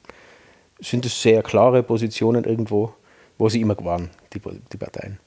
[0.78, 2.92] sind es sehr klare Positionen irgendwo,
[3.38, 4.40] wo sie immer waren, die,
[4.72, 5.18] die Parteien.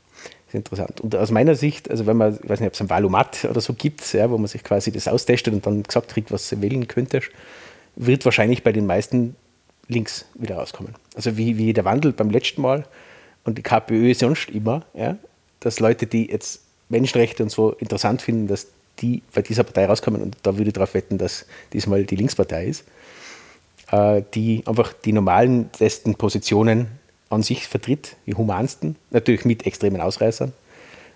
[0.50, 1.00] Ist interessant.
[1.00, 3.62] Und aus meiner Sicht, also wenn man, ich weiß nicht, ob es ein Valomat oder
[3.62, 6.60] so gibt, ja, wo man sich quasi das austestet und dann gesagt kriegt, was du
[6.60, 7.30] wählen könntest,
[7.96, 9.36] wird wahrscheinlich bei den meisten
[9.88, 10.96] links wieder rauskommen.
[11.16, 12.86] Also wie, wie der Wandel beim letzten Mal
[13.44, 15.18] und die KPÖ sonst immer, ja,
[15.60, 18.68] dass Leute, die jetzt Menschenrechte und so interessant finden, dass
[19.00, 22.66] die bei dieser Partei rauskommen und da würde ich darauf wetten, dass diesmal die Linkspartei
[22.66, 22.86] ist,
[23.92, 26.88] äh, die einfach die normalen besten Positionen
[27.30, 30.52] an sich vertritt, die humansten, natürlich mit extremen Ausreißern,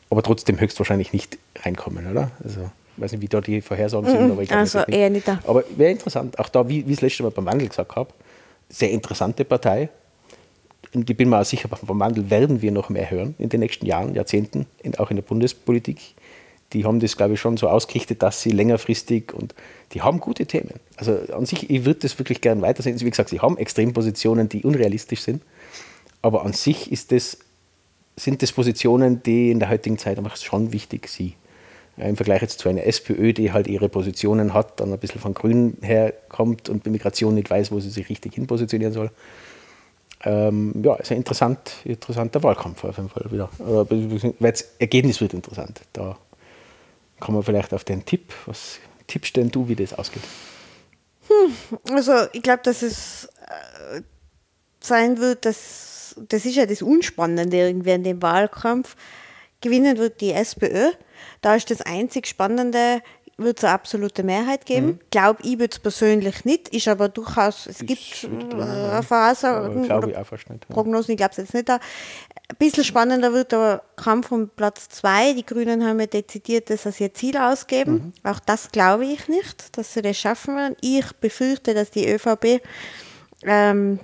[0.10, 2.32] aber trotzdem höchstwahrscheinlich nicht reinkommen, oder?
[2.44, 5.10] Also, ich weiß nicht, wie da die Vorhersagen sind, aber ich glaube also das eher
[5.10, 5.40] nicht da.
[5.48, 8.12] Aber wäre interessant, auch da, wie, wie ich das letzte Mal beim Wandel gesagt habe,
[8.70, 9.90] sehr interessante Partei.
[10.94, 13.62] Und ich bin mir auch sicher, beim Wandel werden wir noch mehr hören in den
[13.62, 14.68] nächsten Jahren, Jahrzehnten,
[14.98, 16.00] auch in der Bundespolitik.
[16.74, 19.56] Die haben das, glaube ich, schon so ausgerichtet, dass sie längerfristig und
[19.94, 20.74] die haben gute Themen.
[20.98, 23.00] Also an sich, ich würde das wirklich gern weitersehen.
[23.00, 25.42] Wie gesagt, sie haben Extrempositionen, die unrealistisch sind.
[26.24, 27.38] Aber an sich ist das,
[28.16, 31.36] sind das Positionen, die in der heutigen Zeit einfach schon wichtig sind.
[31.98, 35.36] Im Vergleich jetzt zu einer SPÖ, die halt ihre Positionen hat, dann ein bisschen von
[35.36, 39.12] Grünen herkommt und bei Migration nicht weiß, wo sie sich richtig hinpositionieren soll.
[40.24, 43.50] Ähm, ja, ist ein interessant, interessanter Wahlkampf auf jeden Fall wieder.
[43.60, 43.86] Aber
[44.40, 45.82] das Ergebnis wird interessant.
[45.92, 46.18] Da
[47.20, 48.34] kommen wir vielleicht auf den Tipp.
[48.46, 50.24] Was tippst denn du, wie das ausgeht?
[51.92, 53.26] Also ich glaube, dass es
[53.96, 54.02] äh,
[54.80, 58.96] sein wird, dass das ist ja das Unspannende irgendwie in dem Wahlkampf.
[59.62, 60.92] Gewinnen wird die SPÖ.
[61.42, 63.02] Da ist das einzig Spannende,
[63.38, 64.88] wird es eine absolute Mehrheit geben.
[64.88, 65.00] Mhm.
[65.10, 67.92] Glaube ich jetzt persönlich nicht, ist aber durchaus, es gibt
[68.24, 69.00] äh,
[70.20, 70.66] ich fast nicht.
[70.68, 70.74] Ja.
[70.74, 71.70] Prognosen, ich glaube es jetzt nicht.
[71.70, 71.76] Da.
[71.76, 75.34] Ein bisschen spannender wird der Kampf um Platz zwei.
[75.34, 78.14] Die Grünen haben ja dezidiert das als ihr Ziel ausgeben.
[78.24, 80.76] Auch das glaube ich nicht, dass sie das schaffen werden.
[80.82, 82.62] Ich befürchte, dass die ÖVP
[83.44, 84.00] ähm,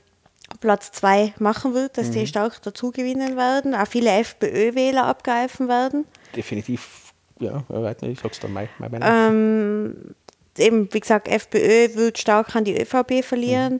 [0.59, 6.05] Platz zwei machen wird, dass die stark dazu gewinnen werden, auch viele FPÖ-Wähler abgreifen werden.
[6.35, 7.63] Definitiv, ja,
[8.01, 9.01] ich sag's dann meine Meinung.
[9.03, 10.15] Ähm,
[10.57, 13.79] eben, wie gesagt, FPÖ wird stark an die ÖVP verlieren.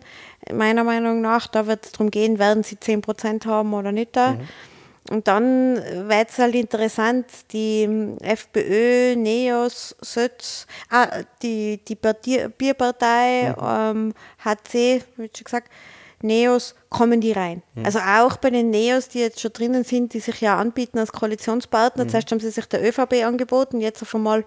[0.52, 4.38] Meiner Meinung nach, da wird es darum gehen, werden sie 10% haben oder nicht da.
[5.10, 11.08] Und dann wird es halt interessant, die ähm, FPÖ, NEOS, SÖTS, ah,
[11.42, 14.14] die, die Bierpartei, ähm,
[14.46, 15.72] HC, wie schon gesagt,
[16.24, 17.64] NEOS, kommen die rein.
[17.84, 21.12] Also auch bei den NEOS, die jetzt schon drinnen sind, die sich ja anbieten als
[21.12, 22.08] Koalitionspartner.
[22.08, 24.46] Zuerst haben sie sich der ÖVP angeboten, jetzt auf einmal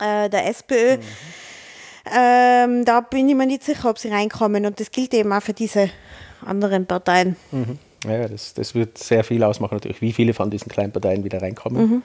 [0.00, 0.98] äh, der SPÖ.
[2.14, 4.64] Ähm, da bin ich mir nicht sicher, ob sie reinkommen.
[4.66, 5.90] Und das gilt eben auch für diese
[6.44, 7.36] anderen Parteien.
[7.50, 7.78] Mhm.
[8.06, 11.42] Ja, das, das wird sehr viel ausmachen, natürlich, wie viele von diesen kleinen Parteien wieder
[11.42, 12.02] reinkommen.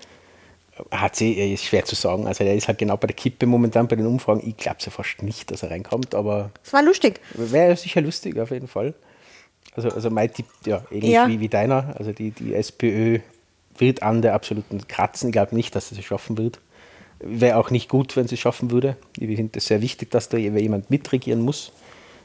[0.92, 2.28] HC ist schwer zu sagen.
[2.28, 4.42] Also, er ist halt genau bei der Kippe momentan bei den Umfragen.
[4.48, 7.20] Ich glaube ja fast nicht, dass er reinkommt, aber Es war lustig.
[7.34, 8.94] wäre sicher lustig auf jeden Fall.
[9.76, 11.28] Also, also mein Tipp, ja, ähnlich Ja.
[11.28, 11.96] Wie, wie deiner.
[11.98, 13.20] Also, die, die SPÖ
[13.78, 15.30] wird an der absoluten Kratzen.
[15.30, 16.60] Ich glaube nicht, dass sie es schaffen wird.
[17.20, 18.98] Wäre auch nicht gut, wenn sie es schaffen würde.
[19.18, 21.72] Ich finde es sehr wichtig, dass da jemand mitregieren muss.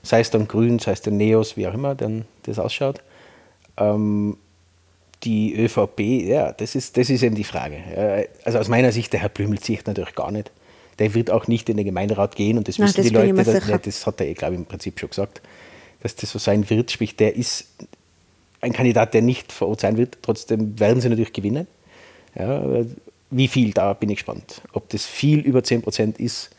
[0.03, 3.03] Sei es dann Grün, sei es der Neos, wie auch immer, dann das ausschaut.
[3.77, 4.37] Ähm,
[5.25, 8.29] die ÖVP, ja, das ist, das ist eben die Frage.
[8.45, 10.51] Also aus meiner Sicht, der Herr Blümel zieht natürlich gar nicht.
[10.99, 13.35] Der wird auch nicht in den Gemeinderat gehen und das Nein, wissen das die Leute.
[13.35, 15.43] Das, ja, das hat er, glaube ich, im Prinzip schon gesagt,
[16.01, 16.91] dass das so sein wird.
[16.91, 17.67] Sprich, der ist
[18.61, 20.19] ein Kandidat, der nicht vor Ort sein wird.
[20.23, 21.67] Trotzdem werden sie natürlich gewinnen.
[22.35, 22.63] Ja,
[23.31, 24.63] wie viel, da bin ich gespannt.
[24.73, 26.51] Ob das viel über 10 Prozent ist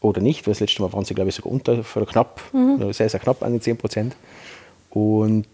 [0.00, 2.92] oder nicht, weil das letzte Mal waren sie, glaube ich, sogar unter, oder knapp, oder
[2.92, 4.16] sehr, sehr knapp an den 10 Prozent.
[4.90, 5.46] Und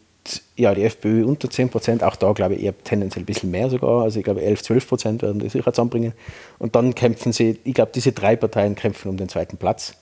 [0.57, 3.69] ja, die FPÖ unter 10 Prozent, auch da glaube ich eher tendenziell ein bisschen mehr
[3.71, 4.03] sogar.
[4.03, 6.13] Also ich glaube 11, 12 Prozent werden die sicher zusammenbringen.
[6.59, 9.95] Und dann kämpfen sie, ich glaube, diese drei Parteien kämpfen um den zweiten Platz.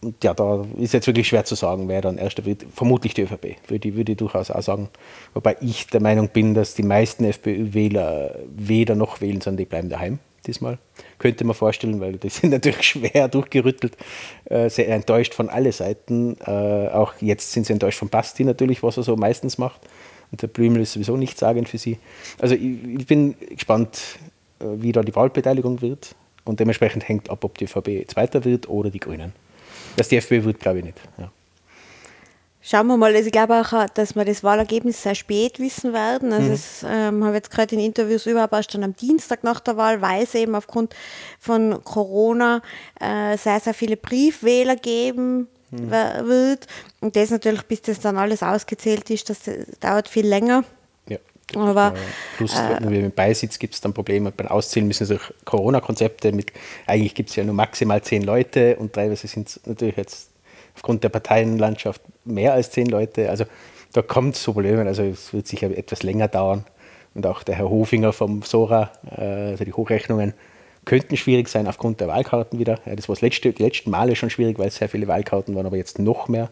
[0.00, 2.64] Und ja, da ist jetzt wirklich schwer zu sagen, wer dann erster wird.
[2.72, 4.88] Vermutlich die ÖVP, würde würde ich durchaus auch sagen.
[5.34, 9.88] Wobei ich der Meinung bin, dass die meisten FPÖ-Wähler weder noch wählen, sondern die bleiben
[9.88, 10.78] daheim diesmal.
[11.18, 13.96] Könnte man vorstellen, weil die sind natürlich schwer durchgerüttelt,
[14.46, 16.36] äh, sehr enttäuscht von alle Seiten.
[16.40, 19.80] Äh, auch jetzt sind sie enttäuscht von Basti natürlich, was er so meistens macht.
[20.30, 21.98] Und der Blümel ist sowieso nichtssagend für sie.
[22.38, 24.18] Also ich, ich bin gespannt,
[24.60, 26.14] äh, wie da die Wahlbeteiligung wird.
[26.44, 29.32] Und dementsprechend hängt ab, ob die ÖVP Zweiter wird oder die Grünen.
[29.96, 30.98] Dass die FPÖ wird, glaube ich nicht.
[31.18, 31.30] Ja.
[32.70, 36.34] Schauen wir mal, also ich glaube auch, dass wir das Wahlergebnis sehr spät wissen werden.
[36.34, 39.78] Also es ähm, habe jetzt gerade in Interviews überhaupt erst dann am Dienstag nach der
[39.78, 40.94] Wahl, weil es eben aufgrund
[41.40, 42.60] von Corona
[43.00, 46.66] äh, sehr, sehr viele Briefwähler geben wer- wird.
[47.00, 49.38] Und das natürlich, bis das dann alles ausgezählt ist, das
[49.80, 50.62] dauert viel länger.
[51.08, 51.16] Ja.
[51.54, 51.94] Aber,
[52.36, 54.30] Plus, wenn wir Beisitz gibt es dann Probleme.
[54.30, 56.52] Beim Auszählen müssen es auch Corona-Konzepte mit,
[56.86, 60.28] eigentlich gibt es ja nur maximal zehn Leute und teilweise sind es natürlich jetzt
[60.78, 63.28] aufgrund der Parteienlandschaft mehr als zehn Leute.
[63.28, 63.44] Also
[63.92, 64.86] da kommt es zu Problemen.
[64.86, 66.64] Also es wird sicher etwas länger dauern.
[67.14, 70.34] Und auch der Herr Hofinger vom Sora, äh, also die Hochrechnungen,
[70.84, 72.78] könnten schwierig sein aufgrund der Wahlkarten wieder.
[72.86, 75.66] Das war das letzte, die letzten Male schon schwierig, weil es sehr viele Wahlkarten waren,
[75.66, 76.50] aber jetzt noch mehr.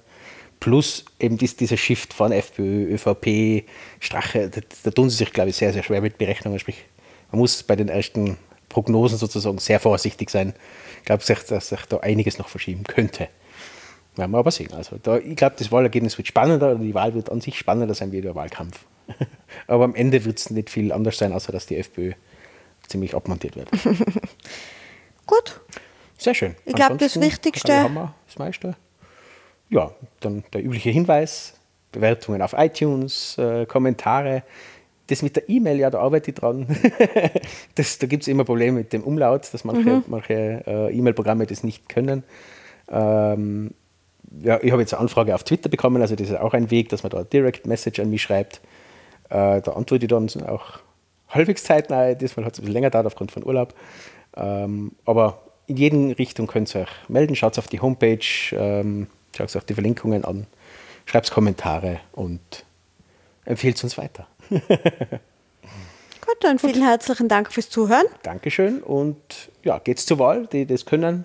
[0.58, 3.64] Plus eben dies, dieser Shift von FPÖ, ÖVP,
[4.00, 6.58] Strache, da, da tun sie sich, glaube ich, sehr, sehr schwer mit Berechnungen.
[6.58, 6.84] Sprich,
[7.30, 8.36] man muss bei den ersten
[8.68, 10.52] Prognosen sozusagen sehr vorsichtig sein.
[10.98, 13.28] Ich glaube, dass sich da einiges noch verschieben könnte.
[14.16, 14.72] Werden wir aber sehen.
[14.72, 17.94] Also da, ich glaube, das Wahlergebnis wird spannender, oder die Wahl wird an sich spannender
[17.94, 18.84] sein wie der Wahlkampf.
[19.66, 22.12] aber am Ende wird es nicht viel anders sein, außer dass die FPÖ
[22.88, 23.68] ziemlich abmontiert wird.
[25.26, 25.60] Gut,
[26.18, 26.54] Sehr schön.
[26.64, 28.76] Ich glaub, das Wichtigste- glaube ich, haben wir das meiste.
[29.68, 29.90] Ja,
[30.20, 31.54] dann der übliche Hinweis:
[31.92, 34.42] Bewertungen auf iTunes, äh, Kommentare.
[35.08, 36.66] Das mit der E-Mail, ja, da arbeite ich dran.
[37.76, 41.62] das, da gibt es immer Probleme mit dem Umlaut, dass manche, manche äh, E-Mail-Programme das
[41.62, 42.24] nicht können.
[42.90, 43.72] Ähm,
[44.42, 46.88] ja, ich habe jetzt eine Anfrage auf Twitter bekommen, also das ist auch ein Weg,
[46.88, 48.60] dass man da eine Direct Message an mich schreibt.
[49.28, 50.80] Äh, da antworte ich dann auch
[51.28, 52.14] halbwegs zeitnah.
[52.14, 53.74] Diesmal hat es ein bisschen länger gedauert aufgrund von Urlaub.
[54.36, 57.34] Ähm, aber in jede Richtung könnt ihr euch melden.
[57.34, 58.18] Schaut auf die Homepage,
[58.52, 60.46] ähm, schaut auf die Verlinkungen an,
[61.06, 62.64] schreibt Kommentare und
[63.44, 64.26] empfiehlt uns weiter.
[64.48, 64.62] gut,
[66.40, 68.06] dann vielen herzlichen Dank fürs Zuhören.
[68.22, 71.24] Dankeschön und ja, geht's zur Wahl, die das können.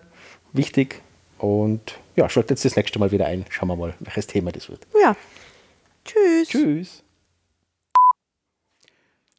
[0.54, 1.02] Wichtig.
[1.42, 3.46] Und ja, schaltet das nächste Mal wieder ein.
[3.50, 4.86] Schauen wir mal, welches Thema das wird.
[5.02, 5.16] Ja.
[6.06, 6.50] Tschüss.
[6.50, 7.04] Tschüss.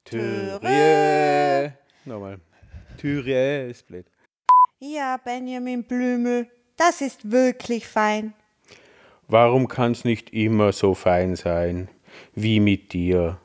[0.05, 0.59] Türe.
[0.61, 1.79] Türe.
[2.05, 2.41] Nochmal.
[2.99, 4.07] Türe ist blöd.
[4.81, 8.35] Ja, Benjamin Blümel, das ist wirklich fein.
[9.29, 11.89] Warum kann's nicht immer so fein sein
[12.35, 13.39] wie mit dir?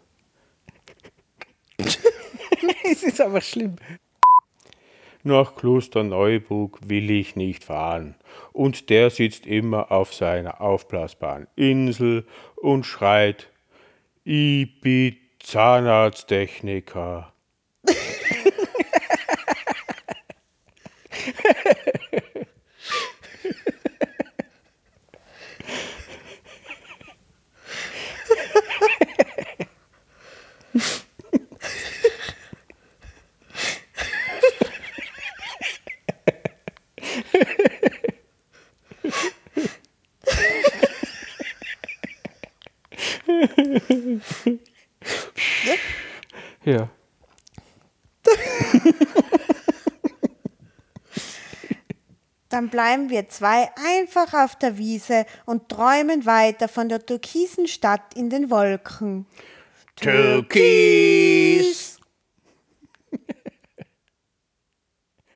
[2.84, 3.75] es ist aber schlimm.
[5.27, 8.15] Nach Klosterneuburg will ich nicht fahren.
[8.53, 12.25] Und der sitzt immer auf seiner aufblasbaren Insel
[12.55, 13.51] und schreit,
[14.23, 17.33] ich bin Zahnarzttechniker.
[46.63, 46.89] Ja.
[52.49, 58.13] Dann bleiben wir zwei einfach auf der Wiese und träumen weiter von der türkisen Stadt
[58.15, 59.25] in den Wolken.
[59.95, 61.97] Türkis!